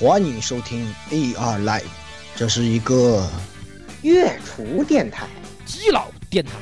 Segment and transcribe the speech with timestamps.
[0.00, 1.82] 欢迎收听 AR Live，
[2.34, 3.22] 这是一个
[4.00, 5.26] 月厨电台、
[5.66, 6.52] 基佬电台、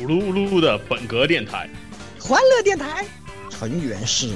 [0.00, 1.68] 咕噜咕噜的本格电台、
[2.18, 3.04] 欢乐电台，
[3.50, 4.30] 成员是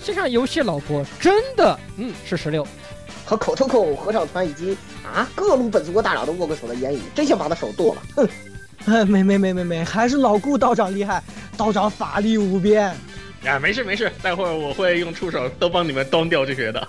[0.00, 2.64] 线上游戏老婆，真的，嗯，是十六，
[3.24, 8.28] 和口头口合唱团以及啊各路本族国大佬都握过手的言语，真想把他手剁了，哼！
[8.86, 11.20] 哎，没没没没没，还是老顾道长厉害，
[11.56, 12.94] 道长法力无边。
[13.44, 16.88] 啊，没事没事，待会儿我会用触手都帮你们端掉这些的。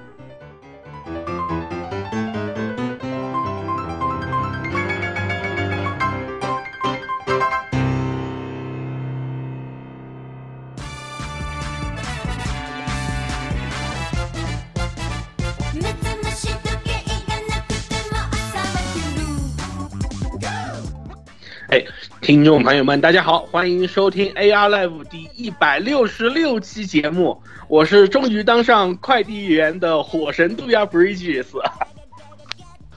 [21.71, 21.81] 哎，
[22.19, 31.45] 听众朋友们，大家好，欢迎收听 AR Live 第一百六十六期节目，我是终于当上快递员的火神杜亚 Bridges。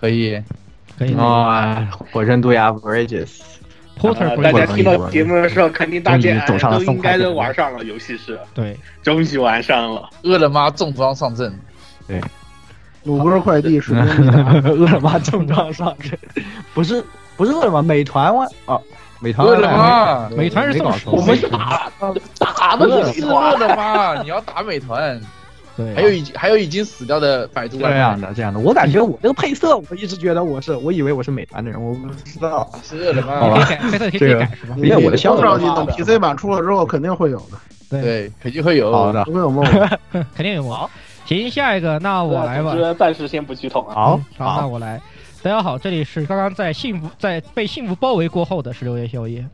[0.01, 0.43] 可以，
[0.99, 3.39] 可以啊，火神杜亚 Bridges。
[3.97, 8.37] Porter，大家听到节目的时候，肯定大家都应该都玩上了游戏是。
[8.55, 10.11] 对，终于玩上了。
[10.25, 11.57] 饿了么重装上阵。
[12.09, 12.21] 对，
[13.05, 13.95] 鲁波快递是
[14.67, 16.19] 饿了么重装上阵，
[16.75, 17.01] 不是
[17.37, 18.81] 不是饿了么，美团湾啊，
[19.21, 21.91] 美团饿了么，美团是这么说，我们打
[22.39, 25.21] 打的是饿了么，你要打美团。
[25.77, 33.37] 对，还有已经还有已经死掉的百度这样的这样的，我感觉我这个配色，我一直觉得我是，我以为我是美团的人，我不知道是饿了么。
[33.37, 34.77] 好吧，配色可以改是吧？
[34.77, 37.59] 因为我的销售你等 PC 版出了之后肯定会有的，
[38.01, 38.93] 对，肯定会有。
[38.93, 39.65] 好的，会有梦，
[40.37, 40.89] 肯定有梦。
[41.25, 42.77] 行，下一个，那我来吧。
[42.97, 43.95] 暂时先不剧透啊。
[43.95, 45.01] 好，好，那我来。
[45.45, 49.47] 大家好，这里是刚刚在幸福在被幸福包围过后的十六夜宵夜。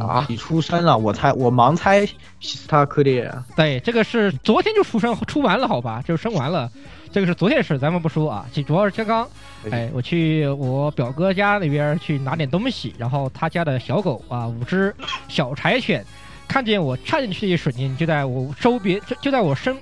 [0.00, 0.24] 啊！
[0.30, 2.06] 你出生了，我猜我盲猜
[2.40, 3.30] 西斯塔克列。
[3.54, 6.72] 对，这个是昨天就出生出完了，好吧，就生完了。
[7.12, 8.46] 这个是昨天的事，咱们不说啊。
[8.66, 9.28] 主要是刚刚，
[9.70, 14.96] 哎，我去我表哥家那边去拿点东西，然后他家的小狗啊，五只
[15.28, 16.02] 小柴犬，
[16.48, 19.76] 看见我插进去的一瞬间，就在我周边，就就在我身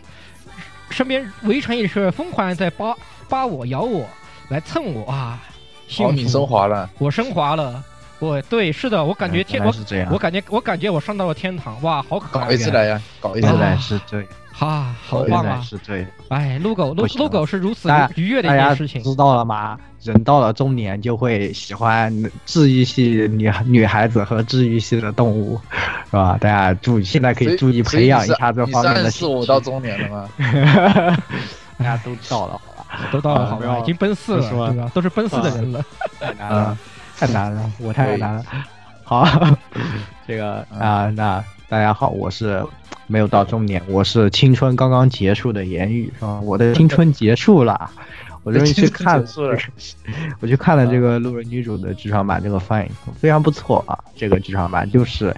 [0.91, 2.97] 身边围成一圈，疯狂在扒
[3.31, 4.05] 扒我、咬我、
[4.49, 5.41] 来蹭我啊！
[6.01, 7.83] 哦，你升华了，我升华了。
[8.19, 9.73] 我对，是的，我感觉天，我
[10.11, 12.47] 我感觉我感觉我上到了天堂，哇，好可爱！
[12.49, 15.63] 搞一次来呀，搞一次来是这样，哈，好棒啊！
[15.65, 19.79] 是这样，哎，撸狗撸撸狗是如此愉悦的一件事情，知道了吗？
[20.03, 22.15] 人到了中年就会喜欢
[22.45, 25.59] 治愈系女女孩子和治愈系的动物，
[26.11, 26.37] 是吧？
[26.39, 29.11] 大家注意，现在可以注意培养一下这方面的。
[29.11, 30.29] 是我到中年了吗？
[31.79, 32.61] 大家都到了？
[33.13, 33.79] 都到了，好吧？
[33.79, 34.91] 已经奔四了，是吧？
[34.95, 35.85] 都是奔四的人了，
[36.21, 36.79] 太难了。
[37.19, 38.45] 太难了，我太难了。
[39.05, 39.27] 好，
[40.27, 42.65] 这个啊，那大家好，我是
[43.07, 46.41] 没有到中年，我是青春刚刚结束的言语，是吧？
[46.41, 47.91] 我的青春结束了，
[48.43, 49.27] 我终于去看了，
[50.41, 53.99] 我去看了这个路人女主的剧场版，这个翻译非常不错啊。
[54.17, 55.35] 这个剧场版就是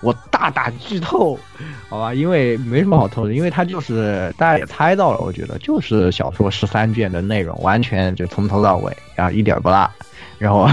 [0.00, 1.38] 我大胆剧透，
[1.88, 2.14] 好吧？
[2.14, 9.90] 因为没什么好透的， 因为它就是大家也猜到了，我觉得就是小说十三卷的内容，完全就从头到尾啊，一点不落。
[10.38, 10.68] 然后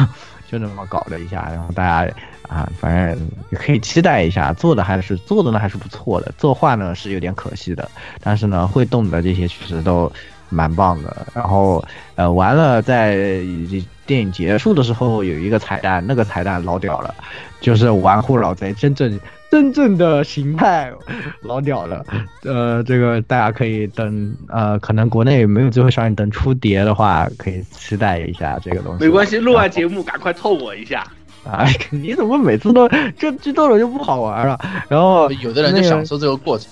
[0.47, 2.13] 就那么搞了一下，然后大家
[2.47, 6.31] 啊，反正也可以期待一下，做的还是做的呢，还是不错的。
[6.37, 7.89] 作画呢是有点可惜的，
[8.21, 10.11] 但是呢，会动的这些确实都
[10.49, 11.25] 蛮棒的。
[11.33, 11.83] 然后
[12.13, 13.41] 呃，完了在
[14.05, 17.13] 电影结束的时候有一个彩蛋，那个彩蛋老屌了，
[17.59, 19.19] 就是玩户老贼真正。
[19.51, 20.91] 真正的形态
[21.43, 22.03] 老屌了，
[22.43, 29.05] 呃，这个大家可以等，呃，可能国内没有机会上映，等出碟的话，可以期待一下这个东西。
[29.05, 31.07] 没关系，录完节目赶快透我一下。
[31.49, 34.59] 哎， 你怎么每次都这剧透了就不好玩了？
[34.89, 36.67] 然后有的人就享受这个过程。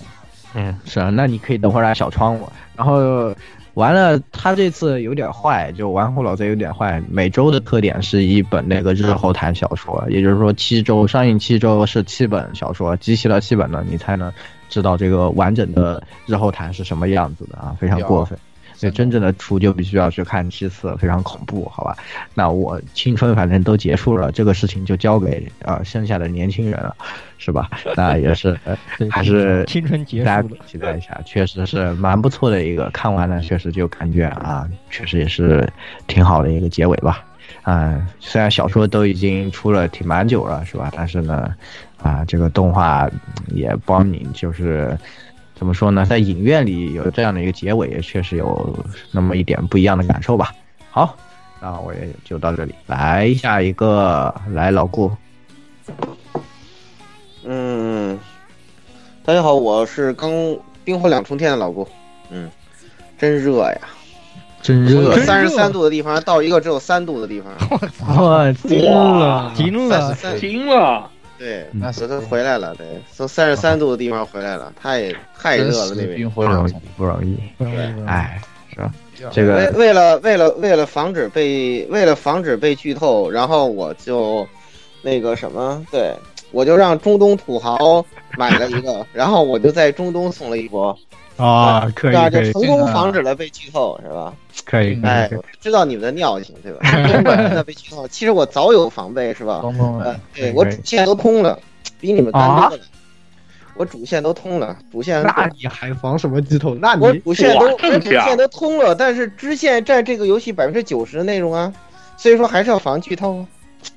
[0.55, 3.33] 嗯，是啊，那你可以等会儿来小窗我，然后。
[3.75, 7.01] 完了，他这次有点坏，就玩火老贼有点坏。
[7.09, 14.31] 每周的特点是一本那个日后谈小说，也就是说七周上映七周是七本小说，集齐了七本呢，你才能
[14.69, 18.37] 知道这个完整的日后谈是什么样子的啊，非常过分。
[18.83, 21.95] 所以真正的出就必须要去看七次，非常恐怖，好吧？
[22.33, 26.93] 那我青春反正都结束了，这个事情就交给啊剩下的年轻人了，
[27.37, 27.69] 是吧？
[27.95, 28.59] 那也是，
[29.09, 35.65] 还是青春结束，大家期待一下，确实是蛮不错的一个，看完了确实就感觉啊，确实也是
[36.05, 37.23] 挺好的一个结尾吧。
[37.65, 40.91] 嗯、虽然小说都已经出了挺蛮久了，是吧？
[40.93, 41.55] 但是呢，
[42.01, 44.97] 啊，这个动画嗯也帮你就是
[45.63, 48.77] 怎么说呢，在影院里有这样的一个结尾，也确实有
[49.11, 50.53] 那么一点不一样的感受吧。
[50.91, 51.15] 好，
[51.61, 55.09] 那我也就到这里，来下一个，来老顾，
[57.45, 58.19] 嗯，
[59.23, 60.29] 大家好，我是刚
[60.83, 61.87] 冰火两重天的老顾。
[62.29, 62.51] 嗯，
[63.17, 63.79] 真热呀！
[64.61, 67.53] 真热三十三度的地方到一个只有三度的地方，
[68.19, 71.09] 我惊了，惊了，三十三惊了，
[71.43, 76.29] 对，嗯那是他回来了，对，从三十三度的地方回来了，太太热了那边。
[76.29, 78.41] 不容易不容易，不容易不容易哎，
[78.73, 78.93] 是吧？
[79.29, 84.47] 这个为个为了为了为了防止被为了防止被剧透，然后我就
[85.01, 86.13] 那个什么，对
[86.51, 88.05] 我就让中东土豪
[88.37, 90.97] 买了一个，然后我就在中东送了一波，
[91.37, 94.33] 啊，可以这样就可以成功防止了被剧透，是吧？
[94.65, 96.79] 可以，可哎知道你们的尿性，对吧？
[97.07, 99.59] 中本真的被剧透，其实我早有防备，是吧？
[99.61, 101.57] 通通呃，，对我主线都通了，
[101.99, 102.83] 比你们干啊多了。
[103.75, 106.75] 我主线都通了，主线那你还防什么剧透？
[106.75, 111.73] 那我你主线都主线都通了，但是支线占这个游戏百分之九十的内容啊，
[112.15, 113.47] 所以说还是要防剧透啊。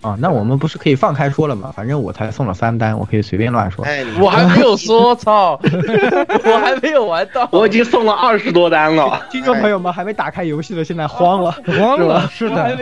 [0.01, 1.73] 啊，那我们不是可以放开说了吗？
[1.75, 3.85] 反正我才送了三单，我可以随便乱说。
[3.85, 9.23] 哎，我还没有说，操， 我还没有玩到，我已经送了二十多单了。
[9.31, 12.77] 听众朋友们还没打开游戏的，现在慌了， 慌了，是的，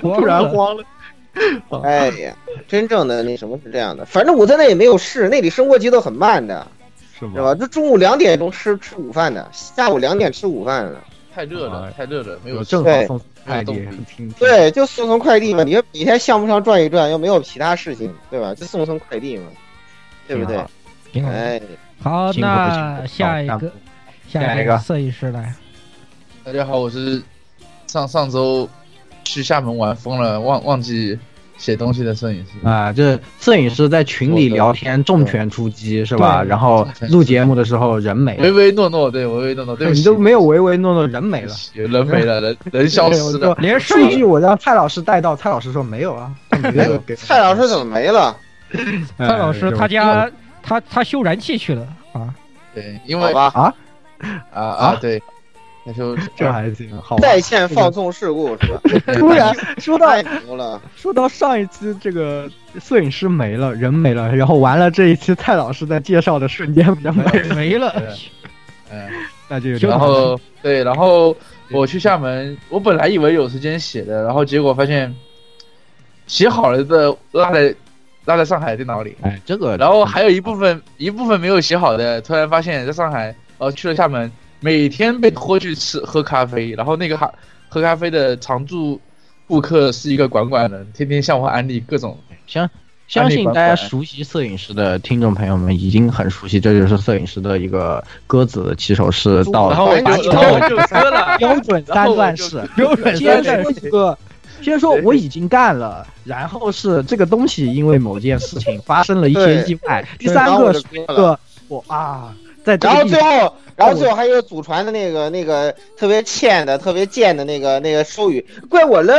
[0.00, 0.84] 突然慌了。
[1.82, 2.34] 哎呀，
[2.66, 6.66] 真正的那什么是这样的，反正我在那也没有试，那里生活节奏很慢的，
[7.18, 7.54] 是是吧？
[7.54, 10.96] 这中午两点钟吃吃午饭的，下午两点吃午饭的。
[11.32, 13.88] 太热了，太热了，没有有正对好送快递，
[14.38, 18.54] 对，就送送快递嘛，你说每天项目上转一转，又没有其他事情，对吧？
[18.54, 19.44] 就送送快递嘛，
[20.26, 20.62] 对不对？
[21.12, 21.30] 挺好。
[21.30, 21.60] 哎，
[22.02, 23.72] 好，那下下一个，
[24.28, 24.78] 下一个。
[24.78, 25.54] 摄影师来，
[26.44, 27.22] 大家好，我是
[27.86, 28.68] 上上周
[29.24, 31.18] 去厦门玩疯了，忘忘记
[31.60, 32.66] 写东西的摄影师。
[32.66, 36.42] 啊，就是摄影师在群里聊天，重拳出击是吧？
[36.42, 41.54] 然后录节目的时候人没了，唯唯诺诺，对，唯唯诺诺，对，你都没有唯唯诺诺，人没了。
[41.74, 43.54] 人没了，人人消失了。
[43.60, 46.32] 连数据我让蔡老师带到，蔡老师说没有啊，
[46.74, 48.34] 没有蔡老师怎么没了？
[48.72, 48.78] 哎
[49.28, 50.30] 蔡老师他家
[50.62, 52.32] 他他修燃气去了啊，
[52.74, 53.74] 对，因为，啊
[54.52, 55.20] 啊啊，对，
[55.84, 57.22] 那就 这还行，好吧。
[57.22, 58.80] 在线放纵事故是吧？
[59.18, 60.06] 突然 说到
[60.56, 62.50] 了，说到上一期这个
[62.80, 67.94] 摄影师没了，人没了，然后完了这一期蔡老师在介绍的瞬间人没了，没了，
[68.90, 69.08] 嗯，
[69.48, 71.34] 那就有点然后对，然后
[71.70, 75.14] 我去厦门，我本来以为有时间写的，然后结果发现
[76.26, 77.74] 写好了的落在
[78.26, 84.30] 落在上海电脑里，哎，这个然后还有一部分一部分没有写好的，突然发现在上海，呃，去了厦门，
[84.60, 87.32] 每天被拖去吃喝咖啡，然后那个哈
[87.68, 89.00] 喝咖啡的常驻
[89.46, 92.16] 顾客是一个管管人，天天向我安利各种。
[92.46, 92.68] 相
[93.06, 104.18] 相信大家熟悉摄影师的听众朋友们已经很熟悉，这就是摄影师的一个鸽子起手式到然后我把就然后我就喝了，标准三段式，标准先三说一个，
[104.62, 112.32] 先说我已经干了，然后是这个东西因为某件事情发生了一些意外，第三个是一个我啊，
[112.62, 119.14] 在这然后最后，然后最后还有祖传的那个那个特别欠的、特别贱的那个那个收语，怪我喽，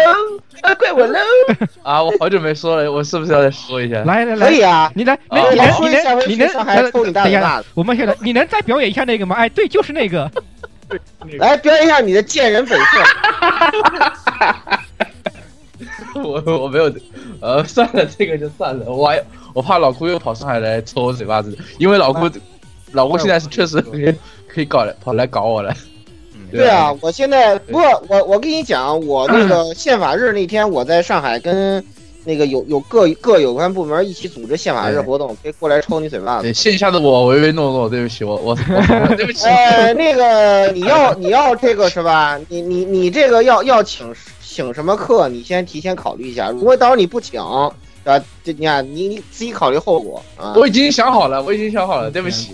[0.62, 1.18] 啊，怪我喽，
[1.82, 2.04] 啊！
[2.04, 4.04] 我好久没说了，我是不是要再说一下？
[4.06, 4.92] 来来来，可以啊。
[4.94, 9.36] 你来，哦你能你能你能上海抽你大等一下，嘴巴子，我们现在你能再表演一下那个吗？
[9.36, 10.30] 哎，对，就是那个，
[11.40, 12.86] 来表演一下你的贱人本色。
[16.24, 16.94] 我我没有，
[17.42, 18.86] 呃，算了，这个就算了。
[18.86, 19.20] 我还
[19.56, 22.30] 我怕老顾又跑上海来抽我嘴巴子，因为老顾
[22.92, 23.82] 老顾现在是确实
[24.54, 25.74] 可以搞来跑来搞我了。
[26.52, 31.82] 对啊，我现在不过我我跟你讲，我那个宪法日那天我在上海跟
[32.26, 36.44] 那个有有各各有关部门一起组织宪法日活动，可以过来抽你嘴巴子。
[36.44, 38.52] 对，线下的我唯唯诺诺，对不起，我我
[39.10, 39.48] 我对不起。
[39.48, 42.38] 呃，那个你要你要这个是吧？
[42.50, 45.30] 你你你这个要要请请什么课？
[45.30, 46.50] 你先提前考虑一下。
[46.50, 47.42] 如果到时候你不请，
[48.04, 50.54] 啊，这你看你你自己考虑后果啊。
[50.56, 52.52] 我已经想好了，我已经想好了，对不起，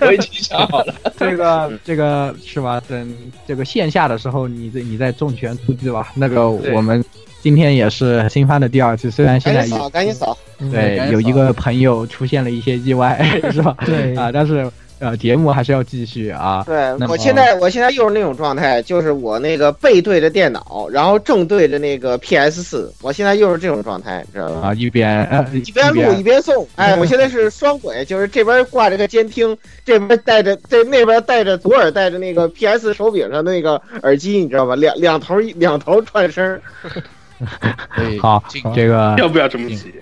[0.00, 0.94] 我已经想好了。
[1.18, 2.80] 这个这个是吧？
[2.88, 3.16] 等
[3.46, 6.12] 这个线下的时候，你再你再重拳出击吧。
[6.14, 7.04] 那个我们
[7.42, 10.38] 今天也是新番的第二季，虽然现在也赶紧扫，赶紧扫。
[10.72, 13.16] 对有一个朋友出现了一些意外，
[13.50, 13.76] 是吧？
[13.84, 16.62] 对啊，但是呃节目还是要继续啊。
[16.66, 24.68] 对我现在我现在又是那种状态，就是我那个背对着电脑，然后正对着那个 PS 四，我现在又是这种状态，知道吧？
[24.68, 34.74] 啊，一边呃一边录一边送，哎，我现在是双轨，就是这边挂着个监听，这边带着这那边带着左耳带着那个 PS 手柄上的那个耳机，你知道吧？
[34.74, 36.60] 两两头两头串声
[38.20, 38.42] 好，
[38.74, 39.94] 这个要不要这么急？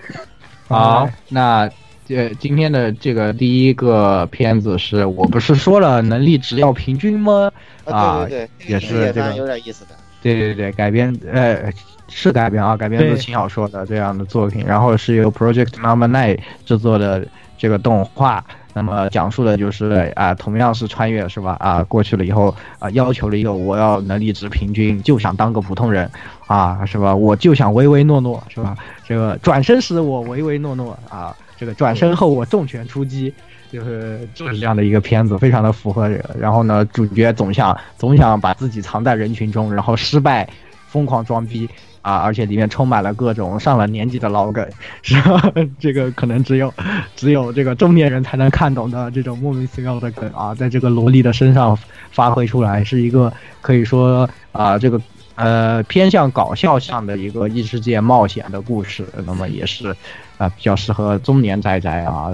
[0.67, 1.69] 好，那
[2.07, 7.51] 这今天的这个第一个片子是我不是说了能力值要平均吗？
[7.83, 9.91] 啊，对对对，也是这个有点意思的。
[10.21, 11.71] 对对对，改编呃
[12.07, 18.43] 是改编啊，改编自对轻小说的这样的作品，然后是由 Project Number Nine 制作的这个动画。
[18.73, 21.57] 那么讲述的就是啊，同样是穿越是吧？
[21.59, 26.09] 啊，过去了以后啊，要求了一个我要能力值平均，就想当个普通人
[26.45, 27.15] 啊，是吧？
[27.15, 28.77] 我就想唯唯诺诺是吧？
[29.03, 33.33] 这个转身时我唯唯诺诺啊，这个转身后我重拳出击。
[33.69, 36.39] 就是就是这样的一个片子，非常的符合这个。
[36.39, 40.47] 然后呢，主角总想总想把自己藏在人群中，然后失败，
[40.87, 41.69] 疯狂装逼
[42.01, 42.13] 啊！
[42.19, 44.65] 而且里面充满了各种上了年纪的老梗，
[45.01, 45.51] 是吧？
[45.77, 46.73] 这个可能只有
[47.17, 51.77] 只有这个中年人才能看懂的这种莫名其妙的梗啊，在这个萝莉的身上
[52.09, 55.01] 发挥出来，是一个可以说啊，这个
[55.35, 59.05] 呃偏向搞笑向的一个异世界冒险的故事。
[59.25, 59.93] 那么也是。
[60.37, 62.29] 啊，比较适合中年宅宅啊。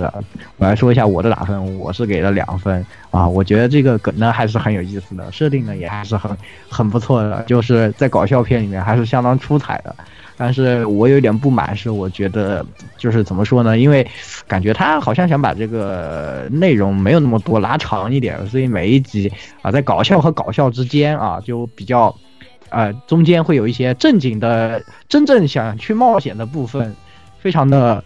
[0.58, 3.28] 我来说一下我的打分，我是给了两分啊。
[3.28, 6.36] 我觉得这个梗呢还是很有意思的，设定呢也还是很
[6.70, 9.96] 很不错的，就是在搞笑片里面还是相当出彩的。
[10.36, 12.66] 但是我有点不满，是我觉得
[12.98, 13.78] 就是怎么说呢？
[13.78, 14.06] 因为
[14.48, 19.32] 感觉他好像想把这个内容没有那么多拉长一点，所以每一集
[19.62, 22.14] 啊在搞笑和搞笑之间啊就比较，
[22.70, 26.96] 呃中间会有一些正经的真正想去冒险的部分。
[27.44, 28.02] 非常的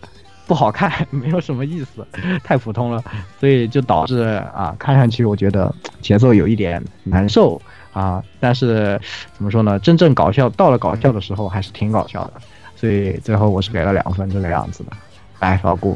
[0.48, 2.04] 不好看， 没有什么意思，
[2.44, 3.04] 太普通了，
[3.40, 7.62] 所以就导致啊，看上去我觉得节奏有一点难受
[7.94, 8.24] 啊。
[8.40, 9.00] 但是
[9.36, 9.78] 怎么说呢？
[9.78, 12.34] 真正搞笑到了搞笑的时候，还是挺搞笑的。
[12.76, 14.92] 所以最后我是给了两分这个样子的。
[15.40, 15.96] 来，老顾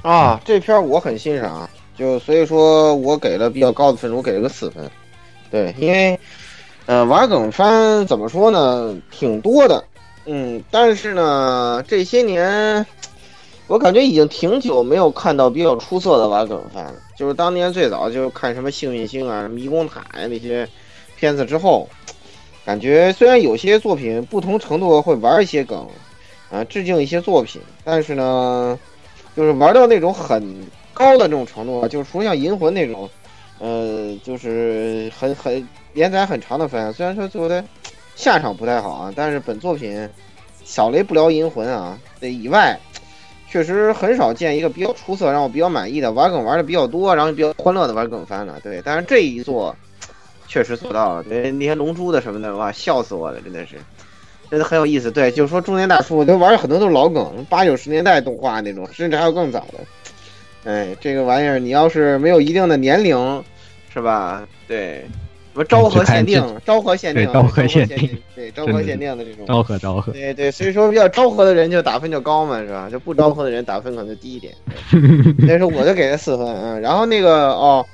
[0.00, 4.90] 啊，这片我很欣赏，就所以说我给了比较高的分数，我给了个四分。
[5.50, 6.18] 对，因为
[6.86, 9.84] 呃玩梗番怎么说呢，挺多的。
[10.26, 12.86] 嗯，但是呢，这些年
[13.66, 16.94] 我感觉已经挺久没有看到比较出色的玩梗番了。
[17.14, 20.66] 就是当年最早就看什么《幸运星》啊、《迷宫塔》呀那些
[21.16, 21.86] 片子之后，
[22.64, 25.86] 感觉虽然有些作品不同程度会玩一些梗
[26.50, 28.78] 啊，致敬一些作品，但是呢，
[29.36, 33.08] 就是玩到那种很高的这种程度，就是说像《银魂》那种，
[33.58, 37.62] 呃，就是很很连载很长的番，虽然说最后的。
[38.16, 40.08] 下场不太好啊，但是本作品
[40.64, 42.78] 小雷不聊银魂啊，这以外，
[43.50, 48.58] 确实很少见一个比较出色、让我比较满意的玩梗玩的比较多，然后比较欢乐的玩梗番了。
[48.62, 49.74] 对，但是这一座
[50.48, 51.22] 确实做到了。
[51.22, 53.76] 对，那些龙珠的什么的，哇，笑死我了，真的是，
[54.50, 55.10] 真的很有意思。
[55.10, 60.70] 对，就是说中年大叔都玩的很多都是老梗，八九十年代动画那种，甚至还有更早的。
[60.70, 63.44] 哎，这个玩意儿你要是没有一定的年龄，
[63.92, 64.46] 是吧？
[64.66, 65.04] 对。
[65.54, 66.44] 什么昭和限定？
[66.66, 67.32] 昭和限定？
[67.32, 68.18] 昭和限定？
[68.34, 69.46] 对，昭和限 定的这种。
[69.46, 70.12] 昭和，昭和。
[70.12, 72.90] 对对，所以说比较昭和的人就打分就高嘛，是吧？
[72.90, 74.52] 就不昭和的人打分可能就低一点。
[75.46, 76.80] 所以说我就给他四分嗯。
[76.80, 77.86] 然后那个哦，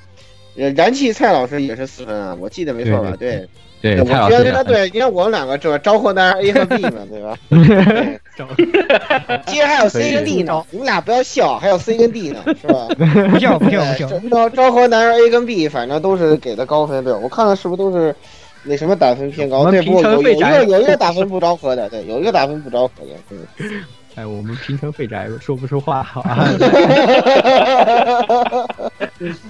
[0.55, 3.15] 燃气蔡老师也是四分啊，我记得没错吧？
[3.19, 3.47] 对。
[3.81, 5.79] 对，我觉得他对，因为我们两个是吧？
[5.79, 7.39] 昭和男人 A 和 B 嘛，对吧？
[9.47, 12.89] 其实还有 C 跟 D 呢，你们俩不要笑，还有 C 跟 D 呢，是吧？
[13.31, 14.09] 不笑不笑不笑。
[14.31, 18.15] 昭昭和男人 A 跟 B，反正都是给的高分，对我看看是不是都是
[18.65, 19.71] 那什么打分偏高？
[19.71, 23.47] 对，不有有一个有一个打分不昭和的，对，有一个打分不昭和的，嗯。
[24.21, 26.45] 哎，我们平成废宅说不出话，好啊。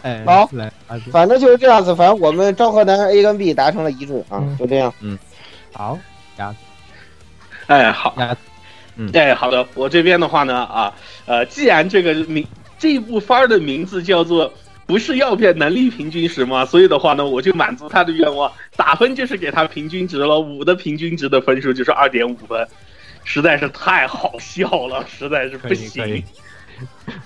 [0.02, 0.72] 哎，好，来，
[1.10, 5.18] 反正就是这样子，反正我们昭和男 A 跟 B 达成了一致啊，就这样，嗯，
[5.72, 5.98] 好，
[6.36, 6.58] 鸭子，
[7.66, 8.40] 哎，好，鸭子，
[8.94, 10.94] 嗯，哎，好的，我这边的话呢，啊，
[11.26, 12.46] 呃，既然这个名
[12.78, 14.52] 这部番的名字叫做
[14.86, 16.64] 不是要变能力平均值吗？
[16.64, 22.64] 所以的话呢，我就满足他的愿望，打分就是给他平均值了，五的平均值的分数就是二点五分。
[23.24, 26.22] 实在是太好笑了，实在是不行。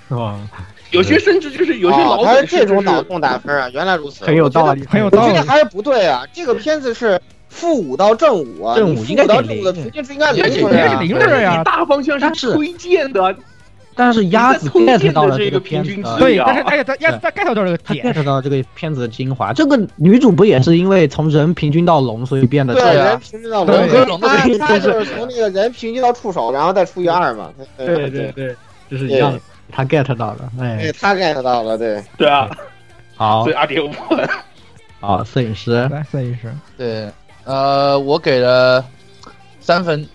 [0.08, 0.36] 是吧，
[0.90, 5.28] 有些甚至就是有些老他是这种脑洞打分啊，原来如此，很有道理，很有道理。
[5.28, 13.36] 我觉得还是不对啊，这个片子是负五到正五啊，正五应该到正五的平均值应该零分呀，大方向是推荐的。
[13.94, 19.52] 但是鸭子 get 到了这个片子，对，但是哎呀，他鸭子他 get 到这个点，get 到这个片子的精华。
[19.52, 27.50] 这个女主不也是因为从人平均到龙，所以变得对人平均到龙和龙的平均都是从那个人平均到触手，然后再除以二嘛。
[27.76, 28.56] 对对对，
[28.90, 29.40] 就是一样的。
[29.70, 32.50] 他 get 到了，哎，他 get 到了，对对啊。
[33.16, 34.28] 好，所以二点五分。
[35.00, 37.08] 好，摄影师，来，摄影师，对，
[37.44, 38.84] 呃，我给了
[39.60, 40.06] 三分，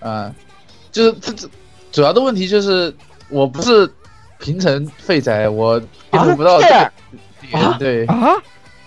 [0.00, 0.32] 啊，
[0.92, 1.48] 就是这这
[1.90, 2.94] 主要的问题就是
[3.28, 3.90] 我不是。
[4.40, 6.58] 平城废宅，我 get 不到。
[7.52, 7.76] 啊？
[7.78, 8.34] 对啊？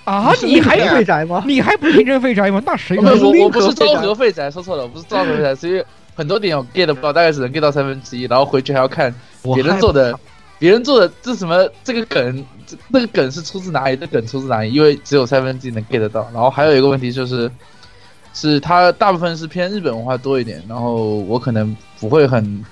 [0.04, 1.44] 啊，你还废宅吗？
[1.48, 2.62] 你还不是平城废宅吗？
[2.64, 9.12] 那谁我我不是昭和废宅，说错了，我不是昭和废宅，是因为很多点我 get 不到，大概只能 get 到三分之一，然后回去还要看
[9.56, 10.20] 别人做的，
[10.60, 13.96] 别人做的这什么这个梗，这那个梗是出自哪里？
[13.96, 14.72] 这梗出自哪里？
[14.72, 16.30] 因为只有三分之一能 get 到。
[16.34, 17.50] 然后还有一个问题就是，
[18.34, 22.64] 是它大部分是偏日本文化多一点，然后我可能不会很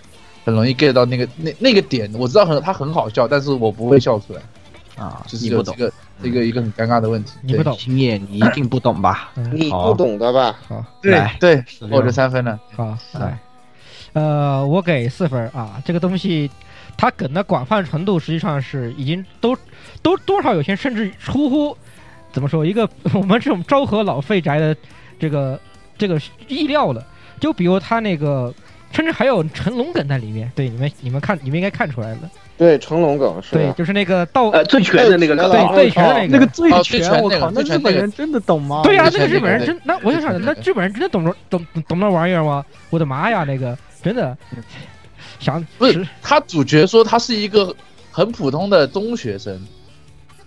[0.46, 2.10] 很容易 get 到那个那那个点。
[2.14, 4.42] 我知道很他很好笑，但是我不会笑出来，
[5.04, 7.34] 啊，就是你不懂，有这个这个一个很尴尬的问题。
[7.42, 7.76] 你不懂。
[7.78, 9.32] 星夜你一定不懂吧？
[9.52, 10.56] 你不懂的吧？
[10.68, 12.60] 好，对对，16我就三分了。
[12.76, 13.38] 好，来，
[14.14, 15.82] 呃，我给四分啊。
[15.84, 16.50] 这个东西，
[16.96, 19.58] 它梗的广泛程度实际上是已经都
[20.02, 21.76] 都多少有些甚至出乎
[22.32, 24.76] 怎么说一个 我们这种昭和老废宅的
[25.20, 25.60] 这个
[25.98, 27.06] 这个意料了。
[27.38, 28.54] 就比如他那个，
[28.96, 30.50] 甚至还有成龙梗在里面。
[30.56, 32.20] 对，你们你们看，你们应该看出来了。
[32.58, 36.48] 对，成龙梗是对，就是那个道，呃，最全的那个对对哦对全的那个那个
[36.84, 38.82] 最全，我靠，那日本人真的懂吗？
[38.84, 42.66] 对呀、那个那个日本人真，那我就想，那日本人真的懂懂懂懂那玩意儿吗？
[42.90, 44.38] 我的妈呀，那个真的
[45.40, 47.76] 想不是他主角说他是一个
[48.10, 49.60] 很普通的中学生，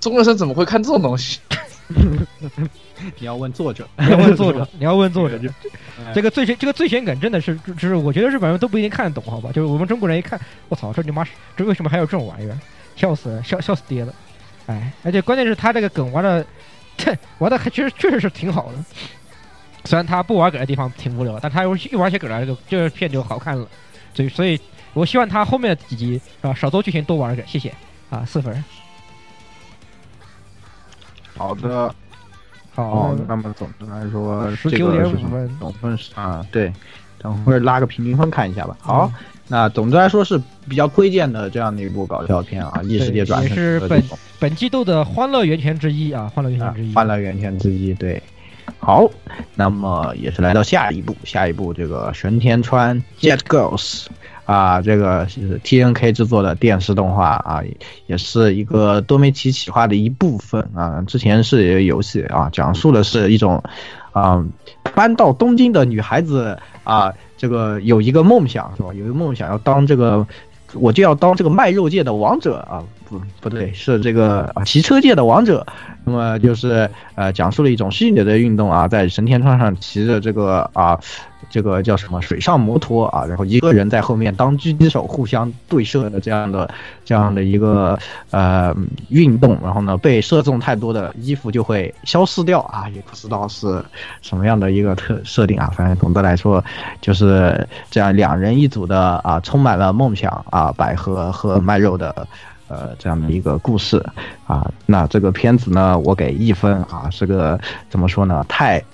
[0.01, 1.41] 中学生怎么会看这种东西？
[3.19, 5.55] 你要问作者，你要问作者， 你要问作者这个，
[6.15, 9.51] 这个最这个最显梗真的是，就是我觉得日本人都不一定看得懂，好吧？
[9.53, 11.27] 就是我们中国人一看，我操，这你妈
[11.57, 12.59] 这为什么还有这种玩意儿？
[12.97, 14.15] 笑死人，笑笑死爹了！
[14.67, 16.45] 哎，而且关键是他这个梗玩的，
[17.39, 18.85] 玩的还确实确实是挺好的。
[19.85, 23.67] 虽然他不玩梗的地方挺无聊，但他一玩起梗来，这个这个片就好看了。
[24.13, 24.61] 所以，所以
[24.93, 27.43] 我希望他后面的几集啊少做剧情，多玩梗。
[27.47, 27.73] 谢谢
[28.11, 28.63] 啊，四分。
[31.39, 31.95] 好的，
[32.75, 35.49] 好哦，，那么总的来说，十这九点五分。
[35.59, 36.73] 总分是啊，对，
[37.19, 38.77] 等会儿拉个平均分看一下吧。
[38.81, 39.11] 好，
[39.47, 44.03] 那总的来说是比较推荐的这样的一部搞笑片啊，《异世界转也生》是本
[44.41, 46.95] 本季度的欢乐源泉之一啊，欢乐源啊泉之一。
[46.95, 48.21] 欢乐源泉之一，对。
[48.79, 49.09] 好，
[49.55, 54.07] 那么也是来到下一步，下一步这个神田川 Jet Girls
[54.49, 57.63] 啊，这个是 T N K 制作的电视动画啊，
[58.07, 61.05] 也是一个多媒体企划的一部分啊。
[61.07, 63.63] 之前是一个游戏啊，讲述的是一种
[64.13, 64.43] 啊
[64.95, 68.89] 搬到东京的女孩子啊，这个有一个梦想是吧？
[68.95, 70.27] 有一个梦想要当这个。
[70.75, 72.85] 我就要当这个卖肉界的王者啊！
[73.09, 75.67] 不，不对，是这个啊骑车界的王者。
[76.05, 81.01] 那么就是呃，讲述了一种虚拟的运动啊，在神田川上骑着这个啊，
[81.51, 86.69] 这个叫什么水上摩托啊，然后一个人在后面当狙击手，互相对射的这样的
[87.05, 87.99] 这样的一个
[88.31, 88.75] 呃
[89.09, 89.59] 运动。
[89.63, 93.85] 然后呢，被射中太多的衣服就会消失掉啊，也不知道是
[94.23, 95.73] 什么样的一个特设定啊。
[95.75, 96.65] 反正总的来说，
[97.01, 102.27] 就是这样两人一组的啊，充满了梦想啊，百合和卖肉的。
[102.71, 103.97] 呃，这样的一个故事
[104.47, 107.59] 啊，那这个片子呢，我给一分啊，是个
[107.89, 108.45] 怎么说呢？
[108.47, 108.85] 太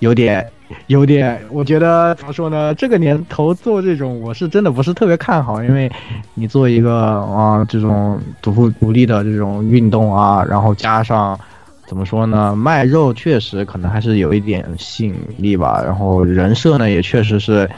[0.00, 0.44] 有点，
[0.86, 2.74] 有点，我觉得怎么说呢？
[2.74, 5.90] 这个年头做这种，我是真的不是特别看好，因为
[6.34, 11.38] 你做一个啊这种独独立的这种运动啊，然后加上
[11.86, 12.54] 怎么说呢？
[12.54, 17.68] 卖肉确实可能还是有一点吸引力吧，然后人设呢也确实是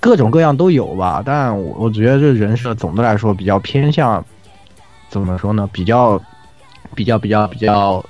[0.00, 4.24] 各种各样都有吧，但我我觉得这人设总的来说比较偏向。
[5.10, 5.68] 怎么说呢？
[5.72, 6.20] 比较，
[6.92, 8.04] 比较，比较，比较，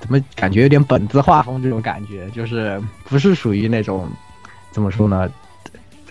[0.00, 4.08] 怎么感觉有点本子画风这种感觉，就是不是属于那种
[4.70, 5.28] 怎么说呢？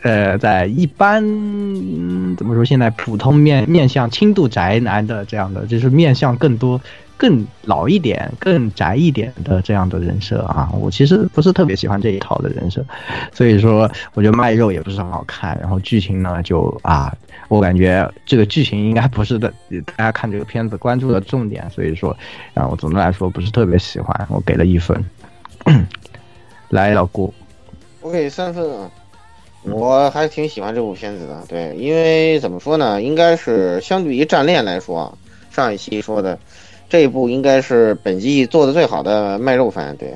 [0.04, 2.64] 呃，在一般、嗯怎么说？
[2.64, 6.80] 现在普通面面向轻度宅男的这样的，就是面向更多、
[7.18, 10.70] 更老一点、更宅一点的这样的人设啊。
[10.72, 12.86] 我其实不是特别喜欢这一套的人设，
[13.34, 15.58] 所以说我觉得卖肉也不是很好看。
[15.60, 17.12] 然后剧情呢，就啊，
[17.48, 19.52] 我感觉这个剧情应该不是的，
[19.86, 21.70] 大家看这个片子关注的重点。
[21.70, 22.16] 所以说，
[22.54, 25.04] 啊，我总的来说不是特别喜欢，我给了一分。
[26.70, 27.34] 来，老顾，
[28.02, 28.92] 我给三分啊，
[29.64, 31.42] 我还挺喜欢这部片子的。
[31.48, 35.18] 对，因为怎么说呢，应该是相对于《战恋》来说，
[35.50, 36.38] 上一期说的
[36.90, 39.96] 这一部应该是本季做的最好的卖肉番。
[39.96, 40.14] 对，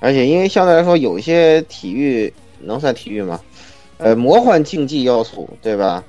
[0.00, 3.40] 而且因为相对来说有一些体育能算体育吗？
[3.98, 6.02] 呃，魔幻竞技要素，对吧？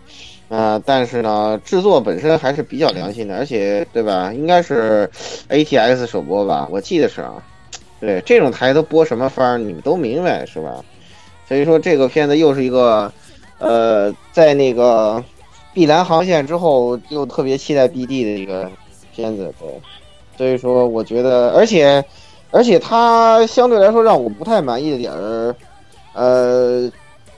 [0.54, 4.32] 啊、但是呢，制作本身还是比较良心的，而且对吧？
[4.32, 5.10] 应该是
[5.50, 7.42] ATX 首播吧，我记得是啊。
[8.00, 10.84] 对，这种台都播什么番儿，你们都明白是吧？
[11.48, 13.12] 所以说这个片子又是一个，
[13.58, 15.24] 呃，在那个
[15.74, 18.70] 碧蓝航线之后，又特别期待 BD 的一个
[19.12, 19.52] 片子。
[19.58, 19.68] 对，
[20.38, 22.06] 所以说我觉得，而且
[22.52, 25.56] 而且它相对来说让我不太满意的点儿，
[26.14, 26.92] 呃，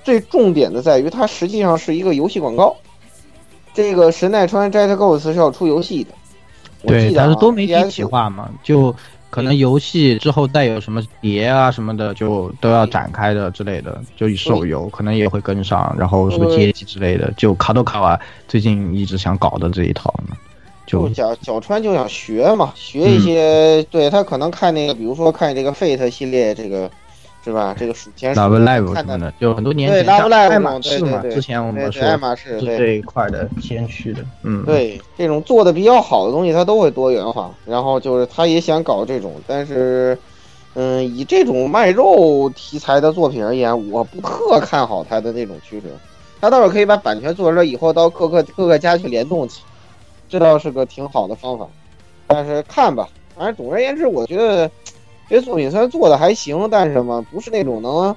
[0.04, 2.76] 最重点的在于它实际上是一个游戏广告。
[3.76, 6.12] 这个神奈川 Jet g o s 是要出游戏的，
[6.88, 8.96] 对，但、是多媒体 PS 企划嘛，就
[9.30, 20.38] 可能游戏之后带有什么碟啊什么的，就都要展开的之类的，就手游可能也会跟上，然后什么街机之类的，就卡多卡瓦最近一直想搞的这一套呢，
[20.88, 26.90] 就角角川就想学嘛，学一些，对他可能看那个，比如说看这个 Fate 系列，这个
[27.46, 27.76] 是吧？
[27.78, 37.54] 这个数钱 Love Live 看的什么的，就很多年对前像爱嘛马仕嘛，对对对之前我们说爱马仕这一块的先驱的，嗯，对这种做的比较好的东西，他都会多元化。
[37.64, 40.18] 然后就是他也想搞这种，但是，
[40.74, 45.86] 嗯，以这种卖肉题材的作品而言，我不特看好他的那种趋势。
[46.42, 49.62] 他倒是可以把版权做出来以后，到各个各个家去联动起，
[50.28, 51.68] 这倒是个挺好的方法。
[52.26, 54.70] 但是看吧，反正总而言之，我觉得
[55.28, 58.16] 这作品虽然做的还行，但是什么不是那种能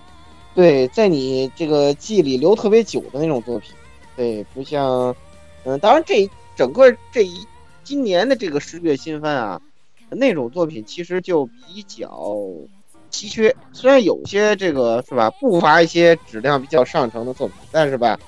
[0.55, 3.73] 对在你这个记忆里留特别久的那种作品。
[4.16, 5.14] 对，不像，
[5.64, 7.47] 嗯，当然这整个这一
[7.85, 9.61] 今年的这个十月新番啊，
[10.11, 12.44] 那种作品其实就比较
[13.11, 13.55] 稀缺。
[13.73, 18.18] 虽然有些这个是吧，不乏一些质量比较上乘的作品，但是吧，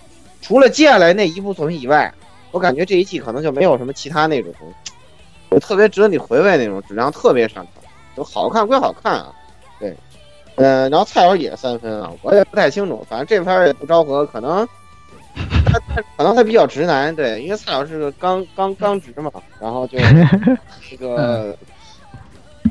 [0.40, 2.12] 除了接下来那一部作品以外，
[2.52, 4.92] 我感觉这一季可能就没有什么其他那种东西，
[5.50, 7.79] 就特别值得你回味那种质量特别上乘。
[8.16, 9.32] 就好看归好看啊，
[9.78, 9.96] 对，
[10.56, 14.66] 嗯、然后蔡老师也是三分啊，我也不太清楚，反正这片儿也不昭和，可能。
[15.64, 19.96] 他他可能他比较直男，对，因为蔡老师是个刚刚刚直嘛，然后就
[20.90, 21.56] 这个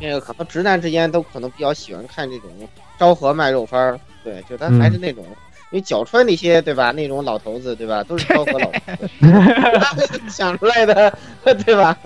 [0.01, 2.49] 那个可能直男之间都可能比较喜欢看这种
[2.97, 5.23] 昭和卖肉番儿，对，就他还是那种，
[5.71, 11.17] 因为角川那些对吧，那种老头子对吧，都是昭和老头子， 他们想出来的
[11.65, 11.97] 对吧？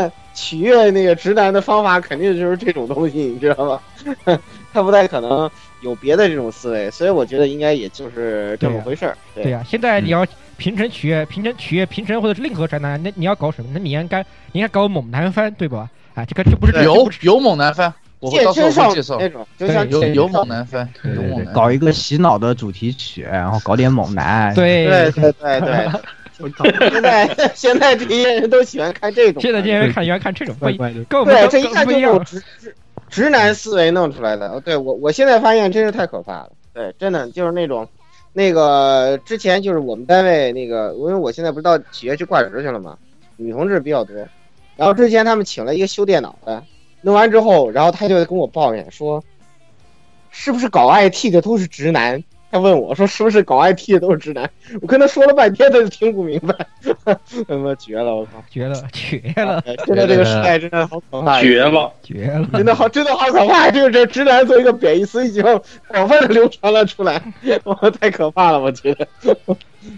[0.34, 3.80] 取悦那个直男的方法肯定就是这种东西，你知道吗？
[4.72, 5.50] 他不太可能
[5.82, 9.16] 有别的这种思维，所以我觉得应该也就是这么回事儿。
[9.34, 10.26] 对呀、现在你要
[10.56, 13.70] 平成取悦平成取悦平成或者是任何宅男，那你要搞什么？
[13.74, 14.20] 那你应该
[14.52, 15.90] 你应该搞猛男番，对吧？
[16.14, 19.16] 啊，这个这不是有有猛男番，我会健到时候身少女会介绍。
[19.18, 21.52] 那种，就像有有猛男番，有猛男。
[21.52, 25.90] 搞一个洗脑的主题曲，然后搞点猛男，对对对对对。
[26.90, 31.02] 现在现在这些人都喜欢看这种，现在这些人看喜欢看这种，不一怪的。
[31.04, 31.86] 跟我们对，这一看。
[31.86, 32.74] 就是直直
[33.08, 34.60] 直男思维弄出来的。
[34.60, 36.52] 对我我现在发现真是太可怕了。
[36.72, 37.86] 对，真的就是那种，
[38.32, 42.96] 那个之前就是我们单位那个，因为我现在不是到企业去挂职去了嘛，
[43.36, 44.16] 女同志比较多。
[44.76, 46.64] 然后之前他们请了一个修电脑的，
[47.02, 49.22] 弄完之后，然后他就跟我抱怨说，
[50.30, 52.24] 是不是搞 IT 的都是直男？
[52.52, 54.48] 他问我说：“是不是搞 IT 的都是直男？”
[54.82, 56.54] 我跟他说了半天，他就听不明白，
[57.48, 58.14] 他妈绝了！
[58.14, 61.90] 我靠，绝了，绝了，现在这个时代真的好可怕，绝了！
[62.02, 62.46] 绝了！
[62.52, 63.70] 真的好，真的好可怕！
[63.70, 65.42] 这个这直男作为一个贬义词已经
[65.88, 67.22] 广泛的流传了出来，
[67.64, 68.60] 我，太可怕了！
[68.60, 69.08] 我觉得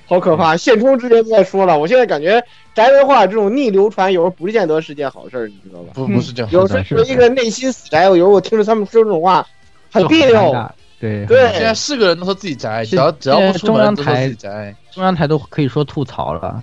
[0.06, 0.56] 好可怕。
[0.56, 2.40] 现充之前都在说了，我现在感觉
[2.72, 5.90] 宅文化这种逆流传，有时候不见得是件好事儿，你知道吧？
[5.92, 9.44] 不不是这样，有时候一个内心死宅，我有时候我听着他们说这种话，
[9.90, 10.54] 很别扭。
[11.00, 14.74] 对对现在是个人都说自己宅，只要只要不出中央门都说台自己宅。
[14.92, 16.62] 中央台都可以说吐槽了，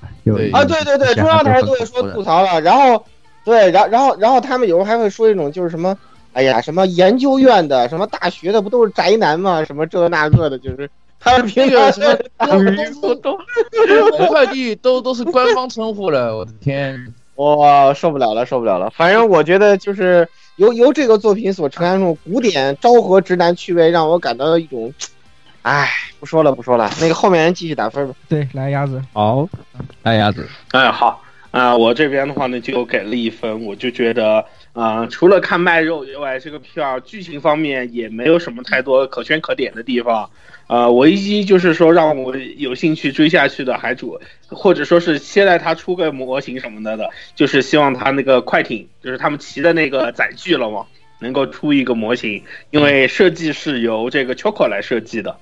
[0.52, 3.04] 啊，对对对，中央台都会说吐槽了，然后
[3.44, 5.98] 对，然然后然后他们有时候还会说一种就是什么，
[6.34, 9.64] 哎呀，什么研究院的，什么大学的，不都是宅男吗？
[9.66, 10.90] 什么这那个的，就是
[11.20, 11.92] 他们平常
[12.38, 13.38] 那个什么都都
[14.28, 17.14] 快递都都是官方称呼了，我的天！
[17.36, 18.90] 我受不了了，受不了了。
[18.92, 20.28] 反正我觉得就是
[20.62, 24.94] 由由这个作品所呈现出古典昭和直男趣味，让我感到一种，
[25.64, 28.14] 唉，不说了不说了，那个后面人继续打分吧。
[28.30, 29.50] 对，来鸭子，好，
[30.04, 31.20] 来鸭子，哎，好
[31.50, 40.30] 啊、我这边的话呢就给了一分，我就觉得啊、除了看卖肉以外，这个片儿剧情方面也没有什么太多可圈可点的地方。
[40.68, 50.86] 呃，唯一就是说让我有兴趣追下去的，还主或者说是期待他出个模型什么的的，就是希望他那个快艇，就是他们骑的那个载具了嘛，
[51.20, 55.36] 能够出一个模型，因为设计是由这个 Choco 来设计的。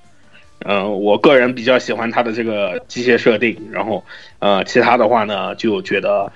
[0.62, 4.04] 嗯、我个人比较喜欢它的这个机械设定，然后
[4.40, 6.32] 呃，其他的话呢，就觉得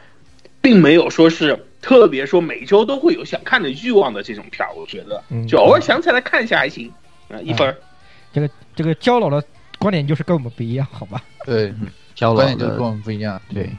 [0.63, 6.91] 并没有说是特别说每周都会有想看的欲望的这种片儿，我觉得嗯，就偶尔想起来看一下还行。
[7.29, 7.77] 啊、一分儿。
[8.33, 9.45] 这个这个焦老的
[9.79, 11.23] 观点就是跟我们不一样，好吧？
[11.45, 11.75] 对，
[12.15, 13.39] 焦老观点就是跟我们不一样。
[13.53, 13.71] 对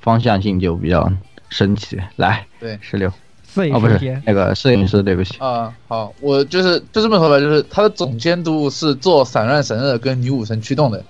[0.00, 1.08] 方向性就比较
[1.48, 1.96] 神奇。
[2.16, 3.12] 来，对十六
[3.46, 11.04] 摄影哦，不是那个摄影师，对不起，啊、好，我就是就这么说吧，就是他的总监督是做《散乱神二》跟《女武神驱动》的，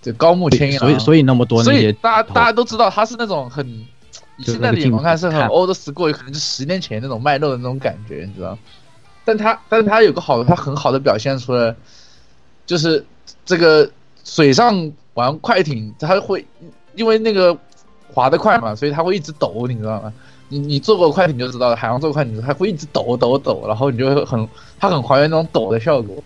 [0.00, 3.84] 这高木千一郎，所以所以那么多所以大家大家都知道他是那种很，
[4.36, 8.58] 以现在的眼光看是很 old school，可能就十年前那种卖肉的那种感觉，你知道？
[9.24, 11.74] 但他但是他有个好的，他很好的表现出了，
[12.66, 13.04] 就是
[13.44, 13.88] 这个
[14.24, 16.44] 水上玩快艇，他会
[16.94, 17.56] 因为那个
[18.12, 20.12] 滑得快嘛，所以他会一直抖，你知道吗？
[20.48, 24.46] 你你坐过快艇就知道了，海洋坐快艇它会一直抖抖抖，然后你就会很
[24.78, 26.22] 它很还原那种抖的效果，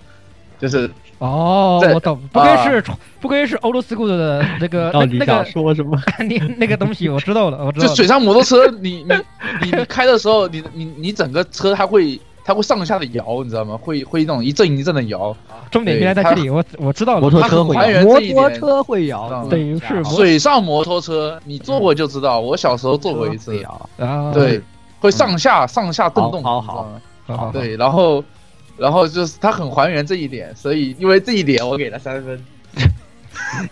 [0.58, 2.84] 就是哦，我懂，不愧是
[3.20, 5.98] 不愧是欧陆斯库的 那个那个想说什么？
[6.28, 7.88] 你那个东西我知道了，我知道了。
[7.88, 9.14] 就水上摩托车，你你
[9.62, 13.78] 你你开的时候，你你你整个车它会它会上下的摇，你知道吗？
[13.80, 15.34] 会会那种一阵一阵的摇。
[15.70, 17.20] 重点原来在这里，我我知道了。
[17.20, 23.58] 摩托车会摇，摩托车会摇，嗯等于是水上摩托车，你坐过就知道，我小时候坐过一次。
[24.32, 24.60] 对，
[25.00, 26.42] 会上下上下震动。
[26.42, 26.88] 好好，
[27.26, 28.22] 好，对，然后
[28.78, 32.44] 然后就是他很还原这一点，所以因为这一点我给了三分。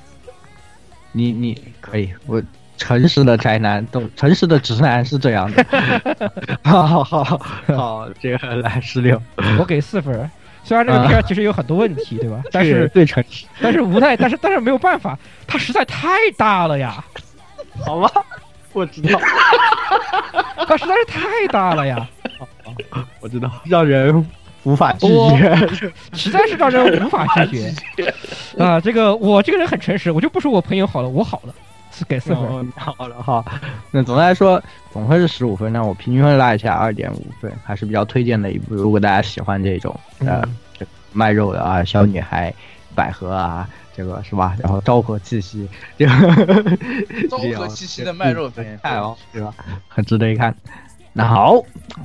[1.12, 2.42] 你你可以，我
[2.76, 5.64] 诚实的宅男都诚实的直男是这样的。
[6.64, 7.24] 好好好
[7.68, 9.20] 好，这个来十六，
[9.58, 10.30] 我给四分。
[10.64, 12.42] 虽然这个片儿其实有很多问题，对吧？
[12.50, 17.04] 但是最诚实，但是无奈，但是但是没有办法，它实在太大了呀，
[17.84, 18.10] 好吧？
[18.72, 19.20] 我知道，
[20.66, 22.08] 它实在是太大了呀，
[23.20, 24.26] 我知道，让人
[24.64, 25.54] 无法拒绝。
[26.12, 28.14] 实在是让人无法拒绝
[28.62, 28.80] 啊！
[28.80, 31.54] 这个我这个人很诚实，我就不说我朋友好了，我好了，
[31.92, 32.38] 是给四分。
[32.42, 33.44] 哦好了哈，
[33.90, 38.74] 那总的来说，总分是十五分，那我平均分拉一下二点五分，还是比较推荐的一部。
[38.74, 40.42] 如果大家喜欢这种呃
[40.78, 42.52] 这卖肉的啊，小女孩
[42.94, 44.56] 百合啊，这个是吧？
[44.62, 46.12] 然后昭和气息，这个
[47.28, 49.54] 昭和气息的 卖肉片，看哦，对吧？
[49.88, 50.54] 很值得一看。
[51.16, 51.62] 那好，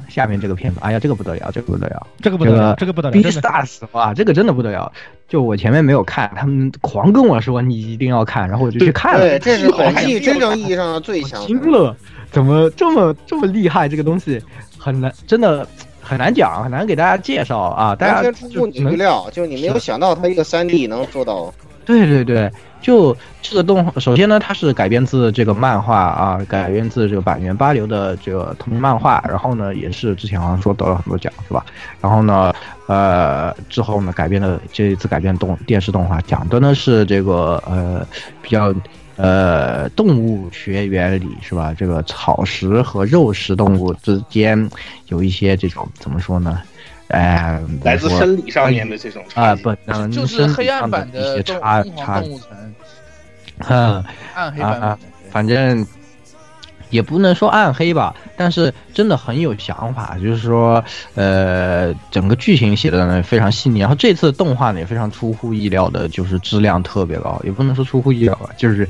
[0.07, 2.05] 下面这个片子，哎呀，这个不得了，这个不得了。
[2.21, 4.91] 这个不得了，这个不得了，B Stars 哇，这个真的不得了！
[5.27, 9.21] 就我前面没有看，他们狂跟我说你一定要看，然后我就去看了。
[9.21, 11.43] 对，这是本季真正意义上的最强。
[11.47, 11.97] 惊了，
[12.31, 13.89] 怎么这么这么厉害？
[13.89, 14.39] 这个东西
[14.77, 15.67] 很难，真的
[15.99, 17.95] 很难讲，很难给大家介绍啊！
[17.95, 21.51] 大家完全出乎你预料，就你没有想到它一个三 D 能做到。
[21.89, 31.65] 对对对，就这个动画，首先呢，它是改编自这个漫画啊，改编自这个板垣八流的这个同名漫画，然后呢，也是之前好像说得了很多奖，是吧？
[31.99, 32.53] 然后呢，
[32.85, 38.05] 呃，之后呢，改编的这一次改编动电视动画，讲的呢是这个呃
[38.39, 38.71] 比较
[39.15, 41.73] 呃动物学原理是吧？
[41.75, 44.69] 这个草食和肉食动物之间
[45.07, 46.61] 有一些这种怎么说呢？
[47.09, 52.73] 哎，来自生理上面的这种啊，本能就是黑暗版一些的动差差动物城，
[53.67, 54.03] 嗯，
[54.35, 54.99] 暗黑啊啊版本。
[55.31, 55.85] 反正
[56.91, 60.83] 也不能说暗黑吧，但是真的很有想法，就是说，
[61.15, 68.87] 呃，整个剧情写的呢非常细腻，然后这次动画呢也非常出乎意料的，就是质量特别高，也不能说出乎意料吧，就是，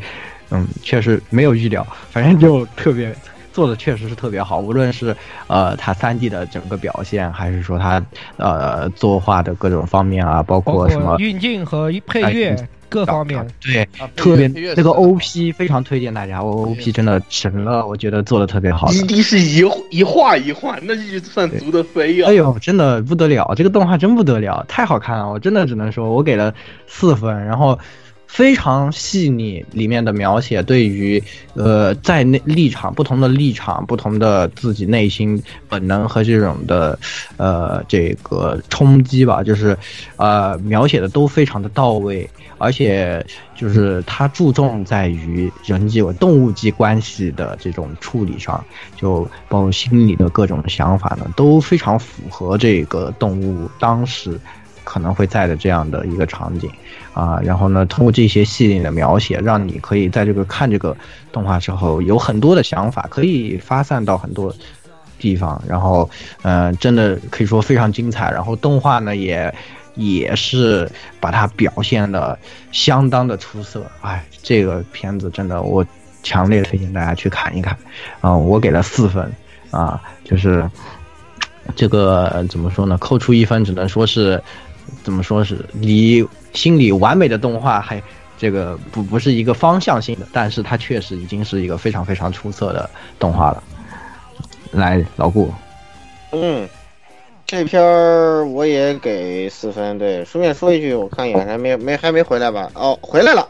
[0.50, 3.16] 嗯，确实没有预料，反正就特别。
[3.54, 5.16] 做的确实是特别好，无论是
[5.48, 8.04] 呃它三 D 的整个表现，还是说它
[8.38, 18.94] 呃作画的各种方面啊，包包括什么括运镜和配乐哎各方面，对，啊特别配乐这个 OP 非常推荐大家，O OP 真的神了，我觉得做的特别好的。
[18.96, 22.30] 一定是一一画一画，那就算足的飞啊！
[22.30, 26.52] 哎呦，真的不得了，这个动画真不得了，太好看了，我真的只能说，我给了
[26.88, 27.78] 四分，然后
[28.30, 31.22] 非常细腻，里面的描写对于
[31.56, 36.98] 呃在内立场不同的立场、不同的自己内心本能和这种的
[37.38, 39.76] 呃这个冲击吧，就是
[40.16, 48.64] 呃描写的都非常的到位，而且就是它注重在于人际动物际关系的这种处理上，
[48.96, 54.40] 就包括心理的各种想法呢，都非常符合这个动物当时
[54.90, 56.70] 可能会在的这样的一个场景
[57.14, 57.40] 啊。
[57.44, 60.96] 然后呢，通过这些细腻的描写，让你可以在这个看这个
[61.32, 64.54] 动画之后有很多的想法，可以发散到很多
[65.20, 65.62] 地方。
[65.68, 66.10] 然后，
[66.42, 68.32] 呃，真的可以说非常精彩。
[68.32, 69.54] 然后动画呢也。
[69.96, 72.38] 也是把它表现的
[72.72, 75.86] 相当的出色，哎，这个片子真的我
[76.24, 77.76] 强烈推荐大家去看一看，
[78.22, 79.30] 啊、我给了四分，
[79.72, 80.64] 啊，就是
[81.76, 82.98] 这个怎么说呢？
[82.98, 84.42] 扣除一分，只能说是
[85.04, 88.02] 怎么说是离心里完美的动画还
[88.38, 93.64] 这个不不是一个方向性的，但是它确实已经是一个非常非常出色的动画了。
[94.72, 95.52] 来，老顾，
[96.32, 96.70] 嗯，
[97.46, 99.98] 这篇儿我也给四分。
[99.98, 102.70] 对，顺便说一句，我看一眼还没没还没回来吧？
[102.76, 103.48] 哦，回来了。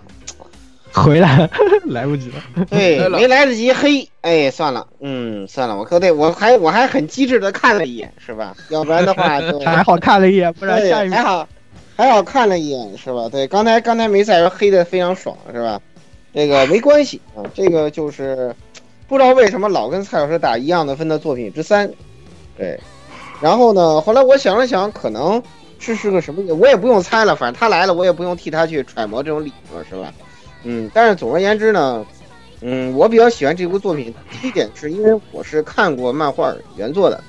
[0.93, 1.49] 回来了，
[1.85, 2.65] 来不及了。
[2.69, 8.55] 对，没来得及黑，哎，算了，嗯，算了，我可对我还我还很机智的看了一眼，是吧？
[8.69, 11.47] 要不然的话 就还好看了一眼，不然对下一还好
[11.95, 13.29] 还好看了一眼，是吧？
[13.29, 15.79] 对，刚才刚才梅赛说黑的非常爽，是吧？
[16.33, 18.55] 这个没关系啊，这个就是
[19.07, 21.91] 不知道为什么老跟蔡老师打一样的分的作品之三，
[22.57, 22.79] 对。
[23.41, 25.41] 然后呢，后来我想了想，可能
[25.79, 30.13] 是是个什么，我也不用猜了，反正他来了，我也不用替他去揣摩这种理论，是吧？
[30.63, 32.05] 嗯，但是总而言之呢，
[32.61, 37.23] 嗯，我比较喜欢这部作品，第一点是因为我是看过漫画原作的。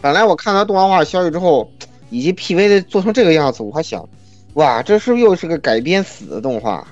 [0.00, 1.70] 本来我看到动画化消息之后，
[2.08, 4.08] 以及 PV 的做成这个样子，我还想，
[4.54, 6.86] 哇，这是不是又是个改编死的动画？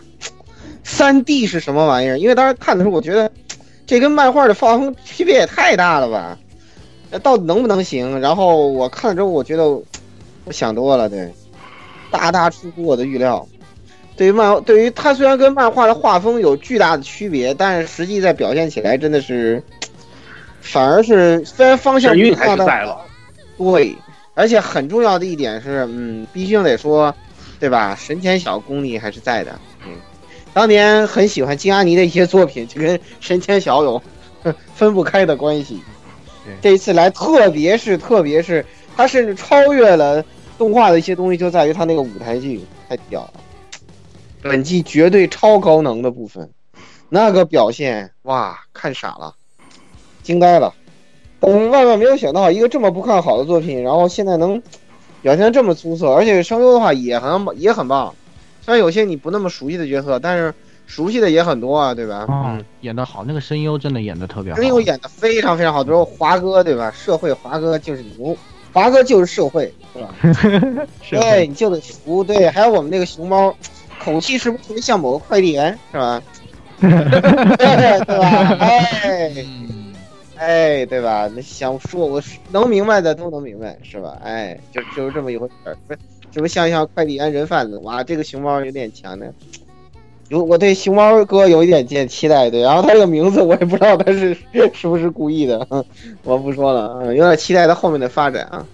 [0.85, 2.19] 三 D 是什么玩意儿？
[2.19, 3.31] 因为当时看的时候，我觉得
[3.87, 6.39] 这跟漫画的画风区别也太大了吧？
[7.11, 8.21] 那到底能不能行？
[8.21, 11.33] 然后我看了之后，我觉得我想多了，对，
[12.11, 13.47] 大大出乎我的预料。
[14.19, 19.63] 对于漫，对于它虽然跟漫画的画风有巨大的区别，但是实际在表现起来真的是，
[20.61, 23.01] 反而是虽然方向神韵还是在了。
[23.57, 23.97] 对，
[24.35, 27.15] 而且很重要的一点是，嗯，毕竟得说，
[27.61, 27.97] 对吧？
[27.99, 29.57] 神前小功力还是在的。
[29.87, 29.93] 嗯，
[30.53, 34.03] 当年很喜欢金阿尼的一些作品，就跟神前小有
[34.75, 35.81] 分不开的关系。
[36.61, 40.25] 这一次来，特别是特别是，他甚至超越了
[40.57, 43.33] 动画的一些东西，就在于他那个舞台剧太屌了。
[44.49, 46.51] 本季绝对超高能的部分，
[47.09, 49.35] 那个表现哇，看傻了，
[50.23, 50.75] 惊呆了。
[51.41, 54.61] 我们，万万没有想到，一个这么不看好的作品，然后现在能
[55.23, 58.13] 表现得这么出色，而且声优的话也很也很棒。
[58.61, 60.53] 虽然有些你不那么熟悉的角色，但是
[60.87, 62.27] 熟悉的也很多啊，对吧？
[62.29, 64.57] 嗯，演得好，那个声优真的演得特别好。
[64.57, 66.91] 声优演的非常非常好，比如华哥，对吧？
[66.91, 68.37] 社会华哥就是牛，
[68.73, 70.87] 华哥就是社会，是吧？
[71.09, 72.25] 对，你就得服。
[72.25, 73.55] 对，还有我们那个熊猫，
[73.99, 76.23] 口气是不是特别像某个快递员，是吧？
[76.81, 78.57] 对对吧？
[78.61, 79.33] 哎。
[80.41, 81.29] 哎，对吧？
[81.35, 84.17] 那想说我能明白的都能明白，是吧？
[84.23, 85.77] 哎，就就是这么一回事儿。
[85.89, 85.99] 不是，
[86.31, 89.35] 这不像像快递员人贩子，哇，这个熊猫有点强的。
[90.29, 92.61] 有我对熊猫哥有一点点期待，对。
[92.61, 94.37] 然后他这个名字我也不知道他是
[94.73, 95.85] 是不是故意的，哼
[96.23, 98.65] 我不说了，嗯，有点期待他后面的发展啊。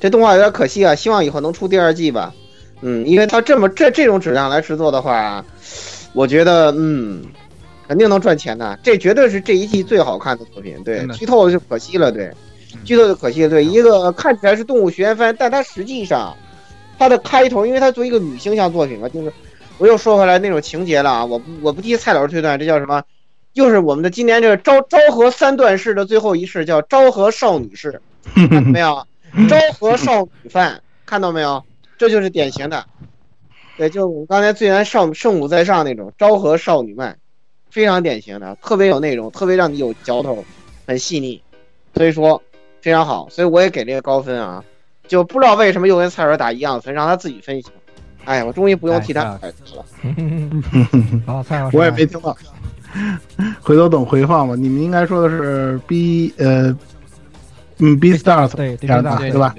[0.00, 2.32] 这动画有点可惜啊，希望以后能出第二季吧。
[2.80, 5.44] 嗯，因为它这么这这种质量来制作的话，
[6.12, 7.24] 我觉得嗯。
[7.88, 10.80] 肯定能赚钱的，这绝对是这一季最好看的作品。
[10.84, 12.12] 对剧透就可惜了。
[12.12, 12.32] 对，
[12.84, 13.48] 剧透就可惜了。
[13.48, 16.36] 对，一个看起来是动物学院番，但它实际上，
[17.00, 19.32] 它的开头，因为它作为一个女性向作品嘛，就是
[19.78, 21.24] 我又说回来那种情节了啊。
[21.24, 23.02] 我不我不替蔡老师推断，这叫什么？
[23.54, 28.00] 又是我们的今年这个昭昭和三段式的最后一式，叫昭和少女式，
[28.32, 29.04] 看到没有？
[29.50, 31.64] 昭和少女番，看到没有？
[32.00, 32.86] 这就是典型的，
[33.76, 37.18] 对，就是我们刚才最原少圣母在上那种昭和少女漫。
[37.70, 40.42] 非常典型的，特别有内容，特别让你有嚼头，
[40.86, 41.40] 很细腻，
[41.94, 42.42] 所以说
[42.80, 44.64] 非常好，所以我也给这个高分啊。
[45.06, 47.68] 就不知道为什么又跟蔡老师打一样的分，让他自己分析。
[48.24, 49.40] 哎，我终于不用替他了。
[51.26, 52.34] 好，蔡老师，我也没听到，
[53.60, 54.56] 回头等回放吧。
[54.56, 56.76] 你们应该说的是 B 呃，
[57.78, 59.54] 嗯 B stars 对这样的对对吧？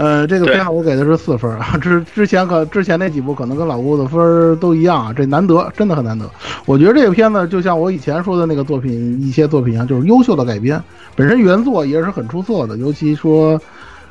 [0.00, 6.28] 对，呃，这个片我给的是四分啊，之之前可之前那几部可能跟老顾的分儿都一样啊，这难得，真的很难得。
[6.64, 10.82] 我觉得这个片子就像我以前说的那个作品，一些作品一样，就是优秀的改编，
[11.14, 13.60] 本身原作也是很出色的，尤其说，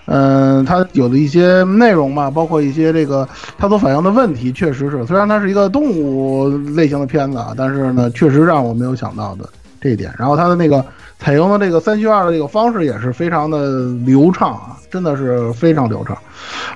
[0.05, 9.49] 嗯、它有的一些内容嘛，包括一些这个它所反映的问题，确实是，虽然它是一个动物类型的片子啊，但是呢，确实让我没有想到的
[9.81, 10.13] 这一点。
[10.17, 10.83] 然后它的那个
[11.19, 16.17] 采用的这个三虚二的这个方式也是非常的流畅啊，真的是非常流畅。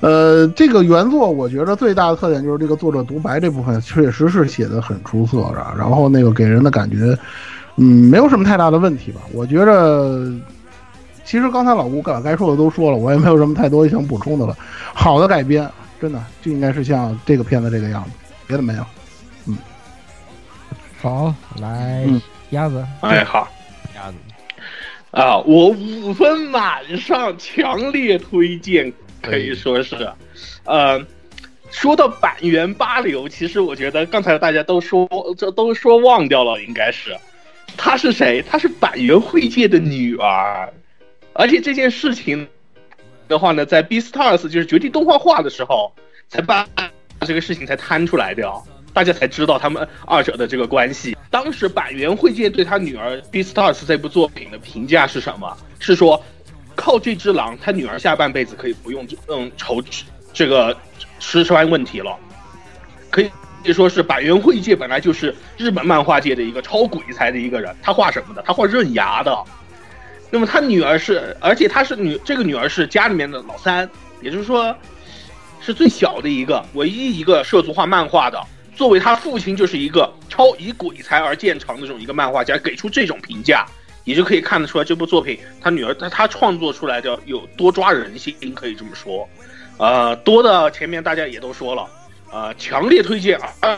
[0.02, 7.18] 呃，这个原作我觉得最大的特点就是这个作者独白这部分确实是写的很出色的，然后那个给人的感觉，
[7.78, 9.22] 嗯，没有什么太大的问题吧。
[9.32, 10.30] 我觉着，
[11.24, 14.56] 其实刚才老吴把该说的都说了，我也没有什么太多想补充的了。
[14.94, 15.68] 好的改编，
[16.02, 18.10] 真的就应该是像这个片子这个样子，
[18.46, 18.86] 别的没有。
[19.48, 19.58] 嗯
[21.02, 23.48] 好，来嗯鸭子，哎，好
[25.14, 29.96] 啊，我五分满上，强烈推荐，可以说是，
[30.66, 31.02] 呃。
[31.72, 37.18] 说到板垣八流，其实我觉得刚才大家都说，这都说忘掉了，应该是，
[37.76, 38.44] 她是谁？
[38.48, 40.72] 她是板垣惠介的女儿，
[41.34, 42.48] 而且这件事情
[43.28, 45.92] 的话呢，在《B Stars》就是绝地动画化的时候，
[46.30, 46.68] 才把
[47.22, 51.13] 这个事情才摊出来掉，大家才知道他们二者的这个关系。
[51.34, 55.58] 当时板垣惠介对他女儿《Beastars》这部作品的评价是什么？
[55.80, 56.24] 是说，
[56.76, 59.82] 靠这只狼，他女儿下半辈子可以不用嗯愁
[60.32, 60.78] 这个
[61.18, 62.16] 吃穿问题了，
[63.10, 63.32] 可以。
[63.64, 68.44] 可以说是板垣惠介本来就是日本漫画界的一个超鬼才的一个人，他画什么的？
[68.46, 69.36] 他画刃牙的。
[70.30, 73.90] 那么他女儿是，而且他是女，这个女儿是家里面的老三，
[74.22, 74.76] 也就是说
[75.62, 78.40] 是最小的一个，唯一一个涉足画漫画的。
[78.76, 83.66] 作为他父亲就是一个超以鬼才而见长的这种一个漫画家，给出这种评价，
[84.04, 89.28] 也就可以看得出来这部作品他女儿他他创作出来的有多抓人心，可以这么说。
[89.78, 91.88] 呃，多的前面大家也都说了，
[92.32, 93.78] 呃，强烈推荐，而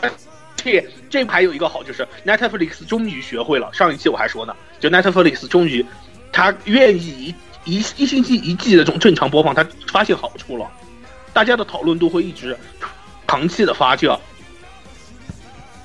[0.56, 5.84] 且这还有一个好就是 Netflix 终于学会了，上一期我还说呢，就 Netflix 终于
[6.32, 7.34] 他愿意
[7.64, 10.70] 一一一星期一季的这种正常播放，他发现好处了，
[11.32, 12.56] 大家的讨论度会一直
[13.26, 14.18] 长期的发酵，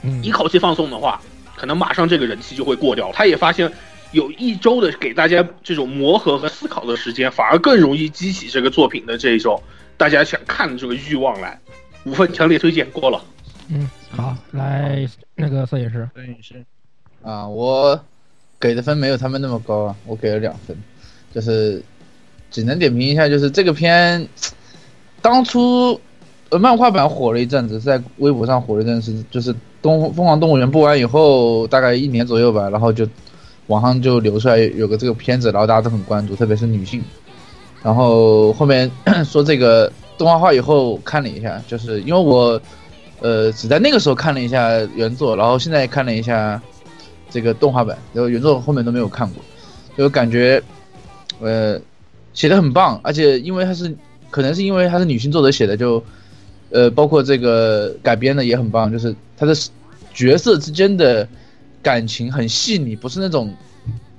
[0.03, 1.21] 嗯一口气放送的话，
[1.55, 3.11] 可能马上这个人气就会过掉。
[3.13, 3.71] 他也发现
[4.11, 9.61] 有一周的给大家这种磨合和思考的时间，反而更容易激起这个作品的这一种
[9.97, 11.59] 大家想看的这个欲望来。
[12.03, 13.23] 五分强烈推荐过了。
[13.67, 16.65] 嗯，好，来那个摄影师，摄影师
[17.21, 18.03] 啊，我
[18.59, 20.75] 给的分没有他们那么高啊，我给了两分，
[21.31, 21.79] 就是
[22.49, 24.27] 只能点评一下，就是这个片
[25.21, 26.01] 当初
[26.49, 33.07] 呃漫画版火了一阵子，在微博上火了一阵子，就是东疯狂动物园播完以后，大概一年左右吧，然后就
[33.67, 37.03] 网上就流出来有个这个片子，然后大家都很关注，特别是女性。
[37.83, 38.89] 然后后面
[39.25, 42.61] 说这个动画化以后看了一下，就是因为我
[43.21, 46.61] 呃只在那个时候看了一下原作，然后现在看了一下
[47.29, 49.41] 这个动画版，然后原作后面都没有看过，
[49.97, 50.61] 就感觉
[51.39, 51.79] 呃
[52.33, 53.95] 写的很棒，而且因为它是
[54.29, 56.03] 可能是因为它是女性作者写的，就
[56.71, 59.53] 呃包括这个改编的也很棒，就是他的
[60.13, 61.27] 角色之间的
[61.83, 63.53] 感情很细腻，不是那种。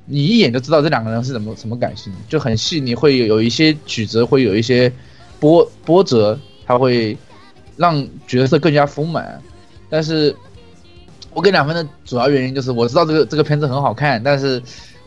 [0.05, 4.93] 你一眼就知道这两个人是怎么什么感情，就很细腻，会有有一些曲折，会有一些
[5.39, 6.37] 波波折，
[6.67, 7.17] 它会
[7.77, 9.41] 让角色更加丰满。
[9.89, 10.35] 但是
[11.33, 14.61] 我给两分的主要原因就是我知道这个这个片子很好看，但是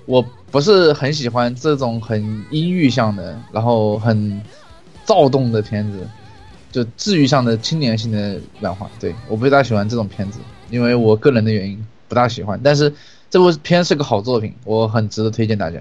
[0.05, 4.41] 我不是很喜欢这种很阴郁向的，然后很
[5.03, 6.07] 躁动的片子，
[6.75, 8.91] 就治愈上的青年性的漫画。
[8.99, 12.59] 对，我不大喜欢这种片子，因为我个人的原因不大喜欢。
[12.61, 12.93] 但是
[13.29, 15.79] 这部片是个好作品，我很值得推荐大家。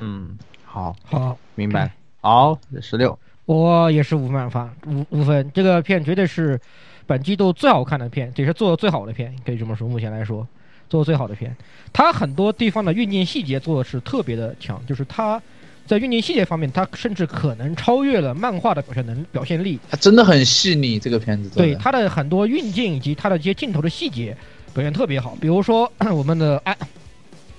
[0.00, 1.92] 嗯，好，好，明白。
[2.22, 6.58] 好，十六，我也是五满分五五分，这个片绝对是
[7.06, 9.86] 本季度最好看的片，也是做的最好的片，可以这么说。
[9.86, 10.48] 目前来说，
[10.88, 11.54] 做的最好的片，
[11.92, 15.42] 它很多地方的运镜细节做的是特别的强，就是它
[15.86, 19.78] 在运镜细节方面，它甚至可能超越了漫画的表现能表现力。
[19.88, 21.48] 它真的很细腻，这个片子。
[21.50, 24.36] 对它的很多运镜以及它的这些镜头的细节
[24.74, 26.76] 表现特别好，比如说 我们的哎，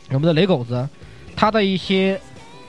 [0.09, 0.87] 我们的雷狗子，
[1.35, 2.19] 他的一些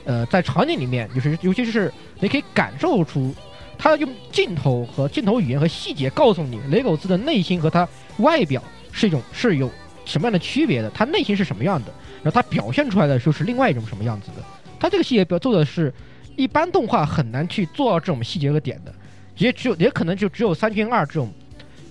[0.04, 3.34] 呃在场景里面，就是尤其是你可以感受出，
[3.76, 7.86] 他用镜头和镜头语言和细节告诉你雷狗子的内心和他
[8.18, 9.70] 外表是一种是有
[10.04, 11.92] 什么样的区别的，他内心是什么样的，
[12.22, 14.42] 然后他表现出来的就是另外一种什么样子的。
[14.78, 15.92] 他这个细节表做的是
[16.36, 18.94] 一般动画很难去做到这种细节和点的，
[19.36, 21.32] 也只有也可能就只有三圈二这种，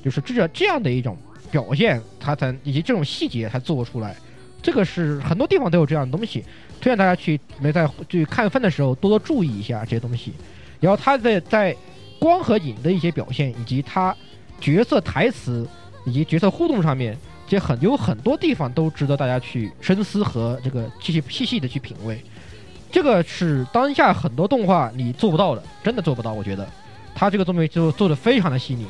[0.04, 1.18] 就是这这样的一种
[1.52, 4.16] 表现，它才以及这种细节才做出来。
[4.62, 6.42] 这个是很多地方都有这样的东西，
[6.82, 10.34] 推荐大家去没在去看分的时候多多注意一下这些东西。
[10.80, 11.76] 然后他在在
[12.20, 14.16] 光和影的一些表现，以及他
[14.60, 15.68] 角色台词
[16.06, 17.18] 以及角色互动上面，
[17.48, 22.22] 这很有很多地方都值得大家去深思和这个细细细细的去品味。
[22.92, 26.34] 这个是当下很多动画你做不到的，真的做不到。
[26.34, 26.68] 我觉得
[27.14, 28.86] 他这个东西就做的非常的细腻，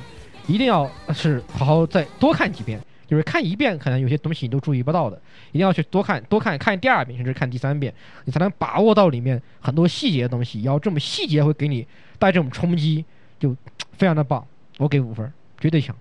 [0.47, 2.79] 一定要是好好再多看几遍。
[3.07, 5.17] 就是看一遍，可能有些东西你都注意不到的，
[5.53, 7.93] 一定要去多看，多看，看第二遍，甚至看第三遍，
[8.25, 10.61] 你才能把握到里面很多细节的东西。
[10.63, 11.87] 要这么细节会给你
[12.19, 13.05] 带这种冲击，
[13.39, 13.55] 就
[13.93, 14.45] 非常的棒。
[14.77, 15.95] 我给五分，绝对强。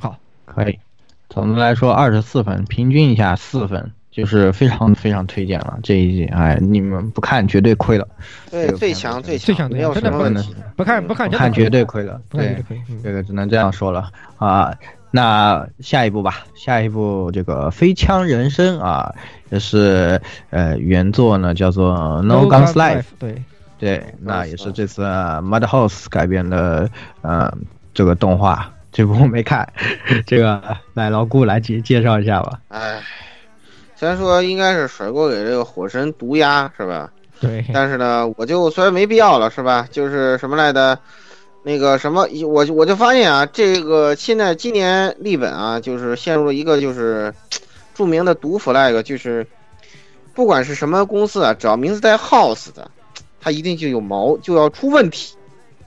[0.00, 0.78] 好，可以。
[1.28, 6.24] 总的来说，二十四分，平均一下四分，就是非常非常推荐了这一季。
[6.26, 8.08] 哎，你们不看绝对亏了。
[8.50, 10.54] 对，最强最最强没有什么问题。
[10.74, 12.18] 不看不看不看绝对亏了。
[12.30, 14.72] 不看绝对这个只能这样说了啊。
[15.10, 19.14] 那下一步吧，下一步这个《飞枪人生》啊，
[19.50, 23.42] 也是呃原作呢叫做《No Guns Life》，对
[23.78, 26.90] 对，那也是这次呃 Madhouse 改编的
[27.22, 27.50] 呃
[27.94, 29.66] 这个动画，这部我没看，
[30.26, 30.60] 这个
[30.92, 32.60] 来老顾来介介绍一下吧。
[32.68, 33.00] 哎，
[33.96, 37.10] 虽然说应该是甩锅给这个火神毒鸦是吧？
[37.40, 39.88] 对，但是呢，我就虽然没必要了是吧？
[39.90, 40.98] 就是什么来的，
[41.62, 47.32] 那个什么，我就我就发现啊，这个现在今年立本啊，就是陷入了一个就是
[47.94, 49.46] 著名的毒 flag，就是
[50.34, 52.90] 不管是什么公司啊，只要名字带 house 的，
[53.40, 55.34] 它一定就有毛，就要出问题。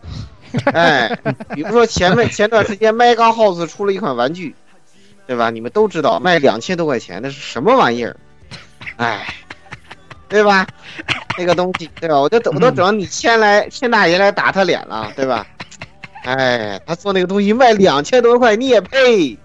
[0.73, 1.15] 哎，
[1.53, 4.55] 比如说前面前段时间 Mega House 出了一款玩具，
[5.29, 5.51] 对吧？
[5.51, 8.17] 你们都知道卖两千多块钱，那是什么玩意儿？
[8.97, 9.31] 哎，
[10.27, 10.65] 对吧？
[11.37, 12.19] 那个东西，对吧？
[12.19, 15.45] 我都等我都等你千来千大爷来打他脸了，对吧？
[16.23, 19.37] 哎，他做那个东西卖两千多块，你也配？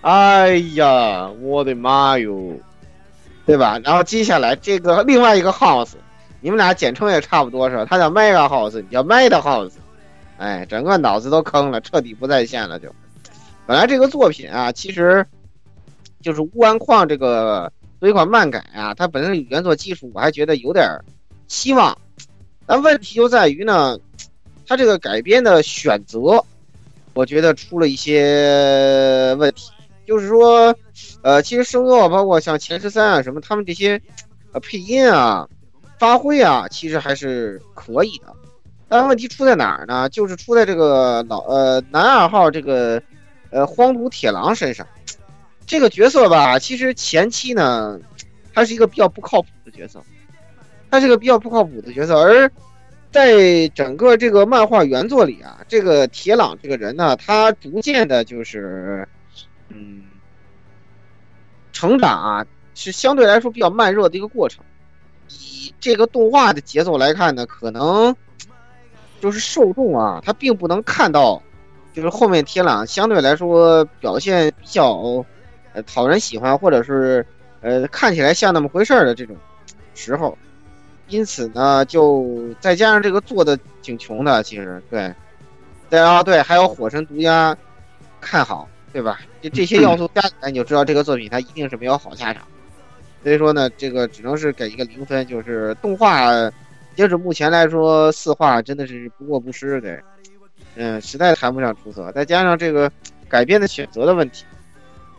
[0.00, 2.58] 哎呀，我的妈哟，
[3.44, 3.78] 对吧？
[3.84, 5.96] 然后接下来这个另外一个 house，
[6.40, 7.84] 你们俩简称也差不多是吧？
[7.84, 9.72] 他叫 Mega House，你叫 Mega House，
[10.38, 12.88] 哎，整个脑子都坑了，彻底不在线了就。
[13.66, 15.26] 本来这个作品啊，其实
[16.22, 20.88] 就是乌安矿这个作为一款漫改啊，它本身原作技术我还觉得有点
[21.48, 21.96] 希望，
[22.64, 23.98] 但问题就在于呢，
[24.66, 26.44] 它这个改编的选择，
[27.14, 29.70] 我觉得出了一些问题。
[30.06, 30.72] 就是说，
[31.22, 34.00] 呃，其实声优啊，包括像前十三啊什么，他们这些
[34.52, 35.48] 呃配音啊、
[35.98, 38.32] 发挥啊，其实还是可以的。
[38.88, 40.08] 但问题出在哪儿呢？
[40.10, 43.02] 就是出在这个老呃男二号这个
[43.50, 44.86] 呃荒土铁狼身上。
[45.66, 47.98] 这个角色吧，其实前期呢，
[48.54, 50.02] 他是一个比较不靠谱的角色，
[50.90, 52.18] 他是个比较不靠谱的角色。
[52.20, 52.50] 而
[53.10, 59.08] 在整个这个漫画原作里啊，这个铁朗这个人呢，他逐渐的就是
[59.68, 60.04] 嗯
[61.72, 64.64] 成长啊，是相对来说比较慢热的一个过程。
[65.28, 68.14] 以这个动画的节奏来看呢，可能。
[69.18, 71.42] 就是受众啊，他并不能看到，
[71.96, 75.24] 就是后面铁朗相对来说表现比较，
[75.72, 77.24] 呃，讨人喜欢，或者是
[77.62, 79.34] 呃看起来像那么回事儿的这种
[79.94, 80.36] 时候，
[81.08, 85.10] 因此呢，就再加上这个做的挺穷的，其实对，
[85.88, 87.56] 对啊，对，还有火神独家
[88.20, 89.20] 看好，对吧？
[89.40, 92.42] 就这些要素加起来，你就知道这个作品它一定是没有好下场。
[93.22, 96.30] 所以说呢，这个只能是给一个零分，就是动画。
[96.94, 99.98] 截止目前来说，四话真的是不过不失，对，
[100.76, 102.12] 嗯，实在谈不上出色。
[102.12, 102.90] 再加上这个
[103.28, 104.44] 改编的选择的问题，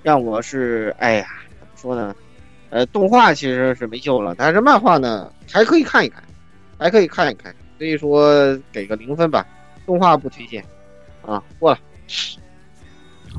[0.03, 1.27] 让我是，哎呀，
[1.59, 2.15] 怎么说呢？
[2.69, 6.21] 呃，动画其实是没救了，但是漫画呢还可以看一看，
[6.77, 7.53] 还可以看一看。
[7.77, 9.45] 所以说给个零分吧，
[9.85, 10.63] 动画不推荐，
[11.25, 11.77] 啊，过了。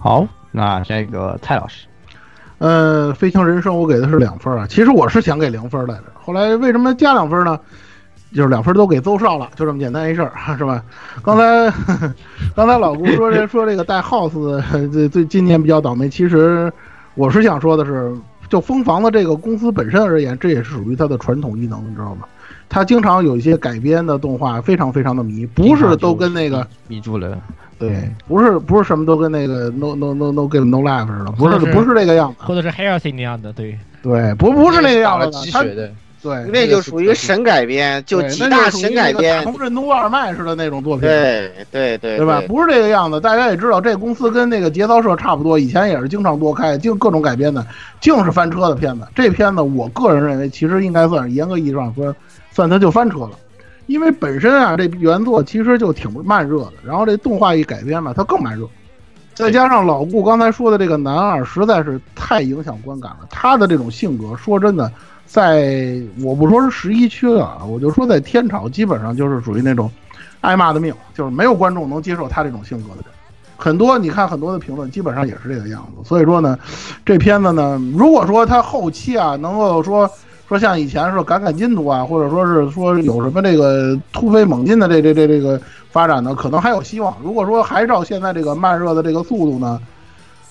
[0.00, 1.86] 好，那这个蔡老师，
[2.58, 7.60] 呃，飞行人生我给的是两分啊，其实我是想给零分来着，后来为什么加两分呢？
[8.34, 10.82] 就是两分都给邹少了，就这么简单一事儿， 是吧？
[11.22, 11.72] 刚才
[12.54, 14.62] 刚才老顾说这 说这个带 house
[14.92, 16.70] 这最今年比较倒霉，其实
[17.14, 18.14] 我是想说的是，
[18.48, 22.26] 就蜂房的这个公司本身而言，这也是属于它的传统异能，你知道吗？
[22.68, 27.38] 它经常有一些改编的动画，非常非常的迷，不是都跟那个迷住了，
[27.78, 35.90] 对，不是不是什么都跟那个 no no no no give no life 似的，不是不是这个样子，或者是 heresy 那样的，对对，不不是那个样子的，他的。
[36.22, 41.08] 对，那就属于神改编，就几大神改编，同任督二脉似的那种作品。
[41.08, 42.42] 对对对，对吧？
[42.48, 47.64] 不是这个样子，大家也知道，这公司跟那个节操社差不多，以前也是经常多开，就各种改编的，
[48.00, 49.06] 净是翻车的片子。
[49.14, 52.14] 这片子，我个人认为，其实应该算是严格意义上说，
[52.50, 53.30] 算它就翻车了，
[53.86, 58.68] 因为本身啊，这原作其实就挺慢热的，然后这动画一改编嘛，它更慢热，
[59.38, 63.18] 再加上老顾刚才说的这个男二，实在是太影响观感了。
[63.30, 64.90] 他的这种性格，说真的。
[65.26, 69.88] 在我不说是十一区了，我就说在天朝，基本上就是属于那种
[70.40, 73.04] 挨骂的命，就是没有观众能接受他这种性格的人。
[73.56, 76.02] 很多你看很多的评论，基本上也是这个样子。
[76.02, 76.58] 所以说呢，
[77.06, 80.10] 这片子呢，如果说他后期啊能够说
[80.48, 87.14] 说像以前说赶赶进度啊，或者说是说有什么这个突飞猛进的这这这这个发展呢，可能还有希望。
[87.22, 89.78] 如果说还照现在这个慢热的这个速度呢？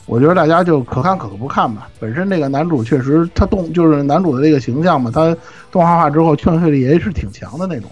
[0.06, 1.90] 我觉得大家就可看可不看吧。
[2.00, 5.36] 本身这个男主确实他动就是男主的这个形象嘛，他
[5.70, 7.90] 动画化之后劝退力也是挺强的那种。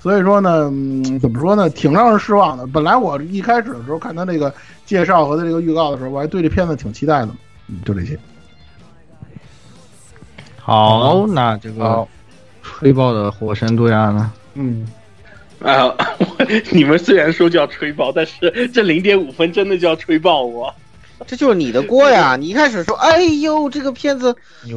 [0.00, 0.70] 所以说呢，
[1.20, 2.66] 怎么说呢，挺让人失望的。
[2.68, 4.50] 本来我一开始的时候看他那个
[4.86, 7.28] 介绍和他这个预告的时候，我还对这片子挺期待的。
[7.68, 8.18] 嗯，就这些。
[10.70, 12.06] 好，那这个
[12.62, 14.32] 吹爆的火神毒鸦呢？
[14.54, 14.86] 嗯，
[15.60, 15.92] 啊，
[16.70, 20.72] 你们虽然说叫吹爆，但是这零点五分真的叫吹爆我。
[21.26, 22.36] 这就是你的锅呀！
[22.36, 24.30] 你一开始说，哎呦，这个片子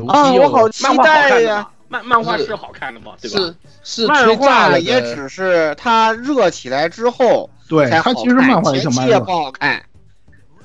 [0.07, 1.69] 啊，我好期待呀！
[1.89, 3.53] 漫漫画是好看的嘛，对吧？
[3.83, 9.79] 是是，漫画也只是它热起来之后，对它其实漫画前期也不好看。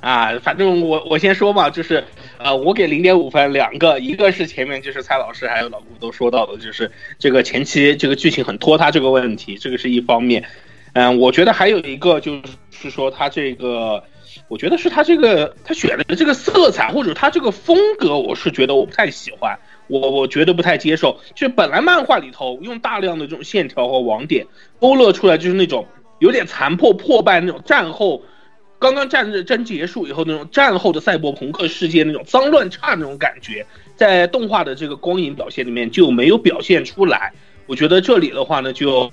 [0.00, 2.02] 啊，反正我我先说嘛，就是
[2.38, 10.44] 呃，我给零点五分，两个，一个是前面就是蔡老师还有老顾都说到的，就是这个前期这个剧情很拖沓这个问题，这个是一方面。
[10.94, 14.02] 嗯，我觉得还有一个就是说他这个。
[14.46, 19.58] 我觉得是他这个他选的这个色彩或者他这个风格，我是觉得我不太喜欢，
[19.88, 21.18] 我我觉得不太接受。
[21.34, 24.46] 就本来漫画里头用大量的这种线条和网点
[24.80, 25.86] 勾勒出来，就是那种
[26.18, 28.22] 有点残破破败那种战后，
[28.78, 33.66] 刚刚战争结束以后那种战后的赛博朋克世界那种脏乱差那种感觉，
[33.96, 37.32] 在动画的这个光影表现里面就没有表现出来。
[37.66, 39.10] 我觉得这里的话呢，就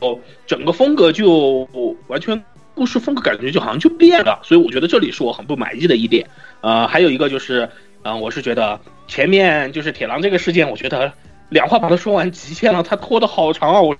[0.47, 1.67] 整个风格就
[2.07, 2.43] 完全。
[2.77, 6.27] 故事风格感觉就好像就变了，所以我觉得这里是我很不满意的一点。
[6.59, 7.69] 呃，还有一个就是，
[8.03, 11.13] 嗯，我是觉得前面就是铁狼这个事件，我觉得
[11.47, 13.79] 两话把它说完极限了，他拖得好长啊！
[13.79, 13.95] 我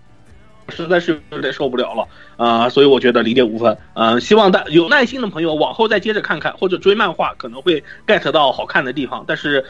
[0.69, 2.07] 实在是有点受不了了
[2.37, 3.77] 啊、所以我觉得零点五分。
[3.93, 9.23] 嗯、希望大有耐心的朋友往后再接着看看，或者追漫画可能会 get 到好看的地方。
[9.27, 9.63] 但是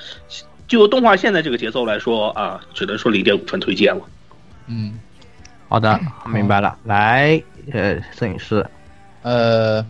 [0.67, 4.01] 就动画现在这个节奏来说啊、只能说零点五分推荐了。
[4.67, 4.99] 嗯，
[5.67, 6.75] 好的，明白了。
[6.85, 7.39] 来，
[7.71, 8.65] 呃，摄影师，
[9.21, 9.85] 呃，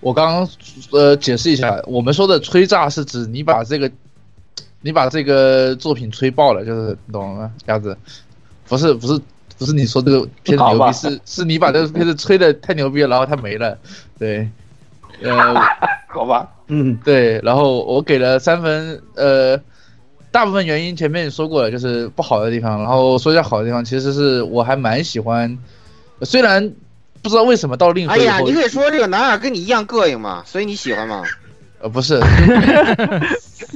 [0.00, 0.48] 我刚刚
[0.90, 3.88] 呃解释一下，我们说的吹炸是指你把这个
[4.80, 7.52] 你把这个作品吹爆了，就是你懂吗？
[7.66, 7.96] 鸭子，
[8.66, 9.20] 不是不是
[9.58, 13.76] 不是你说这个片子牛逼，是是你把这个片子吹的太牛逼了，然后它没了，
[14.18, 14.48] 对，
[15.22, 15.54] 呃。
[16.08, 19.60] 好吧，嗯，对，然后我给了三分，呃，
[20.30, 25.58] 大部分原因前面也说过了，就是不好的地方，然后说一下好的地方，其实是我还蛮喜欢，
[26.22, 26.72] 虽然
[27.20, 31.22] 不知道为什么到令和哎呀，你可以说这个男二跟你一样膈应嘛，所以你喜欢嘛？
[31.82, 32.18] 呃不是，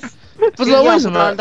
[0.60, 1.34] 不知道为什么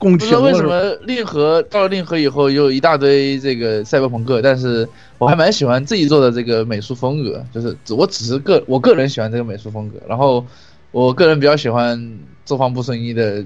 [0.00, 0.64] 不知道为什？
[0.64, 10.44] 么令和到了令和以后又一大堆这个赛博朋克，但是我还蛮喜欢自己做的这个美术风格，就是只我只是个我个人喜欢这个美术风格，然后
[10.90, 13.44] 我个人比较喜欢周防部顺一的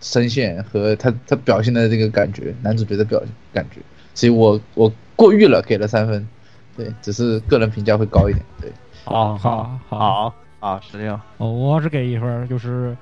[0.00, 3.20] 声线和他他表现的这个感觉，男主角的表
[3.52, 3.80] 感觉，
[4.14, 6.28] 所以我我过誉了，给了三分，
[6.76, 8.70] 对，只是个人评价会高一点，对，
[9.04, 9.98] 好好好。
[9.98, 12.96] 好好，十六，哦，我只给一分，就是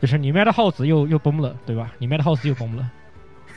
[0.00, 1.92] 就是你卖的耗子又又崩了，对吧？
[1.98, 2.90] 你卖的耗子又崩了。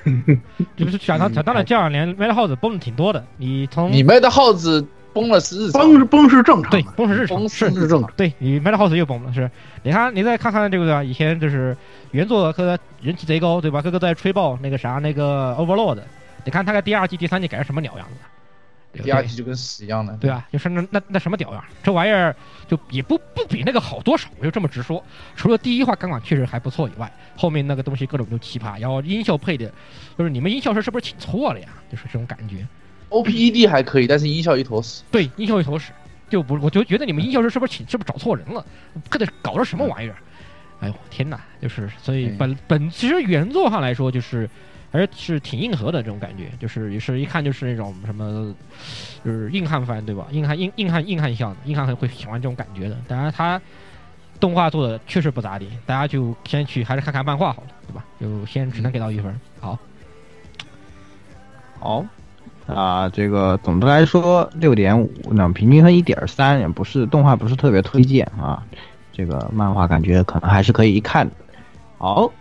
[0.76, 3.24] 就是想当想当然，这两年卖的耗子崩的挺多的。
[3.38, 4.84] 你从你卖的耗子
[5.14, 8.12] 崩了是日常，崩是崩是正常对，崩是日常崩是是正常。
[8.18, 9.50] 对你卖的耗子又崩了，是。
[9.84, 11.04] 你看，你再看看这个对吧？
[11.04, 11.78] 以前就是
[12.12, 13.82] 原作和人气贼高，对吧？
[13.82, 16.00] 各个在吹爆那个啥那个 Overlord，
[16.46, 19.04] 你看他在第二季、第三季改成什么鸟样子？
[19.04, 22.36] 第二季就跟屎一样的，对吧，就是那那那什么屌样，这玩意儿
[22.72, 25.04] 就也不不比那个好多少，我就这么直说。
[25.36, 29.70] 除了第一话钢管确实还不错以外，后面那个东西各种都奇葩，然后音效配的，
[30.18, 31.68] 就是你们音效师是不是请错了呀？
[31.92, 32.66] 就是这种感觉。
[33.10, 35.04] OPED 还可以，但是音效一坨屎。
[35.12, 35.92] 对，音效一坨屎，
[36.30, 38.66] 就不，我就觉得你们音效师是不是请是不是找错人了？
[39.10, 40.16] 这得搞的什么玩意儿？
[40.80, 41.42] 哎呦天哪！
[41.62, 44.50] 就是所以嗯本本其实原作上来说就是。
[44.92, 48.54] 还是挺硬核的这种感觉，就是也是一看就是那种什么，
[49.24, 50.28] 就是硬汉番对吧？
[50.32, 52.98] 硬汉硬硬汉硬汉向的，硬汉会喜欢这种感觉的。
[53.08, 53.60] 当然他
[54.40, 58.04] 动画做的确实不咋地，大家就先去还是看看漫画好了，对吧？
[58.20, 59.40] 就先只能给到一分。
[59.60, 59.80] 好，
[61.80, 62.06] 好。
[62.68, 68.64] 啊，这个总的来说六点五，那平均分一点三，也不是动画不是特别推荐啊。
[69.12, 71.36] 这个漫画感觉可能还是可以一看的。
[71.98, 72.32] 好，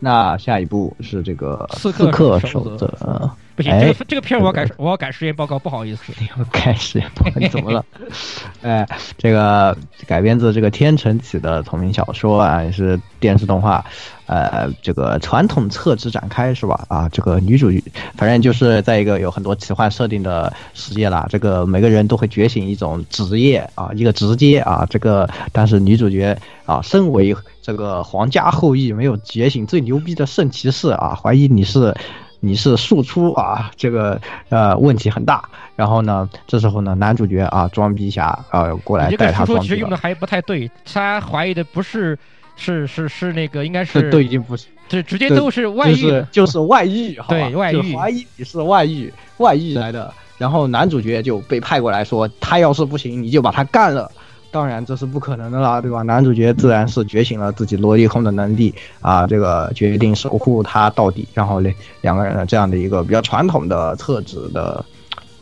[0.00, 6.12] 那下一步是这个刺刺客守则则，不行，哎这个这个片儿我要改，我要改实验报告，不好意思。
[6.36, 7.84] 要 改实验报告你怎么了？
[8.62, 8.86] 哎，
[9.16, 9.76] 这个
[10.06, 13.84] 改编自这个天成起的同名小说啊，也是电视动画，
[14.26, 16.84] 呃，这个传统侧之展开是吧？
[16.88, 17.68] 啊，这个女主
[18.14, 27.34] 反正就是在一个有很多奇幻设定的世界啦，这个每个人都会觉醒一种职业啊，一个直接啊，这个但是女主角啊，身为
[27.68, 31.94] 这个皇家后裔，没有觉醒最牛逼的圣骑士啊，怀疑你是。
[32.40, 35.42] 你是庶出啊，这个呃问题很大。
[35.74, 42.16] 然后呢，这时候呢，男主角啊装逼侠啊过来带他装逼了，其实用的还不太对，他怀疑的不是
[42.54, 50.14] 是是是那个应该是都已经不是这直接都是外遇就是就是外遇，好吧对外遇就怀疑你是外遇外遇来的。
[50.38, 54.08] 然后男主角就被派过来说，他要是不行，你就把他干了。
[54.50, 56.02] 当然这是不可能的啦，对吧？
[56.02, 61.28] 男主角自然是觉醒了自己萝莉控的能力啊，这个决定守护他到底。
[61.34, 61.70] 然后呢，
[62.00, 64.82] 两个人的这样的一个比较传统的厕纸的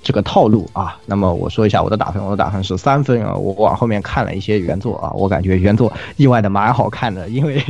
[0.02, 0.98] 这个套路啊。
[1.06, 3.32] 那么我说一下我的打分，我的打分是三分啊。
[3.32, 7.62] 我往后面看了一些原作啊，我感觉原作意外的蛮好看的，因为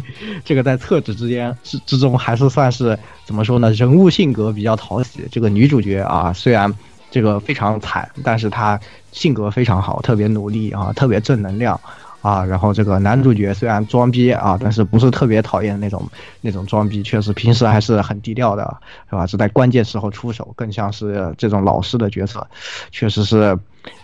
[0.43, 3.70] 这个在厕纸之间之之中还是算是怎么说呢？
[3.72, 5.28] 人物性格比较讨喜。
[5.30, 6.72] 这个女主角啊，虽然
[7.17, 8.79] 这个非常惨，但是他
[9.11, 11.81] 性格非常好，特别努力啊，特别正能量。
[12.23, 16.03] 啊，然后这个男主角虽然装逼啊，但是不是特别讨厌那种
[16.41, 19.25] 那种装逼，确实平时还是很低调的，是吧？
[19.27, 22.45] 是在关键时候出手，更像是这种老师的角色，
[22.91, 23.57] 确实是，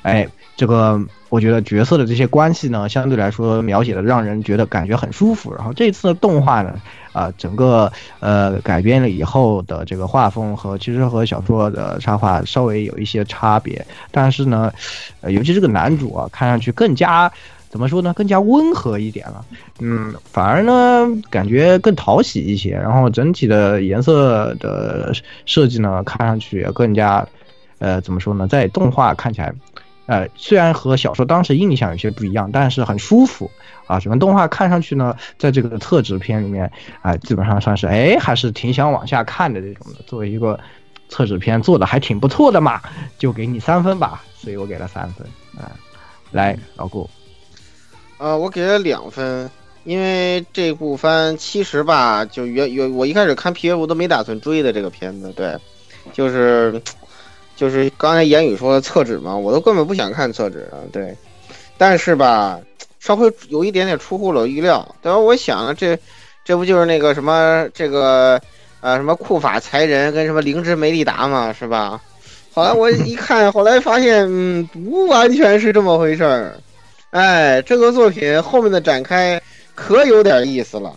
[0.03, 0.25] 哎，
[0.57, 1.01] 这个
[1.31, 5.53] 我觉得角色的这些关系呢，相对来说描写的让人觉得感觉很舒服。
[5.53, 6.81] 然后这次的动画呢，
[7.13, 7.91] 啊、整个
[8.21, 14.73] 呃改编了以后的这个画风和其实和小说的插画稍微有一些差别，但是呢，
[15.21, 17.33] 呃，尤其这个男主啊，看上去更加。
[17.73, 18.13] 怎么说呢？
[18.13, 19.43] 更加温和一点了，
[19.81, 22.73] 嗯，反而呢感觉更讨喜一些。
[22.73, 25.11] 然后整体的颜色的
[25.47, 27.27] 设计呢，看上去也更加，
[27.79, 28.47] 呃，怎么说呢？
[28.47, 29.51] 在动画看起来，
[30.07, 33.51] 呃，虽然和小说当时印象有些不一样，但是很舒服
[33.87, 34.01] 啊。
[34.01, 40.03] 整个动画看上去呢，在这个特质片里面啊、基本上算是哎，还是挺想往下看的这种的。
[40.07, 40.59] 作为一个
[41.09, 42.81] 特制片做的还挺不错的嘛，
[43.19, 45.27] 就给你三分吧，所以我给了三分
[45.57, 45.71] 啊。
[46.31, 47.09] 来，老顾，
[48.17, 49.51] 呃，我给了两分，
[49.85, 55.55] 因为这部番其实吧，就原原我一开始看 PV 我都没打算追的这个片子，对，
[56.15, 56.81] 就是
[57.63, 61.17] 就是刚才言语说的厕纸嘛，我都根本不想看厕纸啊，对，
[61.79, 62.59] 但是吧，
[62.99, 65.17] 稍微有一点点出乎了我预料，对吧？
[65.17, 65.97] 我想这
[66.45, 68.41] 这不就是那个什么这个
[68.81, 72.01] 呃什么库法才人跟什么灵芝梅利达嘛，是吧？
[72.53, 76.57] 后来我一看，后来发现，嗯，不完全是这么回事儿。
[77.11, 79.41] 哎，这个作品后面的展开
[79.77, 80.93] 可有点意思了。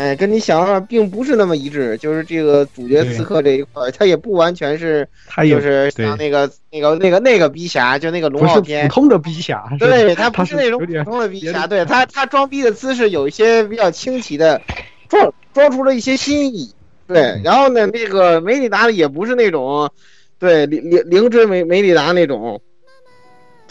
[0.00, 1.94] 哎，跟你想法并不是那么一致。
[1.98, 14.62] 就是这个主角刺客这一块儿，他也不完全是，他就是像那个那个那个那个逼侠，就那个龙傲天普，通的逼侠，对他他不是那种普通的逼侠，对他他装逼的姿势有一些比较清奇的，
[15.06, 16.72] 装装出了一些新意。
[17.06, 19.90] 对，然后呢，那个梅里达也不是那种，
[20.38, 22.62] 对灵灵灵芝梅梅里达那种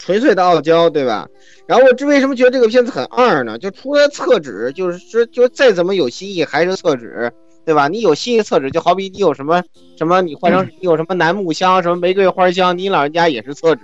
[0.00, 1.28] 纯粹的傲娇，对吧？
[1.68, 3.58] 然后我这为什么觉得这个片子很二呢？
[3.58, 7.30] 就除了厕纸，就是说就再怎么有新意还是厕纸，
[7.66, 7.86] 对吧？
[7.86, 9.62] 你有新意厕纸，就好比你有什么
[9.98, 13.82] 什么，你换成你有什么楠木香、什么玫瑰花香，你老人家也是厕纸，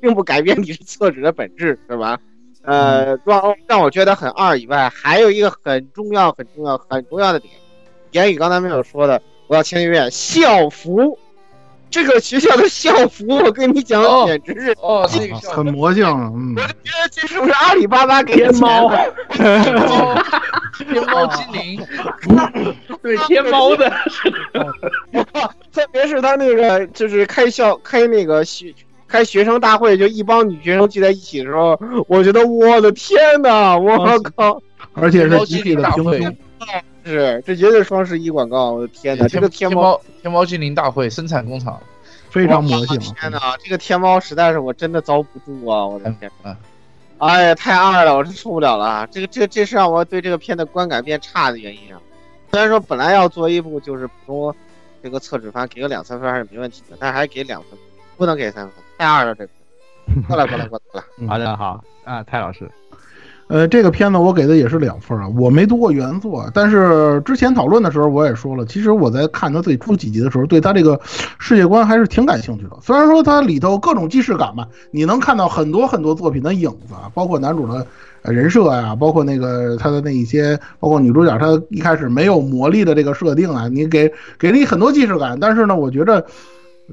[0.00, 2.16] 并不改变你是厕纸的本质，是吧？
[2.62, 7.52] 呃，让让我觉得很二以外，还有一个很重要、很重要、很重要的点，
[8.12, 11.18] 言语刚才没有说的，我要签一遍校服。
[11.90, 18.90] 这个学校的校服，我跟你讲，哦简直是哦，那个很魔性，嗯，我就觉得这是不是阿里巴巴给天猫。
[20.78, 21.82] 天猫精灵，
[23.02, 23.90] 对天猫的，
[25.72, 28.74] 特别是他那个就是开校开那个学
[29.08, 31.78] 开学生大会，就一帮女学生聚在一起的时候，
[32.08, 33.96] 我觉得我的天呐，我
[34.36, 34.60] 靠！
[34.92, 36.68] 而且是集体的平天猫精灵胸，
[37.06, 38.72] 是，这绝对双十一广告！
[38.72, 41.80] 我的天呐，这个天天猫，天猫精灵大会生产工厂，
[42.30, 42.98] 非常魔性。
[42.98, 45.86] 天呐，这个天猫实在是我真的遭不住啊！
[45.86, 46.56] 我的天，嗯，
[47.18, 48.84] 哎呀，太二了，我是受不了了。
[48.84, 52.00] 啊这个这这是让我对这个片的观感变差的原因啊。
[52.50, 54.54] 虽然说本来要做一部就是普通
[55.02, 57.78] 这个厕纸番，给个两三分还是没问题的，但还是给两分，
[58.16, 59.52] 不能给三分，太二了这个。
[60.28, 62.70] 过来过来过来过来，嗯好的，好啊，蔡老师，
[63.48, 71.00] 呃，这个片子我给的也是两分啊，我没读过原作，但是之前讨论的时候我也说了，其实我在看他最初几集的时候，对他这个
[71.38, 72.76] 世界观还是挺感兴趣的。
[72.82, 77.86] 虽然说它里头各种既视感吧，你能看到很多很多作品的影子啊，包括男主的
[78.22, 86.26] 人设呀、包括那个他的那一些，包括女主角她一开始没有魔力的这个设定啊，你给给你很多既视感，但是呢，我觉得。